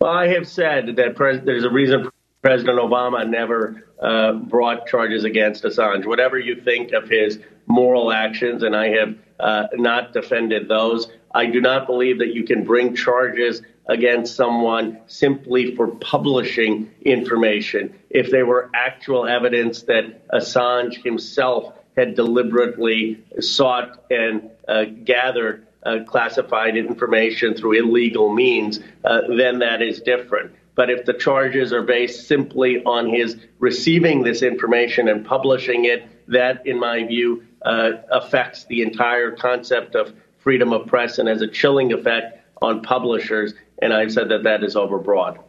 Well, 0.00 0.12
I 0.12 0.28
have 0.28 0.46
said 0.46 0.96
that 0.96 1.16
pres- 1.16 1.44
there's 1.44 1.64
a 1.64 1.70
reason 1.70 2.10
President 2.42 2.78
Obama 2.78 3.28
never 3.28 3.84
uh, 4.00 4.32
brought 4.34 4.86
charges 4.86 5.24
against 5.24 5.64
Assange. 5.64 6.06
Whatever 6.06 6.38
you 6.38 6.60
think 6.60 6.92
of 6.92 7.08
his 7.08 7.38
moral 7.66 8.12
actions, 8.12 8.62
and 8.62 8.76
I 8.76 8.88
have 8.90 9.16
uh, 9.40 9.64
not 9.74 10.12
defended 10.12 10.68
those, 10.68 11.08
I 11.34 11.46
do 11.46 11.60
not 11.60 11.86
believe 11.86 12.18
that 12.20 12.32
you 12.34 12.44
can 12.44 12.64
bring 12.64 12.94
charges 12.94 13.62
against 13.86 14.36
someone 14.36 15.00
simply 15.06 15.74
for 15.74 15.88
publishing 15.88 16.90
information. 17.02 17.94
If 18.10 18.30
there 18.30 18.46
were 18.46 18.70
actual 18.74 19.26
evidence 19.26 19.82
that 19.82 20.28
Assange 20.28 21.02
himself 21.02 21.74
had 21.96 22.14
deliberately 22.14 23.24
sought 23.40 24.04
and 24.10 24.50
uh, 24.68 24.84
gathered 25.04 25.66
uh, 25.84 25.98
classified 26.06 26.76
information 26.76 27.54
through 27.54 27.72
illegal 27.72 28.32
means, 28.32 28.80
uh, 29.04 29.22
then 29.36 29.58
that 29.60 29.82
is 29.82 30.00
different. 30.00 30.52
But 30.74 30.90
if 30.90 31.04
the 31.04 31.14
charges 31.14 31.72
are 31.72 31.82
based 31.82 32.28
simply 32.28 32.82
on 32.84 33.08
his 33.08 33.36
receiving 33.58 34.22
this 34.22 34.42
information 34.42 35.08
and 35.08 35.26
publishing 35.26 35.86
it, 35.86 36.08
that, 36.28 36.66
in 36.66 36.78
my 36.78 37.04
view, 37.04 37.44
uh, 37.62 37.92
affects 38.12 38.64
the 38.64 38.82
entire 38.82 39.32
concept 39.32 39.96
of 39.96 40.14
freedom 40.38 40.72
of 40.72 40.86
press 40.86 41.18
and 41.18 41.28
has 41.28 41.42
a 41.42 41.48
chilling 41.48 41.92
effect 41.92 42.38
on 42.62 42.82
publishers. 42.82 43.54
And 43.82 43.92
I've 43.92 44.12
said 44.12 44.28
that 44.28 44.44
that 44.44 44.62
is 44.62 44.76
overbroad. 44.76 45.42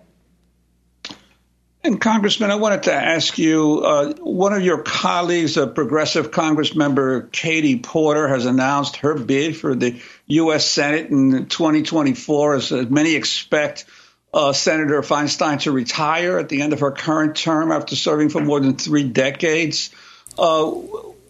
And 1.81 1.99
Congressman, 2.01 2.51
I 2.51 2.55
wanted 2.55 2.83
to 2.83 2.93
ask 2.93 3.37
you, 3.37 3.81
uh, 3.85 4.13
one 4.15 4.51
of 4.51 4.61
your 4.61 4.83
colleagues, 4.83 5.55
a 5.55 5.65
progressive 5.65 6.29
Congress 6.29 6.75
member, 6.75 7.21
Katie 7.21 7.79
Porter, 7.79 8.27
has 8.27 8.45
announced 8.45 8.97
her 8.97 9.15
bid 9.15 9.55
for 9.55 9.73
the 9.75 10.01
U.S. 10.27 10.69
Senate 10.69 11.09
in 11.09 11.45
2024, 11.45 12.55
as 12.55 12.71
many 12.71 13.15
expect 13.15 13.85
uh, 14.33 14.51
Senator 14.51 15.01
Feinstein 15.01 15.61
to 15.61 15.71
retire 15.71 16.37
at 16.37 16.49
the 16.49 16.63
end 16.63 16.73
of 16.73 16.81
her 16.81 16.91
current 16.91 17.37
term 17.37 17.71
after 17.71 17.95
serving 17.95 18.27
for 18.27 18.41
more 18.41 18.59
than 18.59 18.75
three 18.75 19.05
decades. 19.05 19.89
Uh, 20.37 20.69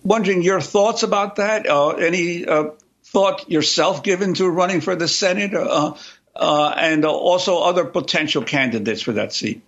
wondering 0.03 0.41
your 0.41 0.61
thoughts 0.61 1.03
about 1.03 1.35
that. 1.35 1.67
Uh, 1.67 1.89
any 1.89 2.47
uh, 2.47 2.71
thought 3.03 3.51
yourself 3.51 4.01
given 4.01 4.33
to 4.33 4.49
running 4.49 4.81
for 4.81 4.95
the 4.95 5.07
Senate, 5.07 5.53
uh, 5.53 5.93
and 6.75 7.05
also 7.05 7.59
other 7.59 7.85
potential 7.85 8.43
candidates 8.43 9.03
for 9.03 9.13
that 9.13 9.31
seat? 9.31 9.61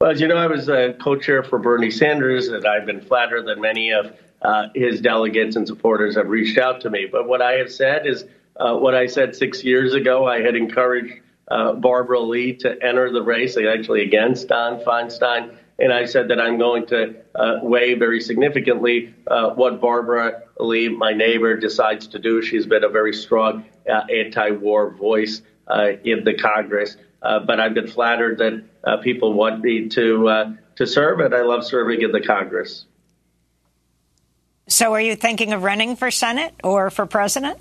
Well, 0.00 0.12
as 0.12 0.20
you 0.20 0.28
know, 0.28 0.36
I 0.36 0.46
was 0.46 0.68
a 0.68 0.94
co-chair 1.02 1.42
for 1.42 1.58
Bernie 1.58 1.90
Sanders, 1.90 2.46
and 2.46 2.64
I've 2.64 2.86
been 2.86 3.00
flattered 3.00 3.46
that 3.46 3.58
many 3.58 3.90
of 3.90 4.16
uh, 4.40 4.68
his 4.72 5.00
delegates 5.00 5.56
and 5.56 5.66
supporters 5.66 6.14
have 6.14 6.28
reached 6.28 6.56
out 6.56 6.82
to 6.82 6.90
me. 6.90 7.08
But 7.10 7.26
what 7.26 7.42
I 7.42 7.54
have 7.54 7.72
said 7.72 8.06
is 8.06 8.24
uh, 8.54 8.76
what 8.76 8.94
I 8.94 9.06
said 9.06 9.34
six 9.34 9.64
years 9.64 9.94
ago. 9.94 10.24
I 10.24 10.40
had 10.40 10.54
encouraged 10.54 11.14
uh, 11.48 11.72
Barbara 11.72 12.20
Lee 12.20 12.54
to 12.58 12.80
enter 12.80 13.10
the 13.10 13.22
race, 13.22 13.56
actually 13.56 14.02
against 14.02 14.46
Don 14.46 14.78
Feinstein. 14.84 15.56
And 15.80 15.92
I 15.92 16.04
said 16.04 16.28
that 16.28 16.40
I'm 16.40 16.58
going 16.58 16.86
to 16.86 17.16
uh, 17.34 17.58
weigh 17.62 17.94
very 17.94 18.20
significantly 18.20 19.12
uh, 19.26 19.50
what 19.50 19.80
Barbara 19.80 20.44
Lee, 20.60 20.88
my 20.88 21.12
neighbor, 21.12 21.56
decides 21.56 22.06
to 22.08 22.20
do. 22.20 22.40
She's 22.40 22.66
been 22.66 22.84
a 22.84 22.88
very 22.88 23.12
strong 23.12 23.64
uh, 23.90 24.02
anti-war 24.08 24.90
voice 24.90 25.42
in 26.04 26.22
the 26.22 26.34
Congress. 26.34 26.96
Uh, 27.22 27.40
but 27.40 27.60
I've 27.60 27.74
been 27.74 27.88
flattered 27.88 28.38
that 28.38 28.64
uh, 28.84 28.96
people 28.98 29.32
want 29.32 29.62
me 29.62 29.88
to 29.90 30.28
uh, 30.28 30.52
to 30.76 30.86
serve, 30.86 31.20
and 31.20 31.34
I 31.34 31.42
love 31.42 31.64
serving 31.64 32.02
in 32.02 32.12
the 32.12 32.20
Congress. 32.20 32.84
So, 34.68 34.92
are 34.92 35.00
you 35.00 35.16
thinking 35.16 35.52
of 35.52 35.62
running 35.62 35.96
for 35.96 36.10
Senate 36.10 36.54
or 36.62 36.90
for 36.90 37.06
president? 37.06 37.58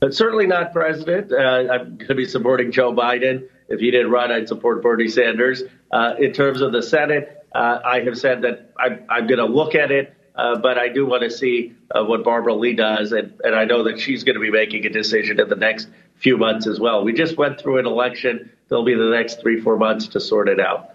But 0.00 0.14
certainly 0.14 0.46
not 0.46 0.72
president. 0.72 1.30
Uh, 1.30 1.36
I'm 1.36 1.96
going 1.96 2.08
to 2.08 2.14
be 2.14 2.24
supporting 2.24 2.72
Joe 2.72 2.92
Biden. 2.92 3.48
If 3.68 3.80
he 3.80 3.90
didn't 3.90 4.10
run, 4.10 4.32
I'd 4.32 4.48
support 4.48 4.82
Bernie 4.82 5.08
Sanders. 5.08 5.62
Uh, 5.92 6.14
in 6.18 6.32
terms 6.32 6.62
of 6.62 6.72
the 6.72 6.82
Senate, 6.82 7.46
uh, 7.54 7.80
I 7.84 8.00
have 8.00 8.18
said 8.18 8.42
that 8.42 8.72
I'm, 8.78 9.04
I'm 9.08 9.26
going 9.26 9.38
to 9.38 9.44
look 9.44 9.74
at 9.74 9.90
it. 9.90 10.16
Uh, 10.34 10.58
but 10.58 10.78
I 10.78 10.88
do 10.88 11.04
want 11.04 11.22
to 11.22 11.30
see 11.30 11.74
uh, 11.90 12.02
what 12.02 12.24
Barbara 12.24 12.54
Lee 12.54 12.74
does, 12.74 13.12
and, 13.12 13.38
and 13.44 13.54
I 13.54 13.64
know 13.64 13.84
that 13.84 14.00
she's 14.00 14.24
going 14.24 14.36
to 14.36 14.40
be 14.40 14.50
making 14.50 14.86
a 14.86 14.88
decision 14.88 15.38
in 15.38 15.48
the 15.48 15.56
next 15.56 15.88
few 16.20 16.36
months 16.36 16.66
as 16.66 16.78
well. 16.78 17.02
We 17.02 17.12
just 17.12 17.36
went 17.36 17.60
through 17.60 17.78
an 17.78 17.86
election. 17.86 18.50
There'll 18.68 18.84
be 18.84 18.94
the 18.94 19.10
next 19.10 19.40
three, 19.40 19.60
four 19.60 19.76
months 19.76 20.08
to 20.08 20.20
sort 20.20 20.48
it 20.48 20.60
out. 20.60 20.94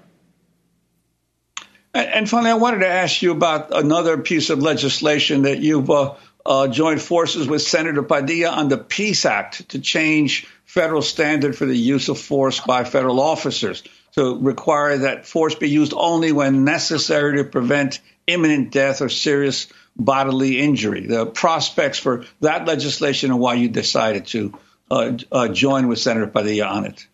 And 1.94 2.30
finally, 2.30 2.52
I 2.52 2.56
wanted 2.56 2.80
to 2.80 2.90
ask 2.90 3.22
you 3.22 3.32
about 3.32 3.76
another 3.76 4.18
piece 4.18 4.50
of 4.50 4.60
legislation 4.60 5.44
that 5.44 5.60
you've 5.60 5.90
uh, 5.90 6.16
uh, 6.46 6.68
joined 6.68 7.02
forces 7.02 7.48
with 7.48 7.62
Senator 7.62 8.04
Padilla 8.04 8.50
on 8.50 8.68
the 8.68 8.78
Peace 8.78 9.26
Act 9.26 9.70
to 9.70 9.80
change 9.80 10.46
federal 10.66 11.02
standard 11.02 11.56
for 11.56 11.66
the 11.66 11.78
use 11.78 12.10
of 12.10 12.20
force 12.20 12.60
by 12.60 12.84
federal 12.84 13.22
officers 13.22 13.82
to 14.14 14.38
require 14.40 14.98
that 15.00 15.26
force 15.26 15.56
be 15.56 15.70
used 15.70 15.94
only 15.96 16.32
when 16.32 16.66
necessary 16.66 17.38
to 17.38 17.46
prevent 17.46 18.02
imminent 18.28 18.72
death 18.72 19.02
or 19.02 19.10
serious 19.10 19.68
bodily 19.96 20.60
injury. 20.60 21.08
The 21.08 21.26
prospects 21.26 22.00
for 22.00 22.26
that 22.42 22.66
legislation 22.66 23.32
and 23.32 23.40
why 23.40 23.54
you 23.54 23.70
decided 23.70 24.28
to 24.28 24.58
uh, 24.92 25.14
uh, 25.32 25.48
join 25.50 25.88
with 25.88 26.00
Senator 26.00 26.28
Padilla 26.28 26.66
on 26.68 26.86
it. 26.86 27.08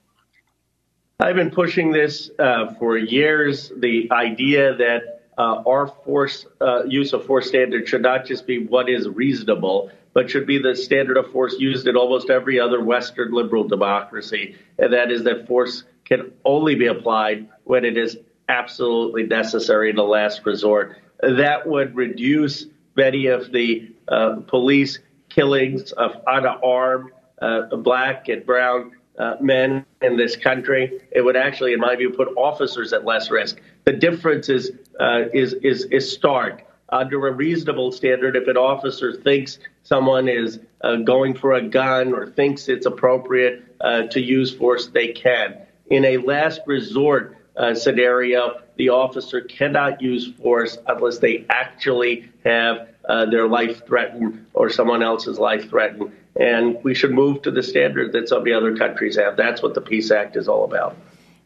I've 1.19 1.35
been 1.35 1.51
pushing 1.51 1.91
this 1.91 2.31
uh, 2.39 2.73
for 2.79 2.97
years. 2.97 3.71
The 3.77 4.09
idea 4.11 4.75
that 4.75 5.21
uh, 5.37 5.63
our 5.67 5.87
force 5.87 6.45
uh, 6.59 6.83
use 6.85 7.13
of 7.13 7.25
force 7.25 7.47
standard 7.47 7.87
should 7.87 8.01
not 8.01 8.25
just 8.25 8.47
be 8.47 8.65
what 8.65 8.89
is 8.89 9.07
reasonable, 9.07 9.91
but 10.13 10.29
should 10.29 10.47
be 10.47 10.57
the 10.57 10.75
standard 10.75 11.17
of 11.17 11.31
force 11.31 11.55
used 11.59 11.87
in 11.87 11.95
almost 11.95 12.29
every 12.29 12.59
other 12.59 12.83
Western 12.83 13.31
liberal 13.33 13.67
democracy, 13.67 14.55
and 14.77 14.93
that 14.93 15.11
is 15.11 15.23
that 15.23 15.47
force 15.47 15.83
can 16.05 16.31
only 16.43 16.75
be 16.75 16.87
applied 16.87 17.47
when 17.63 17.85
it 17.85 17.97
is 17.97 18.17
absolutely 18.49 19.23
necessary 19.23 19.89
in 19.89 19.95
the 19.95 20.03
last 20.03 20.45
resort. 20.45 20.97
That 21.21 21.67
would 21.67 21.95
reduce 21.95 22.65
many 22.97 23.27
of 23.27 23.51
the 23.51 23.89
uh, 24.07 24.37
police 24.47 24.99
killings 25.29 25.91
of 25.93 26.11
unarmed 26.27 27.11
black 27.77 28.29
and 28.29 28.45
brown 28.45 28.91
uh, 29.17 29.35
men 29.39 29.85
in 30.01 30.17
this 30.17 30.35
country. 30.35 31.01
It 31.11 31.21
would 31.21 31.35
actually, 31.35 31.73
in 31.73 31.79
my 31.79 31.95
view, 31.95 32.11
put 32.11 32.29
officers 32.37 32.93
at 32.93 33.05
less 33.05 33.29
risk. 33.29 33.61
The 33.85 33.93
difference 33.93 34.49
is 34.49 34.71
uh, 34.99 35.23
is 35.33 35.53
is 35.53 35.85
is 35.85 36.11
stark. 36.11 36.65
Under 36.89 37.27
a 37.27 37.31
reasonable 37.31 37.91
standard, 37.93 38.35
if 38.35 38.47
an 38.49 38.57
officer 38.57 39.13
thinks 39.13 39.59
someone 39.83 40.27
is 40.27 40.59
uh, 40.81 40.97
going 40.97 41.35
for 41.35 41.53
a 41.53 41.61
gun 41.61 42.13
or 42.13 42.27
thinks 42.27 42.67
it's 42.67 42.85
appropriate 42.85 43.63
uh, 43.79 44.03
to 44.07 44.19
use 44.19 44.53
force, 44.53 44.87
they 44.87 45.09
can. 45.13 45.57
In 45.89 46.03
a 46.03 46.17
last 46.17 46.61
resort 46.65 47.37
uh, 47.55 47.75
scenario, 47.75 48.61
the 48.75 48.89
officer 48.89 49.39
cannot 49.39 50.01
use 50.01 50.33
force 50.41 50.77
unless 50.87 51.19
they 51.19 51.45
actually 51.49 52.29
have 52.43 52.89
uh, 53.11 53.25
their 53.25 53.45
life 53.45 53.85
threatened 53.85 54.45
or 54.53 54.69
someone 54.69 55.03
else's 55.03 55.37
life 55.37 55.69
threatened. 55.69 56.13
And 56.39 56.81
we 56.81 56.95
should 56.95 57.11
move 57.11 57.41
to 57.41 57.51
the 57.51 57.61
standard 57.61 58.13
that 58.13 58.29
some 58.29 58.37
of 58.37 58.45
the 58.45 58.53
other 58.53 58.77
countries 58.77 59.17
have. 59.17 59.35
That's 59.35 59.61
what 59.61 59.73
the 59.73 59.81
Peace 59.81 60.11
Act 60.11 60.37
is 60.37 60.47
all 60.47 60.63
about. 60.63 60.95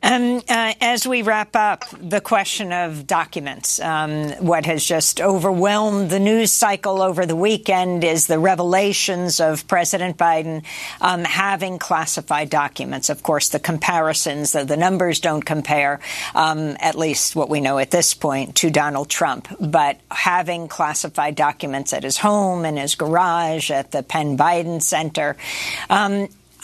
Um, 0.05 0.43
uh, 0.47 0.73
as 0.81 1.07
we 1.07 1.23
wrap 1.23 1.55
up, 1.55 1.83
the 1.99 2.21
question 2.21 2.71
of 2.71 3.07
documents. 3.07 3.79
Um, 3.79 4.29
what 4.33 4.67
has 4.67 4.85
just 4.85 5.19
overwhelmed 5.19 6.11
the 6.11 6.19
news 6.19 6.51
cycle 6.51 7.01
over 7.01 7.25
the 7.25 7.35
weekend 7.35 8.03
is 8.03 8.27
the 8.27 8.37
revelations 8.37 9.39
of 9.39 9.67
President 9.67 10.15
Biden 10.15 10.63
um, 11.01 11.23
having 11.23 11.79
classified 11.79 12.51
documents. 12.51 13.09
Of 13.09 13.23
course, 13.23 13.49
the 13.49 13.59
comparisons, 13.59 14.51
the, 14.51 14.63
the 14.63 14.77
numbers 14.77 15.19
don't 15.19 15.43
compare, 15.43 15.99
um, 16.35 16.77
at 16.79 16.93
least 16.93 17.35
what 17.35 17.49
we 17.49 17.59
know 17.59 17.79
at 17.79 17.89
this 17.89 18.13
point, 18.13 18.57
to 18.57 18.69
Donald 18.69 19.09
Trump. 19.09 19.47
But 19.59 19.99
having 20.11 20.67
classified 20.67 21.33
documents 21.33 21.93
at 21.93 22.03
his 22.03 22.19
home, 22.19 22.63
in 22.63 22.77
his 22.77 22.93
garage, 22.93 23.71
at 23.71 23.89
the 23.89 24.03
Penn 24.03 24.37
Biden 24.37 24.83
Center. 24.83 25.35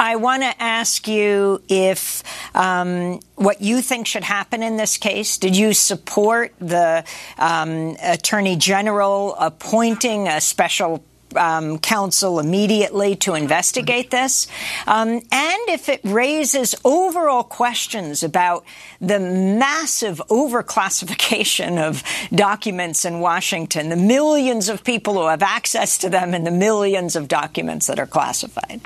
I 0.02 0.16
want 0.16 0.42
to 0.42 0.52
ask 0.60 1.08
you 1.08 1.62
if 1.70 2.24
um, 2.56 3.20
what 3.36 3.62
you 3.62 3.84
think 3.84 4.08
should 4.08 4.24
happen 4.24 4.64
in 4.64 4.76
this 4.76 4.98
case. 4.98 5.38
Did 5.38 5.56
you 5.56 5.74
support 5.74 6.56
the 6.58 7.04
um, 7.38 7.96
Attorney 8.02 8.56
General 8.56 9.36
appointing 9.36 10.28
a 10.28 10.42
special 10.42 11.04
um, 11.36 11.78
counsel 11.78 12.40
immediately 12.40 13.16
to 13.16 13.36
investigate 13.36 14.12
this. 14.12 14.48
Um, 14.86 15.08
and 15.32 15.62
if 15.70 15.88
it 15.88 16.02
raises 16.04 16.76
overall 16.84 17.44
questions 17.44 18.22
about 18.22 18.66
the 19.00 19.18
massive 19.18 20.22
overclassification 20.30 21.78
of 21.78 22.04
documents 22.36 23.06
in 23.06 23.22
Washington, 23.22 23.88
the 23.88 23.96
millions 23.96 24.68
of 24.68 24.84
people 24.84 25.14
who 25.14 25.28
have 25.28 25.42
access 25.42 25.98
to 26.00 26.10
them, 26.10 26.34
and 26.34 26.46
the 26.46 26.52
millions 26.52 27.16
of 27.16 27.30
documents 27.30 27.88
that 27.88 27.98
are 27.98 28.08
classified. 28.08 28.82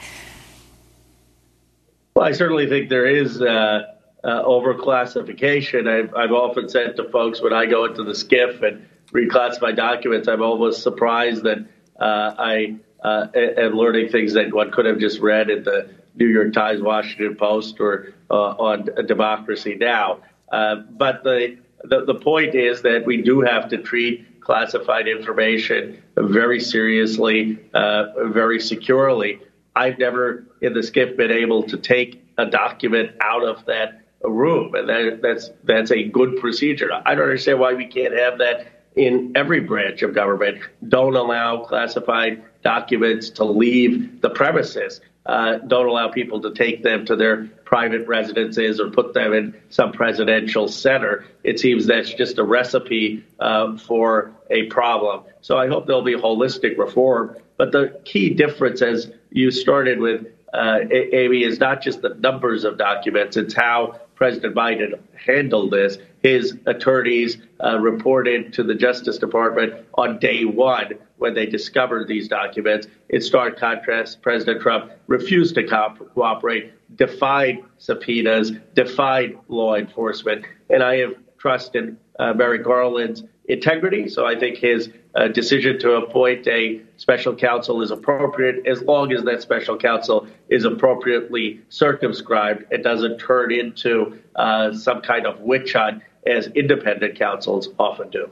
Well, 2.15 2.25
I 2.25 2.31
certainly 2.31 2.67
think 2.67 2.89
there 2.89 3.05
is. 3.05 3.41
Uh 3.41 3.91
uh, 4.25 4.43
overclassification. 4.43 5.87
I've, 5.87 6.13
I've 6.15 6.31
often 6.31 6.67
said 6.67 6.95
to 6.95 7.07
folks 7.09 7.41
when 7.41 7.53
I 7.53 7.67
go 7.67 7.85
into 7.85 8.03
the 8.03 8.13
SCIF 8.13 8.63
and 8.63 8.87
reclassify 9.11 9.75
documents, 9.75 10.27
I'm 10.27 10.41
almost 10.41 10.81
surprised 10.81 11.43
that 11.43 11.59
uh, 11.99 12.33
I 12.37 12.77
uh, 13.03 13.27
am 13.35 13.73
learning 13.73 14.09
things 14.09 14.33
that 14.33 14.51
one 14.51 14.71
could 14.71 14.85
have 14.85 14.97
just 14.97 15.19
read 15.19 15.51
in 15.51 15.63
the 15.63 15.91
New 16.15 16.25
York 16.25 16.53
Times, 16.53 16.81
Washington 16.81 17.35
Post, 17.35 17.79
or 17.79 18.13
uh, 18.31 18.33
on 18.33 18.89
Democracy 19.05 19.75
Now. 19.75 20.21
Uh, 20.51 20.77
but 20.77 21.23
the, 21.23 21.57
the 21.83 22.05
the 22.05 22.15
point 22.15 22.55
is 22.55 22.81
that 22.81 23.05
we 23.05 23.21
do 23.21 23.41
have 23.41 23.69
to 23.69 23.77
treat 23.77 24.41
classified 24.41 25.07
information 25.07 26.01
very 26.17 26.59
seriously, 26.59 27.59
uh, 27.73 28.27
very 28.29 28.59
securely. 28.59 29.39
I've 29.75 29.99
never 29.99 30.45
in 30.61 30.73
the 30.73 30.79
SCIF 30.79 31.17
been 31.17 31.31
able 31.31 31.63
to 31.63 31.77
take 31.77 32.23
a 32.37 32.45
document 32.45 33.11
out 33.21 33.43
of 33.43 33.65
that 33.65 34.01
room, 34.23 34.73
and 34.75 34.89
that, 34.89 35.19
that's 35.21 35.49
that's 35.63 35.91
a 35.91 36.03
good 36.03 36.37
procedure. 36.37 36.89
I 37.05 37.15
don't 37.15 37.23
understand 37.23 37.59
why 37.59 37.73
we 37.73 37.85
can't 37.85 38.17
have 38.17 38.37
that 38.39 38.67
in 38.95 39.33
every 39.35 39.59
branch 39.59 40.01
of 40.01 40.13
government. 40.13 40.59
Don't 40.87 41.15
allow 41.15 41.63
classified 41.63 42.43
documents 42.63 43.29
to 43.31 43.43
leave 43.43 44.21
the 44.21 44.29
premises. 44.29 45.01
Uh, 45.25 45.57
don't 45.57 45.87
allow 45.87 46.09
people 46.09 46.41
to 46.41 46.53
take 46.53 46.83
them 46.83 47.05
to 47.05 47.15
their 47.15 47.49
private 47.65 48.07
residences 48.07 48.79
or 48.79 48.89
put 48.89 49.13
them 49.13 49.33
in 49.33 49.55
some 49.69 49.91
presidential 49.91 50.67
center. 50.67 51.25
It 51.43 51.59
seems 51.59 51.87
that's 51.87 52.13
just 52.13 52.37
a 52.37 52.43
recipe 52.43 53.25
uh, 53.39 53.77
for 53.77 54.31
a 54.49 54.67
problem. 54.67 55.23
So 55.41 55.57
I 55.57 55.67
hope 55.67 55.87
there'll 55.87 56.03
be 56.03 56.15
holistic 56.15 56.77
reform. 56.77 57.35
But 57.57 57.71
the 57.71 57.99
key 58.05 58.29
difference, 58.29 58.81
as 58.81 59.11
you 59.31 59.51
started 59.51 59.99
with, 59.99 60.27
uh, 60.53 60.79
Amy, 60.91 61.43
is 61.43 61.59
not 61.59 61.81
just 61.81 62.01
the 62.01 62.15
numbers 62.15 62.63
of 62.63 62.77
documents, 62.77 63.35
it's 63.35 63.53
how 63.53 63.99
President 64.15 64.55
Biden 64.55 64.99
handled 65.15 65.71
this. 65.71 65.97
His 66.23 66.57
attorneys 66.65 67.37
uh, 67.63 67.77
reported 67.79 68.53
to 68.53 68.63
the 68.63 68.73
Justice 68.73 69.17
Department 69.17 69.85
on 69.95 70.19
day 70.19 70.45
one 70.45 70.93
when 71.17 71.33
they 71.33 71.45
discovered 71.45 72.07
these 72.07 72.27
documents. 72.27 72.87
In 73.09 73.21
stark 73.21 73.59
contrast, 73.59 74.21
President 74.21 74.61
Trump 74.61 74.91
refused 75.07 75.55
to 75.55 75.63
co- 75.63 75.95
cooperate, 76.13 76.73
defied 76.93 77.63
subpoenas, 77.77 78.51
defied 78.73 79.37
law 79.47 79.75
enforcement. 79.75 80.45
And 80.69 80.83
I 80.83 80.97
have 80.97 81.15
trust 81.37 81.75
in 81.75 81.97
uh, 82.19 82.33
Merrick 82.33 82.63
Garland's 82.63 83.23
integrity. 83.47 84.07
So 84.07 84.25
I 84.25 84.37
think 84.37 84.57
his 84.57 84.89
uh, 85.15 85.27
decision 85.27 85.79
to 85.79 85.93
appoint 85.93 86.47
a 86.47 86.81
special 86.97 87.35
counsel 87.35 87.81
is 87.81 87.91
appropriate 87.91 88.65
as 88.65 88.81
long 88.81 89.11
as 89.13 89.23
that 89.23 89.41
special 89.41 89.77
counsel 89.77 90.27
is 90.49 90.65
appropriately 90.65 91.61
circumscribed 91.69 92.65
and 92.71 92.83
doesn't 92.83 93.19
turn 93.19 93.51
into 93.51 94.19
uh, 94.35 94.73
some 94.73 95.01
kind 95.01 95.25
of 95.25 95.39
witch 95.41 95.73
hunt 95.73 96.01
as 96.25 96.47
independent 96.47 97.17
counsels 97.17 97.69
often 97.77 98.09
do. 98.09 98.29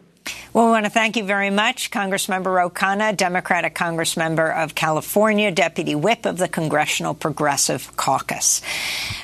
Well, 0.54 0.66
we 0.66 0.72
want 0.74 0.86
to 0.86 0.92
thank 0.92 1.18
you 1.18 1.24
very 1.24 1.50
much, 1.50 1.90
Congressmember 1.90 2.72
Khanna, 2.72 3.18
Democratic 3.18 3.74
Congressmember 3.74 4.56
of 4.56 4.76
California, 4.76 5.50
Deputy 5.50 5.96
Whip 5.96 6.28
of 6.28 6.38
the 6.38 6.48
Congressional 6.48 7.16
Progressive 7.16 7.98
Caucus. 7.98 8.62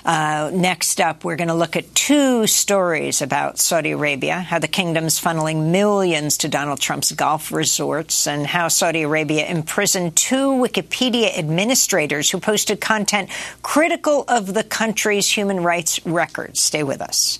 Uh, 0.04 0.50
next 0.52 1.00
up, 1.00 1.24
we're 1.24 1.36
going 1.36 1.50
to 1.50 1.54
look 1.54 1.76
at 1.76 1.94
two 1.94 2.48
stories 2.48 3.22
about 3.22 3.60
Saudi 3.60 3.92
Arabia, 3.92 4.40
how 4.40 4.58
the 4.58 4.68
kingdom's 4.68 5.22
funneling 5.22 5.70
millions 5.70 6.36
to 6.38 6.48
Donald 6.48 6.80
Trump's 6.80 7.12
golf 7.12 7.52
resorts, 7.52 8.26
and 8.26 8.48
how 8.48 8.68
Saudi 8.68 9.04
Arabia 9.04 9.46
imprisoned 9.46 10.16
two 10.16 10.50
Wikipedia 10.50 11.38
administrators 11.38 12.32
who 12.32 12.40
posted 12.40 12.82
content 12.82 13.30
critical 13.62 14.26
of 14.28 14.56
the 14.56 14.64
country's 14.64 15.32
human 15.32 15.62
rights 15.62 16.04
records. 16.08 16.60
Stay 16.60 16.82
with 16.82 17.02
us. 17.02 17.38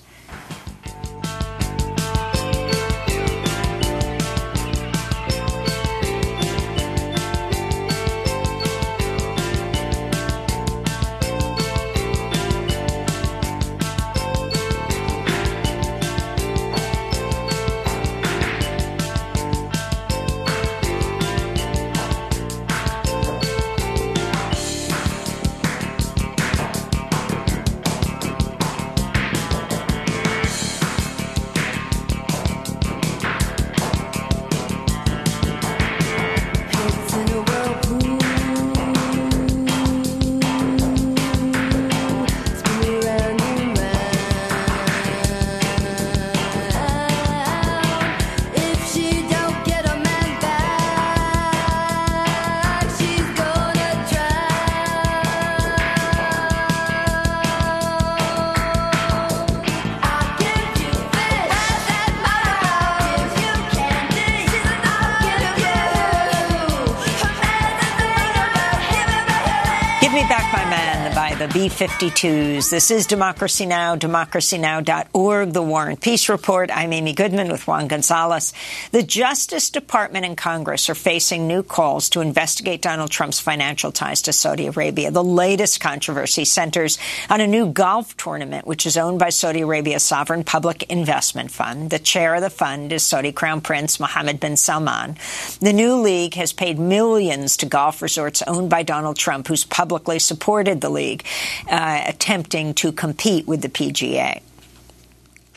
B-52s. 71.70 72.72
This 72.72 72.90
is 72.90 73.06
Democracy 73.06 73.68
Now!, 73.68 73.96
democracynow.org, 73.96 75.54
The 75.54 75.62
War 75.62 75.88
and 75.88 76.02
Peace 76.02 76.28
Report. 76.28 76.72
I'm 76.74 76.92
Amy 76.92 77.14
Goodman 77.14 77.52
with 77.52 77.68
Juan 77.68 77.88
Gonzalez. 77.88 78.54
The 78.92 79.04
Justice 79.04 79.70
Department 79.70 80.26
and 80.26 80.36
Congress 80.36 80.90
are 80.90 80.96
facing 80.96 81.48
new 81.48 81.62
calls 81.62 82.10
to 82.10 82.22
investigate 82.22 82.82
Donald 82.82 83.12
Trump's 83.12 83.40
financial 83.40 83.92
ties 83.92 84.24
to 84.24 84.34
Saudi 84.34 84.66
Arabia. 84.66 85.12
The 85.12 85.24
latest 85.24 85.80
controversy 85.80 86.44
centers 86.44 86.98
on 87.30 87.40
a 87.40 87.46
new 87.46 87.68
golf 87.68 88.18
tournament, 88.18 88.66
which 88.66 88.88
is 88.88 88.98
owned 88.98 89.20
by 89.20 89.30
Saudi 89.30 89.62
Arabia's 89.62 90.04
sovereign 90.04 90.44
public 90.44 90.84
investment 90.84 91.52
fund. 91.52 91.92
The 91.92 92.00
chair 92.00 92.34
of 92.34 92.42
the 92.42 92.50
fund 92.50 92.92
is 92.92 93.04
Saudi 93.04 93.32
Crown 93.32 93.62
Prince 93.62 94.00
Mohammed 94.00 94.40
bin 94.40 94.58
Salman. 94.58 95.18
The 95.60 95.74
new 95.74 95.96
league 95.96 96.34
has 96.34 96.52
paid 96.52 96.80
millions 96.80 97.58
to 97.58 97.68
golf 97.68 98.02
resorts 98.02 98.42
owned 98.48 98.72
by 98.72 98.82
Donald 98.82 99.18
Trump, 99.18 99.48
who's 99.48 99.66
publicly 99.66 100.18
supported 100.18 100.82
the 100.82 100.90
league 100.90 101.24
uh, 101.70 102.04
attempting 102.06 102.74
to 102.76 102.92
compete 102.92 103.48
with 103.48 103.62
the 103.62 103.70
PGA. 103.70 104.42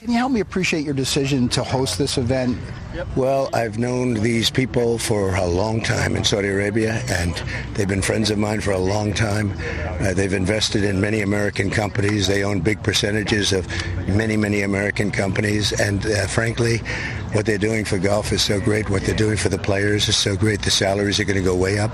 Can 0.03 0.11
you 0.11 0.19
help 0.19 0.33
me 0.33 0.41
appreciate 0.41 0.85
your 0.85 0.95
decision 0.95 1.49
to 1.51 1.63
host 1.63 1.97
this 1.97 2.19
event? 2.19 2.59
Well, 3.15 3.49
I've 3.55 3.79
known 3.79 4.15
these 4.15 4.51
people 4.51 4.99
for 4.99 5.37
a 5.37 5.47
long 5.47 5.81
time 5.81 6.17
in 6.17 6.25
Saudi 6.25 6.49
Arabia, 6.49 6.95
and 7.09 7.33
they've 7.75 7.87
been 7.87 8.03
friends 8.03 8.29
of 8.29 8.37
mine 8.37 8.61
for 8.61 8.73
a 8.73 8.79
long 8.79 9.15
time. 9.15 9.53
Uh, 10.01 10.13
they've 10.13 10.33
invested 10.33 10.83
in 10.83 11.01
many 11.01 11.21
American 11.21 11.71
companies. 11.71 12.27
They 12.27 12.43
own 12.43 12.63
big 12.63 12.83
percentages 12.83 13.53
of 13.53 13.69
many, 14.09 14.37
many 14.37 14.63
American 14.63 15.13
companies. 15.13 15.71
And 15.71 16.05
uh, 16.05 16.27
frankly, 16.27 16.81
what 17.33 17.47
they're 17.47 17.59
doing 17.59 17.85
for 17.85 17.99
golf 17.99 18.33
is 18.33 18.43
so 18.43 18.61
great. 18.61 18.91
What 18.91 19.03
they're 19.03 19.15
doing 19.15 19.37
for 19.37 19.49
the 19.49 19.59
players 19.59 20.09
is 20.09 20.17
so 20.17 20.37
great. 20.37 20.63
The 20.63 20.71
salaries 20.71 21.19
are 21.19 21.25
going 21.25 21.39
to 21.39 21.43
go 21.43 21.55
way 21.55 21.79
up. 21.79 21.91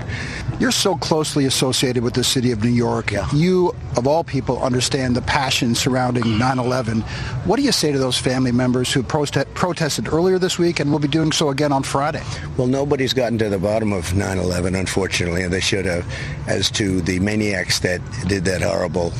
You're 0.59 0.71
so 0.71 0.95
closely 0.95 1.45
associated 1.45 2.03
with 2.03 2.13
the 2.13 2.23
city 2.23 2.51
of 2.51 2.63
New 2.63 2.69
York. 2.69 3.11
Yeah. 3.11 3.27
You, 3.33 3.73
of 3.95 4.05
all 4.05 4.23
people, 4.23 4.61
understand 4.61 5.15
the 5.15 5.21
passion 5.21 5.75
surrounding 5.75 6.23
mm. 6.23 6.39
9/11. 6.39 7.03
What 7.45 7.55
do 7.55 7.63
you 7.63 7.71
say 7.71 7.91
to 7.91 7.97
those 7.97 8.17
family 8.17 8.51
members 8.51 8.91
who 8.91 9.01
prote- 9.01 9.53
protested 9.53 10.11
earlier 10.11 10.39
this 10.39 10.59
week 10.59 10.79
and 10.79 10.91
will 10.91 10.99
be 10.99 11.07
doing 11.07 11.31
so 11.31 11.49
again 11.49 11.71
on 11.71 11.83
Friday? 11.83 12.23
Well, 12.57 12.67
nobody's 12.67 13.13
gotten 13.13 13.37
to 13.37 13.49
the 13.49 13.59
bottom 13.59 13.93
of 13.93 14.13
9/11, 14.13 14.77
unfortunately, 14.77 15.43
and 15.43 15.53
they 15.53 15.61
should 15.61 15.85
have, 15.85 16.05
as 16.47 16.69
to 16.71 17.01
the 17.01 17.19
maniacs 17.19 17.79
that 17.79 18.01
did 18.27 18.45
that 18.45 18.61
horrible 18.61 19.13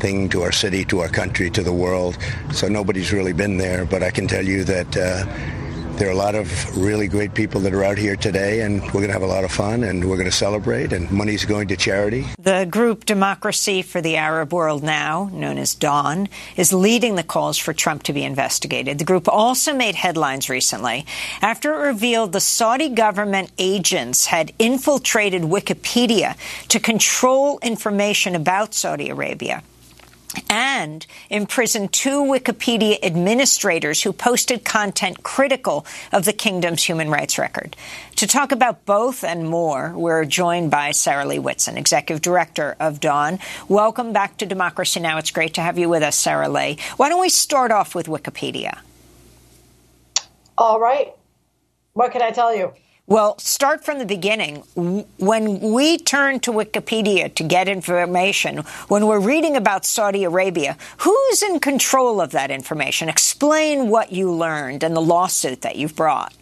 thing 0.00 0.28
to 0.30 0.42
our 0.42 0.52
city, 0.52 0.84
to 0.86 1.00
our 1.00 1.08
country, 1.08 1.50
to 1.50 1.62
the 1.62 1.72
world. 1.72 2.18
So 2.52 2.68
nobody's 2.68 3.12
really 3.12 3.32
been 3.32 3.56
there, 3.56 3.84
but 3.84 4.02
I 4.02 4.10
can 4.10 4.26
tell 4.26 4.44
you 4.44 4.64
that. 4.64 4.96
Uh, 4.96 5.24
there 5.96 6.08
are 6.08 6.12
a 6.12 6.14
lot 6.14 6.34
of 6.34 6.76
really 6.76 7.08
great 7.08 7.32
people 7.32 7.58
that 7.62 7.72
are 7.72 7.82
out 7.82 7.96
here 7.96 8.16
today, 8.16 8.60
and 8.60 8.82
we're 8.82 9.00
going 9.00 9.06
to 9.06 9.14
have 9.14 9.22
a 9.22 9.26
lot 9.26 9.44
of 9.44 9.50
fun, 9.50 9.82
and 9.82 10.06
we're 10.06 10.18
going 10.18 10.28
to 10.28 10.36
celebrate, 10.36 10.92
and 10.92 11.10
money's 11.10 11.46
going 11.46 11.68
to 11.68 11.76
charity. 11.76 12.26
The 12.38 12.66
group 12.66 13.06
Democracy 13.06 13.80
for 13.80 14.02
the 14.02 14.16
Arab 14.16 14.52
World 14.52 14.82
Now, 14.82 15.30
known 15.32 15.56
as 15.56 15.74
DAWN, 15.74 16.28
is 16.56 16.74
leading 16.74 17.14
the 17.14 17.22
calls 17.22 17.56
for 17.56 17.72
Trump 17.72 18.02
to 18.04 18.12
be 18.12 18.24
investigated. 18.24 18.98
The 18.98 19.04
group 19.04 19.26
also 19.26 19.74
made 19.74 19.94
headlines 19.94 20.50
recently 20.50 21.06
after 21.40 21.72
it 21.72 21.86
revealed 21.86 22.32
the 22.32 22.40
Saudi 22.40 22.90
government 22.90 23.50
agents 23.56 24.26
had 24.26 24.52
infiltrated 24.58 25.42
Wikipedia 25.42 26.36
to 26.68 26.78
control 26.78 27.58
information 27.62 28.34
about 28.34 28.74
Saudi 28.74 29.08
Arabia 29.08 29.62
and 30.48 31.06
imprisoned 31.30 31.92
two 31.92 32.22
Wikipedia 32.22 32.98
administrators 33.02 34.02
who 34.02 34.12
posted 34.12 34.64
content 34.64 35.22
critical 35.22 35.86
of 36.12 36.24
the 36.24 36.32
kingdom's 36.32 36.82
human 36.82 37.10
rights 37.10 37.38
record. 37.38 37.76
To 38.16 38.26
talk 38.26 38.52
about 38.52 38.84
both 38.84 39.24
and 39.24 39.48
more, 39.48 39.92
we're 39.94 40.24
joined 40.24 40.70
by 40.70 40.92
Sarah 40.92 41.26
Leah 41.26 41.42
Whitson, 41.42 41.76
Executive 41.76 42.22
Director 42.22 42.76
of 42.80 43.00
Dawn. 43.00 43.38
Welcome 43.68 44.12
back 44.12 44.38
to 44.38 44.46
Democracy 44.46 45.00
Now! 45.00 45.18
It's 45.18 45.30
great 45.30 45.54
to 45.54 45.60
have 45.60 45.78
you 45.78 45.88
with 45.88 46.02
us, 46.02 46.16
Sarah 46.16 46.48
Leah. 46.48 46.76
Why 46.96 47.08
don't 47.08 47.20
we 47.20 47.28
start 47.28 47.70
off 47.70 47.94
with 47.94 48.06
Wikipedia? 48.06 48.78
All 50.58 50.80
right. 50.80 51.12
What 51.92 52.12
can 52.12 52.22
I 52.22 52.30
tell 52.30 52.54
you? 52.54 52.72
Well, 53.08 53.38
start 53.38 53.84
from 53.84 54.00
the 54.00 54.04
beginning. 54.04 54.64
When 54.74 55.60
we 55.60 55.96
turn 55.96 56.40
to 56.40 56.50
Wikipedia 56.50 57.32
to 57.36 57.44
get 57.44 57.68
information, 57.68 58.64
when 58.88 59.06
we're 59.06 59.20
reading 59.20 59.56
about 59.56 59.86
Saudi 59.86 60.24
Arabia, 60.24 60.76
who's 60.98 61.40
in 61.40 61.60
control 61.60 62.20
of 62.20 62.32
that 62.32 62.50
information? 62.50 63.08
Explain 63.08 63.90
what 63.90 64.10
you 64.10 64.32
learned 64.32 64.82
and 64.82 64.96
the 64.96 65.00
lawsuit 65.00 65.60
that 65.60 65.76
you've 65.76 65.94
brought. 65.94 66.34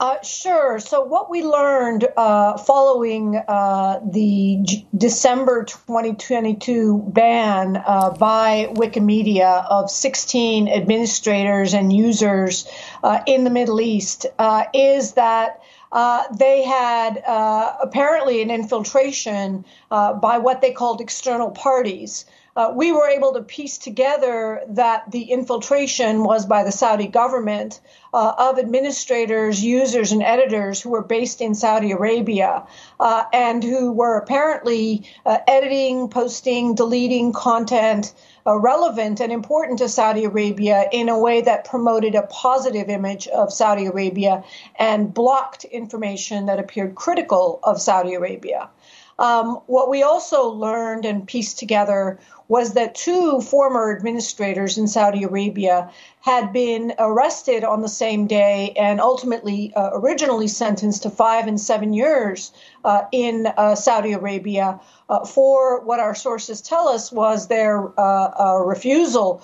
Uh, 0.00 0.20
sure. 0.22 0.80
So, 0.80 1.04
what 1.04 1.30
we 1.30 1.44
learned 1.44 2.08
uh, 2.16 2.58
following 2.58 3.36
uh, 3.36 4.00
the 4.04 4.58
December 4.96 5.64
2022 5.64 7.04
ban 7.06 7.76
uh, 7.76 8.10
by 8.10 8.70
Wikimedia 8.72 9.64
of 9.70 9.88
16 9.88 10.68
administrators 10.68 11.74
and 11.74 11.92
users 11.92 12.68
uh, 13.04 13.20
in 13.26 13.44
the 13.44 13.50
Middle 13.50 13.80
East 13.80 14.26
uh, 14.38 14.64
is 14.74 15.12
that. 15.12 15.60
they 16.38 16.64
had 16.64 17.22
apparently 17.80 18.42
an 18.42 18.50
infiltration 18.50 19.64
by 19.90 20.38
what 20.38 20.60
they 20.60 20.72
called 20.72 21.00
external 21.00 21.52
parties 21.52 22.24
uh, 22.56 22.72
we 22.74 22.92
were 22.92 23.08
able 23.08 23.32
to 23.32 23.42
piece 23.42 23.78
together 23.78 24.62
that 24.68 25.10
the 25.10 25.22
infiltration 25.24 26.22
was 26.22 26.46
by 26.46 26.62
the 26.62 26.70
Saudi 26.70 27.08
government 27.08 27.80
uh, 28.12 28.32
of 28.38 28.58
administrators, 28.60 29.62
users, 29.62 30.12
and 30.12 30.22
editors 30.22 30.80
who 30.80 30.90
were 30.90 31.02
based 31.02 31.40
in 31.40 31.54
Saudi 31.54 31.90
Arabia 31.90 32.64
uh, 33.00 33.24
and 33.32 33.64
who 33.64 33.90
were 33.90 34.16
apparently 34.16 35.04
uh, 35.26 35.38
editing, 35.48 36.08
posting, 36.08 36.74
deleting 36.74 37.32
content. 37.32 38.14
Uh, 38.46 38.58
relevant 38.58 39.20
and 39.20 39.32
important 39.32 39.78
to 39.78 39.88
Saudi 39.88 40.26
Arabia 40.26 40.84
in 40.92 41.08
a 41.08 41.18
way 41.18 41.40
that 41.40 41.64
promoted 41.64 42.14
a 42.14 42.24
positive 42.24 42.90
image 42.90 43.26
of 43.28 43.50
Saudi 43.50 43.86
Arabia 43.86 44.44
and 44.78 45.14
blocked 45.14 45.64
information 45.64 46.44
that 46.44 46.58
appeared 46.58 46.94
critical 46.94 47.58
of 47.62 47.80
Saudi 47.80 48.12
Arabia. 48.12 48.68
Um, 49.18 49.60
what 49.66 49.88
we 49.88 50.02
also 50.02 50.48
learned 50.48 51.04
and 51.04 51.26
pieced 51.26 51.58
together 51.58 52.18
was 52.48 52.74
that 52.74 52.94
two 52.94 53.40
former 53.40 53.94
administrators 53.96 54.76
in 54.76 54.86
Saudi 54.86 55.22
Arabia 55.22 55.90
had 56.20 56.52
been 56.52 56.92
arrested 56.98 57.64
on 57.64 57.80
the 57.80 57.88
same 57.88 58.26
day 58.26 58.72
and 58.76 59.00
ultimately 59.00 59.72
uh, 59.74 59.90
originally 59.94 60.48
sentenced 60.48 61.04
to 61.04 61.10
five 61.10 61.46
and 61.46 61.60
seven 61.60 61.92
years 61.92 62.52
uh, 62.84 63.02
in 63.12 63.46
uh, 63.46 63.74
Saudi 63.74 64.12
Arabia 64.12 64.78
uh, 65.08 65.24
for 65.24 65.80
what 65.84 66.00
our 66.00 66.14
sources 66.14 66.60
tell 66.60 66.88
us 66.88 67.10
was 67.10 67.48
their 67.48 67.88
uh, 67.98 68.30
uh, 68.38 68.58
refusal 68.64 69.42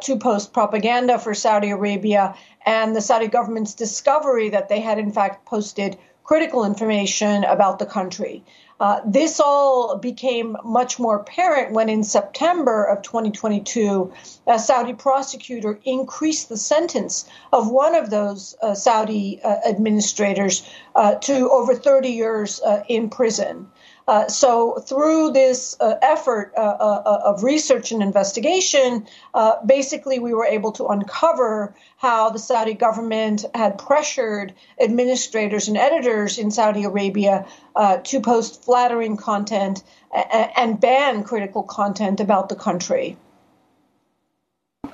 to 0.00 0.16
post 0.16 0.54
propaganda 0.54 1.18
for 1.18 1.34
Saudi 1.34 1.68
Arabia 1.68 2.34
and 2.64 2.96
the 2.96 3.00
Saudi 3.02 3.26
government's 3.26 3.74
discovery 3.74 4.48
that 4.48 4.70
they 4.70 4.80
had 4.80 4.98
in 4.98 5.12
fact 5.12 5.44
posted 5.44 5.98
critical 6.24 6.64
information 6.64 7.44
about 7.44 7.78
the 7.78 7.84
country. 7.84 8.42
Uh, 8.78 9.00
this 9.06 9.40
all 9.40 9.96
became 9.96 10.56
much 10.62 10.98
more 10.98 11.16
apparent 11.16 11.72
when, 11.72 11.88
in 11.88 12.04
September 12.04 12.84
of 12.84 13.00
2022, 13.02 14.12
a 14.46 14.58
Saudi 14.58 14.92
prosecutor 14.92 15.78
increased 15.84 16.48
the 16.50 16.58
sentence 16.58 17.26
of 17.52 17.70
one 17.70 17.94
of 17.94 18.10
those 18.10 18.54
uh, 18.62 18.74
Saudi 18.74 19.40
uh, 19.42 19.56
administrators 19.66 20.68
uh, 20.94 21.14
to 21.14 21.50
over 21.50 21.74
30 21.74 22.10
years 22.10 22.60
uh, 22.60 22.82
in 22.88 23.08
prison. 23.08 23.70
Uh, 24.08 24.28
so, 24.28 24.74
through 24.86 25.32
this 25.32 25.76
uh, 25.80 25.94
effort 26.00 26.52
uh, 26.56 26.60
uh 26.60 27.20
of 27.24 27.42
research 27.42 27.90
and 27.90 28.02
investigation, 28.02 29.04
uh, 29.34 29.54
basically 29.66 30.20
we 30.20 30.32
were 30.32 30.44
able 30.44 30.70
to 30.70 30.86
uncover 30.86 31.74
how 31.96 32.30
the 32.30 32.38
Saudi 32.38 32.74
government 32.74 33.44
had 33.52 33.78
pressured 33.78 34.54
administrators 34.80 35.66
and 35.66 35.76
editors 35.76 36.38
in 36.38 36.52
Saudi 36.52 36.84
Arabia 36.84 37.44
uh, 37.74 37.96
to 37.98 38.20
post 38.20 38.62
flattering 38.64 39.16
content 39.16 39.82
and 40.56 40.80
ban 40.80 41.24
critical 41.24 41.64
content 41.64 42.20
about 42.20 42.48
the 42.48 42.54
country. 42.54 43.16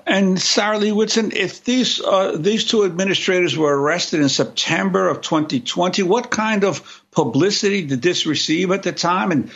And 0.07 0.41
Sarah 0.41 0.79
Leah 0.79 0.95
Whitson, 0.95 1.33
if 1.33 1.65
these 1.65 2.01
uh, 2.01 2.37
these 2.37 2.65
two 2.65 2.85
administrators 2.85 3.57
were 3.57 3.81
arrested 3.81 4.21
in 4.21 4.29
September 4.29 5.09
of 5.09 5.21
2020, 5.21 6.03
what 6.03 6.31
kind 6.31 6.65
of 6.65 7.03
publicity 7.13 7.87
did 7.87 8.03
this 8.03 8.27
receive 8.27 8.73
at 8.73 8.83
the 8.83 8.93
time, 8.93 9.31
and 9.31 9.51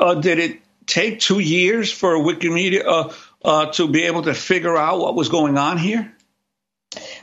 uh, 0.00 0.14
did 0.14 0.38
it 0.38 0.60
take 0.86 1.20
two 1.20 1.40
years 1.40 1.92
for 1.92 2.16
Wikimedia 2.16 2.84
uh, 2.86 3.12
uh 3.44 3.66
to 3.72 3.88
be 3.88 4.04
able 4.04 4.22
to 4.22 4.34
figure 4.34 4.76
out 4.76 4.98
what 4.98 5.14
was 5.14 5.28
going 5.28 5.58
on 5.58 5.76
here? 5.76 6.12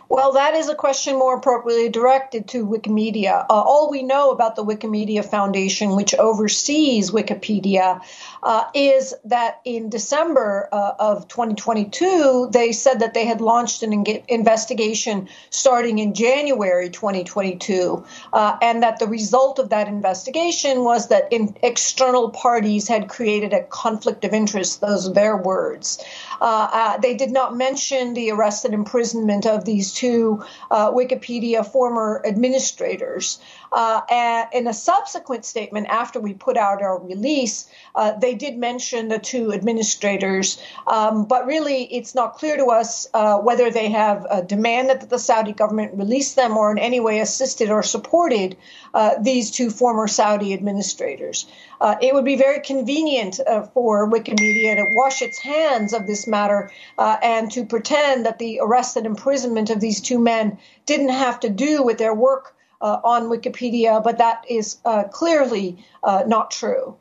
Well, 0.10 0.34
that 0.34 0.54
is 0.54 0.70
a 0.70 0.76
question 0.76 1.18
more 1.18 1.38
appropriately 1.38 1.90
directed 1.90 2.50
to 2.50 2.68
Wikimedia. 2.68 3.46
Uh, 3.50 3.54
all 3.54 3.90
we 3.90 4.04
know 4.04 4.30
about 4.32 4.56
the 4.56 4.64
Wikimedia 4.64 5.26
Foundation, 5.26 5.96
which 5.96 6.14
oversees 6.14 7.10
Wikipedia, 7.10 8.02
uh, 8.44 8.66
is 8.74 9.14
that 9.26 9.62
in 9.64 9.90
December 9.90 10.68
uh, 10.72 10.92
of 11.00 11.28
2022, 11.30 12.50
they 12.52 12.74
said 12.74 13.00
that 13.00 13.14
they 13.14 13.26
had 13.26 13.40
launched 13.40 13.84
an 13.84 13.94
in- 13.94 14.24
investigation 14.28 15.30
starting 15.50 16.00
in 16.00 16.14
January 16.14 16.90
2022, 16.90 18.04
uh, 18.34 18.58
and 18.62 18.84
that 18.84 19.00
the 19.00 19.08
result 19.08 19.60
of 19.60 19.70
that 19.70 19.88
investigation 19.88 20.84
was 20.84 21.08
that 21.08 21.32
in- 21.32 21.56
external 21.64 22.30
parties 22.32 22.88
had 22.88 23.08
created 23.08 23.54
a 23.54 23.64
conflict 23.64 24.26
of 24.26 24.34
interest. 24.34 24.82
Those 24.82 25.08
are 25.08 25.14
their 25.14 25.38
words. 25.38 26.04
Uh, 26.42 26.70
uh, 26.72 26.98
they 26.98 27.16
did 27.16 27.32
not 27.32 27.56
mention 27.56 28.14
the 28.14 28.32
arrest 28.32 28.66
and 28.66 28.74
imprisonment 28.74 29.46
of 29.46 29.64
these 29.64 29.94
two 29.94 30.44
uh, 30.70 30.92
Wikipedia 30.92 31.66
former 31.66 32.22
administrators. 32.26 33.40
Uh, 33.72 34.46
in 34.54 34.68
a 34.68 34.74
subsequent 34.74 35.46
statement 35.46 35.88
after 35.88 36.20
we 36.20 36.34
put 36.34 36.58
out 36.58 36.82
our 36.82 37.00
release, 37.00 37.68
uh, 37.96 38.12
they 38.34 38.50
did 38.50 38.58
mention 38.58 39.10
the 39.10 39.20
two 39.20 39.54
administrators, 39.54 40.60
um, 40.88 41.26
but 41.26 41.46
really 41.46 41.84
it's 41.84 42.16
not 42.16 42.34
clear 42.34 42.58
to 42.58 42.66
us 42.66 43.08
uh, 43.14 43.38
whether 43.38 43.70
they 43.70 43.90
have 43.90 44.48
demanded 44.48 45.02
that 45.02 45.10
the 45.12 45.20
Saudi 45.20 45.52
government 45.52 45.94
release 45.94 46.34
them 46.34 46.58
or 46.58 46.72
in 46.72 46.80
any 46.80 47.00
way 47.00 47.20
assisted 47.20 47.70
or 47.70 47.84
supported 47.84 48.58
uh, 48.96 49.12
these 49.22 49.52
two 49.52 49.70
former 49.70 50.08
Saudi 50.08 50.52
administrators. 50.52 51.46
Uh, 51.80 51.96
it 52.02 52.16
would 52.16 52.26
be 52.26 52.36
very 52.36 52.60
convenient 52.60 53.40
uh, 53.40 53.68
for 53.74 54.10
Wikimedia 54.10 54.78
to 54.78 54.86
wash 54.96 55.22
its 55.22 55.38
hands 55.38 55.94
of 55.94 56.08
this 56.08 56.26
matter 56.26 56.72
and 56.98 57.52
to 57.52 57.66
pretend 57.66 58.26
that 58.26 58.40
the 58.40 58.60
arrest 58.64 58.98
and 58.98 59.06
imprisonment 59.06 59.70
of 59.70 59.80
these 59.80 60.02
two 60.02 60.18
men 60.18 60.58
didn't 60.88 61.10
have 61.10 61.40
to 61.40 61.50
do 61.50 61.84
with 61.84 62.00
their 62.00 62.16
work 62.16 62.56
uh, 62.82 63.00
on 63.04 63.30
Wikipedia, 63.30 64.04
but 64.04 64.18
that 64.18 64.44
is 64.50 64.78
uh, 64.86 65.04
clearly 65.04 65.86
uh, 66.04 66.24
not 66.26 66.50
true. 66.50 66.98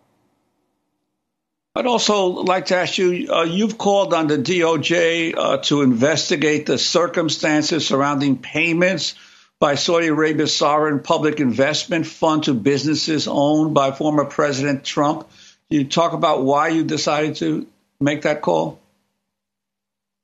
I'd 1.74 1.86
also 1.86 2.26
like 2.26 2.66
to 2.66 2.76
ask 2.76 2.98
you 2.98 3.32
uh, 3.32 3.44
you've 3.44 3.78
called 3.78 4.12
on 4.12 4.26
the 4.26 4.36
DOJ 4.36 5.34
uh, 5.34 5.56
to 5.58 5.80
investigate 5.80 6.66
the 6.66 6.76
circumstances 6.76 7.86
surrounding 7.86 8.36
payments 8.36 9.14
by 9.58 9.76
Saudi 9.76 10.08
Arabia's 10.08 10.54
sovereign 10.54 11.00
public 11.00 11.40
investment 11.40 12.06
fund 12.06 12.44
to 12.44 12.52
businesses 12.52 13.26
owned 13.26 13.72
by 13.72 13.90
former 13.90 14.26
President 14.26 14.84
Trump. 14.84 15.26
Can 15.70 15.80
you 15.80 15.84
talk 15.86 16.12
about 16.12 16.42
why 16.42 16.68
you 16.68 16.84
decided 16.84 17.36
to 17.36 17.66
make 17.98 18.22
that 18.22 18.42
call? 18.42 18.81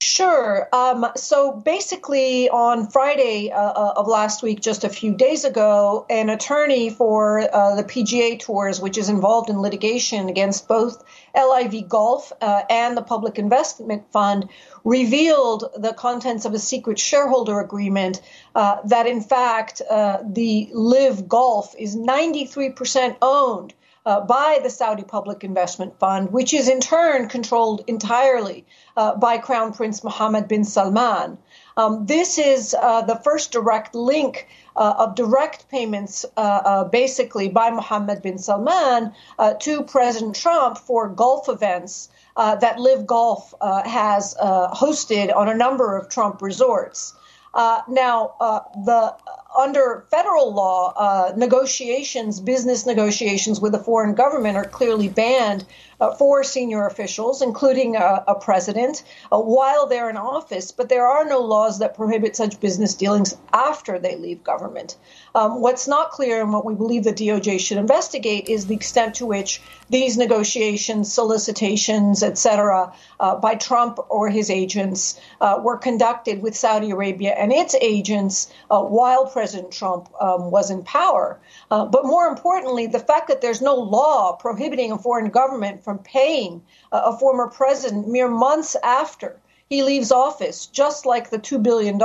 Sure. 0.08 0.70
Um, 0.72 1.06
so 1.16 1.52
basically, 1.52 2.48
on 2.48 2.88
Friday 2.88 3.52
uh, 3.52 3.60
uh, 3.60 3.92
of 3.94 4.08
last 4.08 4.42
week, 4.42 4.60
just 4.60 4.82
a 4.82 4.88
few 4.88 5.14
days 5.14 5.44
ago, 5.44 6.06
an 6.08 6.30
attorney 6.30 6.88
for 6.88 7.40
uh, 7.54 7.76
the 7.76 7.84
PGA 7.84 8.40
Tours, 8.40 8.80
which 8.80 8.96
is 8.96 9.10
involved 9.10 9.50
in 9.50 9.60
litigation 9.60 10.30
against 10.30 10.66
both 10.66 11.04
LIV 11.34 11.90
Golf 11.90 12.32
uh, 12.40 12.62
and 12.70 12.96
the 12.96 13.02
Public 13.02 13.38
Investment 13.38 14.10
Fund, 14.10 14.48
revealed 14.82 15.64
the 15.76 15.92
contents 15.92 16.46
of 16.46 16.54
a 16.54 16.58
secret 16.58 16.98
shareholder 16.98 17.60
agreement 17.60 18.22
uh, 18.54 18.78
that, 18.86 19.06
in 19.06 19.20
fact, 19.20 19.82
uh, 19.90 20.20
the 20.24 20.70
LIV 20.72 21.28
Golf 21.28 21.74
is 21.78 21.94
93% 21.94 23.18
owned 23.20 23.74
uh, 24.08 24.22
by 24.22 24.58
the 24.62 24.70
Saudi 24.70 25.04
Public 25.04 25.44
Investment 25.44 25.98
Fund, 25.98 26.32
which 26.32 26.54
is 26.54 26.66
in 26.66 26.80
turn 26.80 27.28
controlled 27.28 27.84
entirely 27.86 28.64
uh, 28.96 29.14
by 29.16 29.36
Crown 29.36 29.74
Prince 29.74 30.02
Mohammed 30.02 30.48
bin 30.48 30.64
Salman. 30.64 31.36
Um, 31.76 32.06
this 32.06 32.38
is 32.38 32.74
uh, 32.74 33.02
the 33.02 33.16
first 33.16 33.52
direct 33.52 33.94
link 33.94 34.48
uh, 34.76 34.94
of 34.96 35.14
direct 35.14 35.68
payments, 35.68 36.24
uh, 36.38 36.40
uh, 36.40 36.84
basically 36.84 37.50
by 37.50 37.68
Mohammed 37.68 38.22
bin 38.22 38.38
Salman 38.38 39.12
to 39.60 39.82
President 39.82 40.34
Trump 40.34 40.78
for 40.78 41.08
golf 41.08 41.50
events 41.50 42.08
that 42.34 42.80
LIV 42.80 43.06
Golf 43.06 43.52
has 43.60 44.34
hosted 44.40 45.36
on 45.36 45.50
a 45.50 45.54
number 45.54 45.98
of 45.98 46.08
Trump 46.08 46.40
resorts. 46.40 47.14
Uh, 47.54 47.82
now, 47.88 48.34
uh, 48.40 48.60
the 48.84 49.14
under 49.58 50.06
federal 50.10 50.52
law, 50.52 50.92
uh, 50.96 51.32
negotiations, 51.36 52.40
business 52.40 52.86
negotiations 52.86 53.60
with 53.60 53.74
a 53.74 53.78
foreign 53.78 54.14
government 54.14 54.56
are 54.56 54.64
clearly 54.64 55.08
banned 55.08 55.64
uh, 56.00 56.14
for 56.14 56.44
senior 56.44 56.86
officials, 56.86 57.42
including 57.42 57.96
a, 57.96 58.24
a 58.28 58.34
president, 58.34 59.02
uh, 59.32 59.38
while 59.38 59.86
they're 59.86 60.10
in 60.10 60.16
office. 60.16 60.70
But 60.70 60.88
there 60.88 61.06
are 61.06 61.24
no 61.24 61.40
laws 61.40 61.78
that 61.78 61.96
prohibit 61.96 62.36
such 62.36 62.60
business 62.60 62.94
dealings 62.94 63.36
after 63.52 63.98
they 63.98 64.16
leave 64.16 64.44
government. 64.44 64.96
Um, 65.34 65.60
what's 65.60 65.88
not 65.88 66.10
clear 66.10 66.40
and 66.40 66.52
what 66.52 66.64
we 66.64 66.74
believe 66.74 67.04
the 67.04 67.12
DOJ 67.12 67.58
should 67.60 67.78
investigate 67.78 68.48
is 68.48 68.66
the 68.66 68.74
extent 68.74 69.16
to 69.16 69.26
which 69.26 69.60
these 69.90 70.16
negotiations, 70.16 71.12
solicitations, 71.12 72.22
etc., 72.22 72.92
uh, 73.20 73.36
by 73.36 73.54
Trump 73.54 73.98
or 74.08 74.28
his 74.28 74.50
agents 74.50 75.18
uh, 75.40 75.60
were 75.62 75.76
conducted 75.76 76.42
with 76.42 76.56
Saudi 76.56 76.90
Arabia 76.90 77.30
and 77.30 77.52
its 77.52 77.74
agents 77.80 78.52
uh, 78.70 78.80
while 78.80 79.26
President 79.26 79.72
Trump 79.72 80.08
um, 80.20 80.50
was 80.50 80.70
in 80.70 80.82
power. 80.82 81.40
Uh, 81.70 81.86
but 81.86 82.04
more 82.04 82.26
importantly, 82.26 82.86
the 82.86 82.98
fact 82.98 83.28
that 83.28 83.40
there's 83.40 83.62
no 83.62 83.74
law 83.74 84.36
prohibiting 84.36 84.92
a 84.92 84.98
foreign 84.98 85.30
government 85.30 85.82
from 85.84 85.98
paying 85.98 86.62
a 86.92 87.16
former 87.18 87.48
president 87.48 88.08
mere 88.08 88.28
months 88.28 88.76
after 88.82 89.40
he 89.68 89.82
leaves 89.82 90.10
office, 90.10 90.66
just 90.66 91.04
like 91.04 91.28
the 91.28 91.38
$2 91.38 91.62
billion 91.62 92.00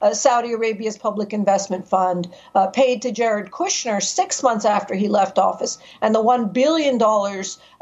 uh, 0.00 0.14
Saudi 0.14 0.52
Arabia's 0.52 0.96
public 0.96 1.34
investment 1.34 1.86
fund 1.86 2.32
uh, 2.54 2.68
paid 2.68 3.02
to 3.02 3.12
Jared 3.12 3.50
Kushner 3.50 4.02
six 4.02 4.42
months 4.42 4.64
after 4.64 4.94
he 4.94 5.08
left 5.08 5.38
office, 5.38 5.78
and 6.00 6.14
the 6.14 6.22
$1 6.22 6.54
billion 6.54 6.98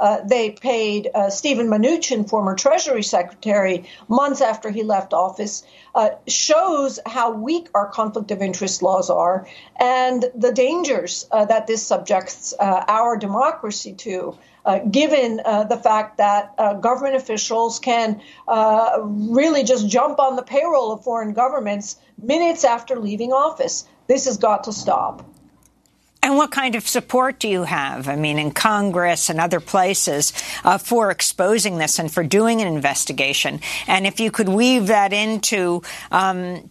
uh, 0.01 0.19
they 0.25 0.51
paid 0.51 1.11
uh, 1.15 1.31
Steven 1.31 1.69
Mnuchin, 1.69 2.29
former 2.29 2.57
Treasury 2.57 3.05
Secretary, 3.05 3.89
months 4.09 4.41
after 4.41 4.71
he 4.71 4.83
left 4.83 5.15
office, 5.15 5.63
uh, 5.95 6.11
shows 6.27 6.99
how 7.07 7.31
weak 7.31 7.69
our 7.75 7.87
conflict 7.89 8.33
of 8.33 8.43
interest 8.43 8.83
laws 8.83 9.11
are 9.11 9.47
and 9.79 10.25
the 10.35 10.53
dangers 10.53 11.27
uh, 11.31 11.45
that 11.45 11.69
this 11.69 11.87
subjects 11.87 12.53
our 12.61 13.17
democracy 13.17 13.93
to 13.93 14.37
uh, 14.65 14.79
given 14.81 15.41
uh, 15.45 15.65
the 15.65 15.77
fact 15.77 16.19
that 16.19 16.55
uh, 16.59 16.75
government 16.75 17.17
officials 17.17 17.79
can 17.79 18.21
uh, 18.47 18.99
really 19.03 19.65
just 19.65 19.89
jump 19.89 20.19
on 20.19 20.37
the 20.37 20.43
payroll 20.43 20.93
of 20.93 21.03
foreign 21.03 21.33
governments 21.33 21.97
minutes 22.21 22.65
after 22.65 22.99
leaving 22.99 23.33
office. 23.33 23.85
This 24.07 24.27
has 24.27 24.37
got 24.37 24.65
to 24.65 24.73
stop. 24.73 25.25
And 26.23 26.37
what 26.37 26.51
kind 26.51 26.75
of 26.75 26.87
support 26.87 27.39
do 27.39 27.49
you 27.49 27.63
have? 27.63 28.09
I 28.09 28.17
mean, 28.17 28.39
in 28.39 28.51
Congress 28.51 29.31
and 29.31 29.41
other 29.41 29.61
places 29.61 30.33
uh, 30.65 30.77
for 30.77 31.11
exposing 31.11 31.79
this 31.79 31.99
and 31.99 32.13
for 32.13 32.25
doing 32.25 32.61
an 32.61 32.67
investigation. 32.67 33.61
And 33.87 34.07
if 34.07 34.19
you 34.21 34.31
could 34.31 34.49
weave 34.49 34.89
that 34.89 35.13
into 35.13 35.83
um, 36.11 36.69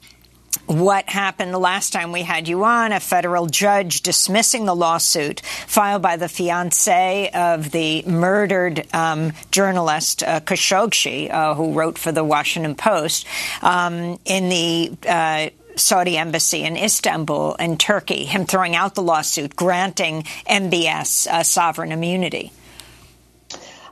what 0.68 1.10
happened 1.10 1.54
the 1.54 1.60
last 1.60 1.94
time 1.94 2.12
we 2.12 2.24
had 2.24 2.48
you 2.48 2.64
on, 2.64 2.92
a 2.92 3.00
federal 3.00 3.48
judge 3.48 4.02
dismissing 4.02 4.66
the 4.66 4.76
lawsuit 4.76 5.42
filed 5.66 6.02
by 6.02 6.18
the 6.18 6.30
fiance 6.30 7.30
of 7.34 7.72
the 7.72 8.04
murdered 8.04 8.86
um, 8.94 9.34
journalist 9.52 10.24
uh, 10.24 10.42
Khashoggi, 10.42 11.32
uh, 11.32 11.56
who 11.56 11.74
wrote 11.74 11.98
for 11.98 12.12
the 12.12 12.24
Washington 12.24 12.76
Post, 12.76 13.26
um, 13.62 14.20
in 14.26 14.50
the 14.50 14.92
uh, 15.08 15.50
Saudi 15.78 16.18
embassy 16.18 16.64
in 16.64 16.76
Istanbul 16.76 17.56
and 17.60 17.80
Turkey, 17.80 18.26
him 18.26 18.46
throwing 18.46 18.76
out 18.76 18.96
the 18.96 19.02
lawsuit, 19.02 19.56
granting 19.56 20.24
MBS 20.50 21.28
uh, 21.28 21.44
sovereign 21.44 21.92
immunity. 21.92 22.52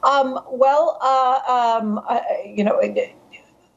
Um, 0.03 0.39
well, 0.51 0.99
uh, 1.01 1.79
um, 1.81 1.99
uh, 2.07 2.19
you 2.45 2.63
know. 2.63 2.79
It, 2.79 3.15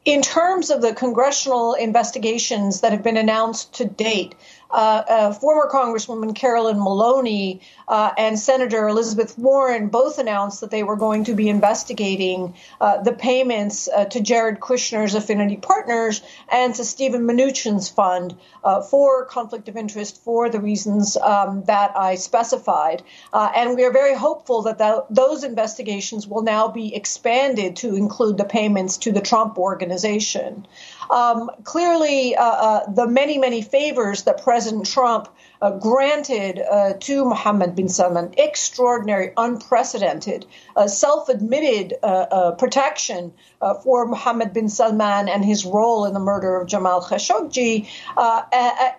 in 0.08 0.22
terms 0.22 0.70
of 0.70 0.80
the 0.80 0.94
congressional 0.94 1.74
investigations 1.74 2.80
that 2.80 2.92
have 2.92 3.02
been 3.02 3.18
announced 3.18 3.74
to 3.74 3.84
date, 3.84 4.34
uh, 4.70 5.02
uh, 5.08 5.32
former 5.32 5.70
Congresswoman 5.70 6.34
Carolyn 6.34 6.78
Maloney 6.78 7.60
uh, 7.86 8.12
and 8.18 8.38
Senator 8.38 8.88
Elizabeth 8.88 9.38
Warren 9.38 9.88
both 9.88 10.18
announced 10.18 10.60
that 10.60 10.70
they 10.70 10.82
were 10.82 10.96
going 10.96 11.24
to 11.24 11.34
be 11.34 11.48
investigating 11.48 12.54
uh, 12.80 13.02
the 13.02 13.12
payments 13.12 13.88
uh, 13.88 14.04
to 14.06 14.20
Jared 14.20 14.60
Kushner's 14.60 15.14
affinity 15.14 15.56
partners 15.56 16.20
and 16.50 16.74
to 16.74 16.84
Steven 16.84 17.22
Mnuchin's 17.26 17.88
fund 17.88 18.36
uh, 18.62 18.82
for 18.82 19.24
conflict 19.24 19.68
of 19.68 19.76
interest 19.76 20.22
for 20.22 20.50
the 20.50 20.60
reasons 20.60 21.16
um, 21.16 21.64
that 21.64 21.96
I 21.96 22.16
specified. 22.16 23.02
and 23.32 23.76
we 23.76 23.84
are 23.84 23.92
very 23.92 24.14
hopeful 24.14 24.62
that 24.62 24.78
th- 24.78 25.04
those 25.10 25.44
investigations 25.44 26.26
will 26.26 26.42
now 26.42 26.68
be 26.68 26.94
expanded 26.94 27.76
to 27.76 27.96
include 27.96 28.36
the 28.36 28.44
payments 28.44 28.98
to 28.98 29.12
the 29.12 29.20
Trump 29.20 29.58
organization. 29.58 30.66
Um, 31.10 31.50
clearly, 31.64 32.34
the 32.34 33.06
many, 33.08 33.38
many 33.38 33.62
favors 33.62 34.22
that 34.24 34.42
President 34.42 34.86
Trump 34.86 35.28
uh, 35.60 35.70
granted 35.72 36.60
uh, 36.60 36.94
to 37.00 37.24
Mohammed 37.24 37.74
bin 37.74 37.88
Salman 37.88 38.34
extraordinary, 38.36 39.32
unprecedented, 39.36 40.46
uh, 40.76 40.86
self 40.86 41.28
admitted 41.28 41.94
uh, 42.02 42.06
uh, 42.06 42.50
protection 42.52 43.32
uh, 43.60 43.74
for 43.74 44.06
Mohammed 44.06 44.52
bin 44.52 44.68
Salman 44.68 45.28
and 45.28 45.44
his 45.44 45.64
role 45.64 46.04
in 46.04 46.14
the 46.14 46.20
murder 46.20 46.56
of 46.60 46.68
Jamal 46.68 47.02
Khashoggi 47.02 47.88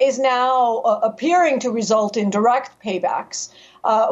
is 0.01 0.19
now 0.19 0.77
appearing 0.79 1.59
to 1.61 1.71
result 1.71 2.17
in 2.17 2.29
direct 2.29 2.81
paybacks. 2.83 3.49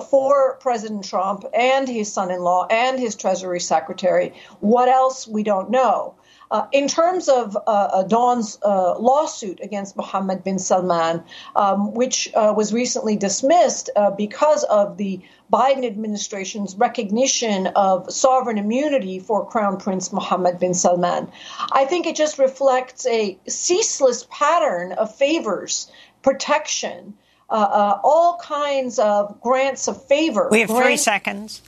for 0.09 0.57
President 0.61 1.03
Trump 1.03 1.43
and 1.53 1.87
his 1.87 2.11
son 2.11 2.31
in 2.31 2.39
law 2.39 2.65
and 2.69 2.99
his 2.99 3.15
Treasury 3.15 3.59
Secretary. 3.59 4.33
What 4.61 4.87
else? 4.87 5.27
We 5.27 5.43
don't 5.43 5.69
know. 5.69 6.15
Uh, 6.49 6.65
in 6.71 6.87
terms 6.87 7.27
of 7.27 7.55
uh, 7.55 7.59
uh, 7.69 8.03
Dawn's 8.03 8.57
uh, 8.63 8.97
lawsuit 8.97 9.59
against 9.61 9.97
Mohammed 9.97 10.43
bin 10.43 10.59
Salman, 10.59 11.23
um, 11.55 11.93
which 11.93 12.33
uh, 12.33 12.53
was 12.55 12.73
recently 12.73 13.15
dismissed 13.17 13.89
uh, 13.95 14.11
because 14.11 14.63
of 14.65 14.97
the 14.97 15.21
Biden 15.51 15.85
administration's 15.85 16.75
recognition 16.75 17.67
of 17.67 18.11
sovereign 18.11 18.57
immunity 18.57 19.19
for 19.19 19.45
Crown 19.45 19.77
Prince 19.77 20.13
Mohammed 20.13 20.59
bin 20.59 20.73
Salman, 20.73 21.29
I 21.71 21.85
think 21.85 22.05
it 22.07 22.15
just 22.15 22.39
reflects 22.39 23.05
a 23.07 23.37
ceaseless 23.47 24.25
pattern 24.29 24.93
of 24.93 25.13
favors, 25.13 25.91
protection, 26.21 27.13
all 27.49 28.37
kinds 28.41 28.99
of 28.99 29.39
grants 29.41 29.87
of 29.87 30.05
favor. 30.05 30.49
We 30.51 30.61
have 30.61 30.69
three 30.69 30.97
seconds 30.97 31.61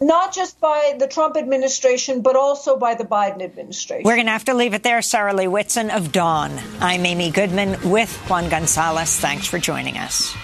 not 0.00 0.34
just 0.34 0.60
by 0.60 0.96
the 0.98 1.06
Trump 1.06 1.36
administration, 1.36 2.22
but 2.22 2.36
also 2.36 2.76
by 2.76 2.94
the 2.94 3.04
Biden 3.04 3.42
administration. 3.42 4.04
We're 4.04 4.16
going 4.16 4.26
to 4.26 4.32
have 4.32 4.44
to 4.46 4.54
leave 4.54 4.74
it 4.74 4.82
there. 4.82 5.02
Sarah 5.02 5.34
Leah 5.34 5.50
Whitson 5.50 5.90
of 5.90 6.12
Dawn. 6.12 6.58
I'm 6.80 7.04
Amy 7.04 7.30
Goodman 7.30 7.90
with 7.90 8.12
Juan 8.28 8.48
Gonzalez. 8.48 9.18
Thanks 9.18 9.46
for 9.46 9.58
joining 9.58 9.96
us. 9.98 10.34